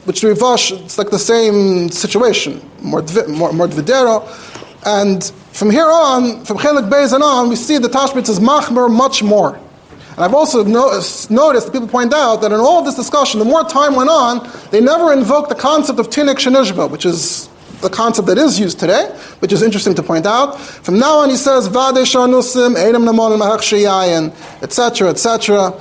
which 0.05 0.21
Rivash, 0.21 0.79
it's 0.83 0.97
like 0.97 1.09
the 1.09 1.17
same 1.17 1.89
situation, 1.89 2.61
more, 2.81 3.01
more, 3.29 3.53
more 3.53 3.67
Dvidero. 3.67 4.27
And 4.85 5.23
from 5.51 5.69
here 5.69 5.85
on, 5.85 6.43
from 6.45 6.57
Chelik 6.57 6.89
Beis 6.89 7.13
and 7.13 7.23
on, 7.23 7.49
we 7.49 7.55
see 7.55 7.77
the 7.77 7.87
Tashbitz 7.87 8.29
is 8.29 8.39
Machmer 8.39 8.91
much 8.91 9.23
more. 9.23 9.59
And 10.15 10.19
I've 10.19 10.33
also 10.33 10.63
noticed, 10.63 11.31
noticed 11.31 11.71
people 11.71 11.87
point 11.87 12.13
out 12.13 12.37
that 12.41 12.51
in 12.51 12.59
all 12.59 12.79
of 12.79 12.85
this 12.85 12.95
discussion, 12.95 13.39
the 13.39 13.45
more 13.45 13.63
time 13.63 13.95
went 13.95 14.09
on, 14.09 14.47
they 14.71 14.79
never 14.79 15.11
invoked 15.11 15.49
the 15.49 15.55
concept 15.55 15.99
of 15.99 16.09
Tinik 16.09 16.35
Shenishba, 16.35 16.89
which 16.91 17.05
is 17.05 17.49
the 17.81 17.89
concept 17.89 18.27
that 18.27 18.37
is 18.37 18.59
used 18.59 18.79
today, 18.79 19.05
which 19.39 19.51
is 19.51 19.63
interesting 19.63 19.95
to 19.95 20.03
point 20.03 20.25
out. 20.25 20.59
From 20.59 20.99
now 20.99 21.19
on, 21.19 21.29
he 21.29 21.35
says, 21.35 21.67
Vadeshanusim, 21.67 22.75
Edom 22.75 23.05
Namon 23.05 24.33
etc., 24.61 25.09
etc. 25.09 25.73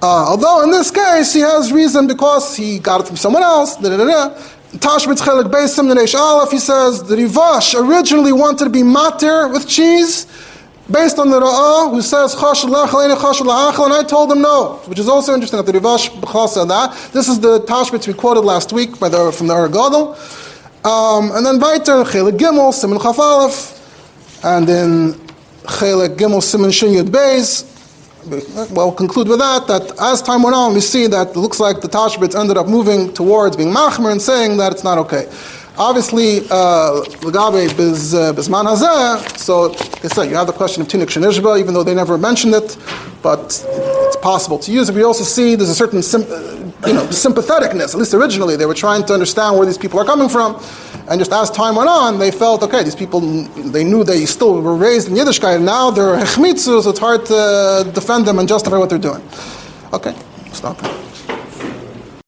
Uh, 0.00 0.26
although 0.28 0.62
in 0.62 0.70
this 0.70 0.90
case, 0.90 1.32
he 1.32 1.40
has 1.40 1.72
reason 1.72 2.06
because 2.06 2.56
he 2.56 2.78
got 2.78 3.00
it 3.00 3.06
from 3.06 3.16
someone 3.16 3.42
else. 3.42 3.76
Da, 3.76 3.88
da, 3.88 3.96
da, 3.96 4.42
Tashbitz 4.72 5.22
Chelik 5.22 5.50
Beisim 5.50 5.90
Nenesh 5.90 6.14
Aleph, 6.14 6.50
he 6.50 6.58
says, 6.58 7.02
the 7.02 7.16
Rivash 7.16 7.74
originally 7.74 8.32
wanted 8.32 8.64
to 8.64 8.70
be 8.70 8.82
matir 8.82 9.50
with 9.50 9.66
cheese, 9.66 10.26
based 10.90 11.18
on 11.18 11.30
the 11.30 11.40
Ra'ah, 11.40 11.90
who 11.90 12.02
says, 12.02 12.34
and 12.34 13.92
I 13.94 14.02
told 14.06 14.30
him 14.30 14.42
no, 14.42 14.74
which 14.84 14.98
is 14.98 15.08
also 15.08 15.32
interesting 15.32 15.56
that 15.56 15.72
the 15.72 15.78
Rivash 15.78 16.48
said 16.50 16.66
that. 16.66 17.12
This 17.14 17.28
is 17.28 17.40
the 17.40 17.60
Tashbitz 17.60 18.06
we 18.06 18.12
quoted 18.12 18.42
last 18.42 18.70
week 18.74 19.00
by 19.00 19.08
the, 19.08 19.32
from 19.32 19.46
the 19.46 19.54
Aragadol. 19.54 20.16
Um, 20.84 21.30
and 21.34 21.46
then 21.46 21.58
weiter, 21.58 22.04
Chelik 22.04 22.36
Gimel, 22.36 22.74
Simon 22.74 22.98
Chaf 23.00 24.44
and 24.44 24.68
then 24.68 25.14
Chelik 25.64 26.16
Gimel, 26.16 26.42
Simon 26.42 26.70
Shin 26.72 26.90
Yud 26.90 27.08
Beis. 27.08 27.77
We'll 28.26 28.92
conclude 28.92 29.28
with 29.28 29.38
that, 29.38 29.66
that 29.68 29.92
as 30.00 30.20
time 30.20 30.42
went 30.42 30.54
on, 30.54 30.74
we 30.74 30.80
see 30.80 31.06
that 31.06 31.28
it 31.28 31.36
looks 31.36 31.60
like 31.60 31.80
the 31.80 31.88
Tashbitz 31.88 32.38
ended 32.38 32.56
up 32.56 32.66
moving 32.66 33.12
towards 33.14 33.56
being 33.56 33.72
Machmer 33.72 34.10
and 34.10 34.20
saying 34.20 34.56
that 34.58 34.72
it's 34.72 34.84
not 34.84 34.98
okay. 34.98 35.30
Obviously, 35.78 36.40
uh, 36.50 37.04
Lagabe 37.22 37.68
uh, 37.70 38.32
Bisman 38.32 38.66
Hazeh, 38.66 39.38
so 39.38 39.72
I 39.72 40.08
said, 40.08 40.24
you 40.24 40.34
have 40.34 40.48
the 40.48 40.52
question 40.52 40.82
of 40.82 40.88
Tinik 40.88 41.06
Shenishba, 41.06 41.60
even 41.60 41.72
though 41.72 41.84
they 41.84 41.94
never 41.94 42.18
mentioned 42.18 42.54
it, 42.54 42.76
but 43.22 43.44
it's 43.44 44.16
possible 44.16 44.58
to 44.58 44.72
use 44.72 44.88
it. 44.88 44.96
We 44.96 45.04
also 45.04 45.22
see 45.22 45.54
there's 45.54 45.70
a 45.70 45.74
certain 45.76 46.02
sim, 46.02 46.24
you 46.86 46.92
know, 46.92 47.06
sympatheticness, 47.06 47.94
at 47.94 47.96
least 47.96 48.14
originally. 48.14 48.56
They 48.56 48.66
were 48.66 48.74
trying 48.74 49.04
to 49.06 49.12
understand 49.12 49.56
where 49.56 49.66
these 49.66 49.78
people 49.78 49.98
are 49.98 50.04
coming 50.04 50.28
from. 50.28 50.62
And 51.08 51.18
just 51.18 51.32
as 51.32 51.50
time 51.50 51.76
went 51.76 51.88
on, 51.88 52.18
they 52.18 52.30
felt, 52.30 52.62
okay, 52.62 52.82
these 52.82 52.94
people, 52.94 53.20
they 53.20 53.82
knew 53.82 54.04
they 54.04 54.26
still 54.26 54.60
were 54.60 54.76
raised 54.76 55.08
in 55.08 55.14
Yiddishkeit, 55.14 55.62
now 55.62 55.90
they're 55.90 56.16
Hechmitzu, 56.16 56.82
so 56.82 56.90
it's 56.90 56.98
hard 56.98 57.24
to 57.26 57.90
defend 57.94 58.26
them 58.26 58.38
and 58.38 58.46
justify 58.46 58.76
what 58.76 58.90
they're 58.90 58.98
doing. 58.98 59.22
Okay, 59.92 60.14
stop. 60.52 61.07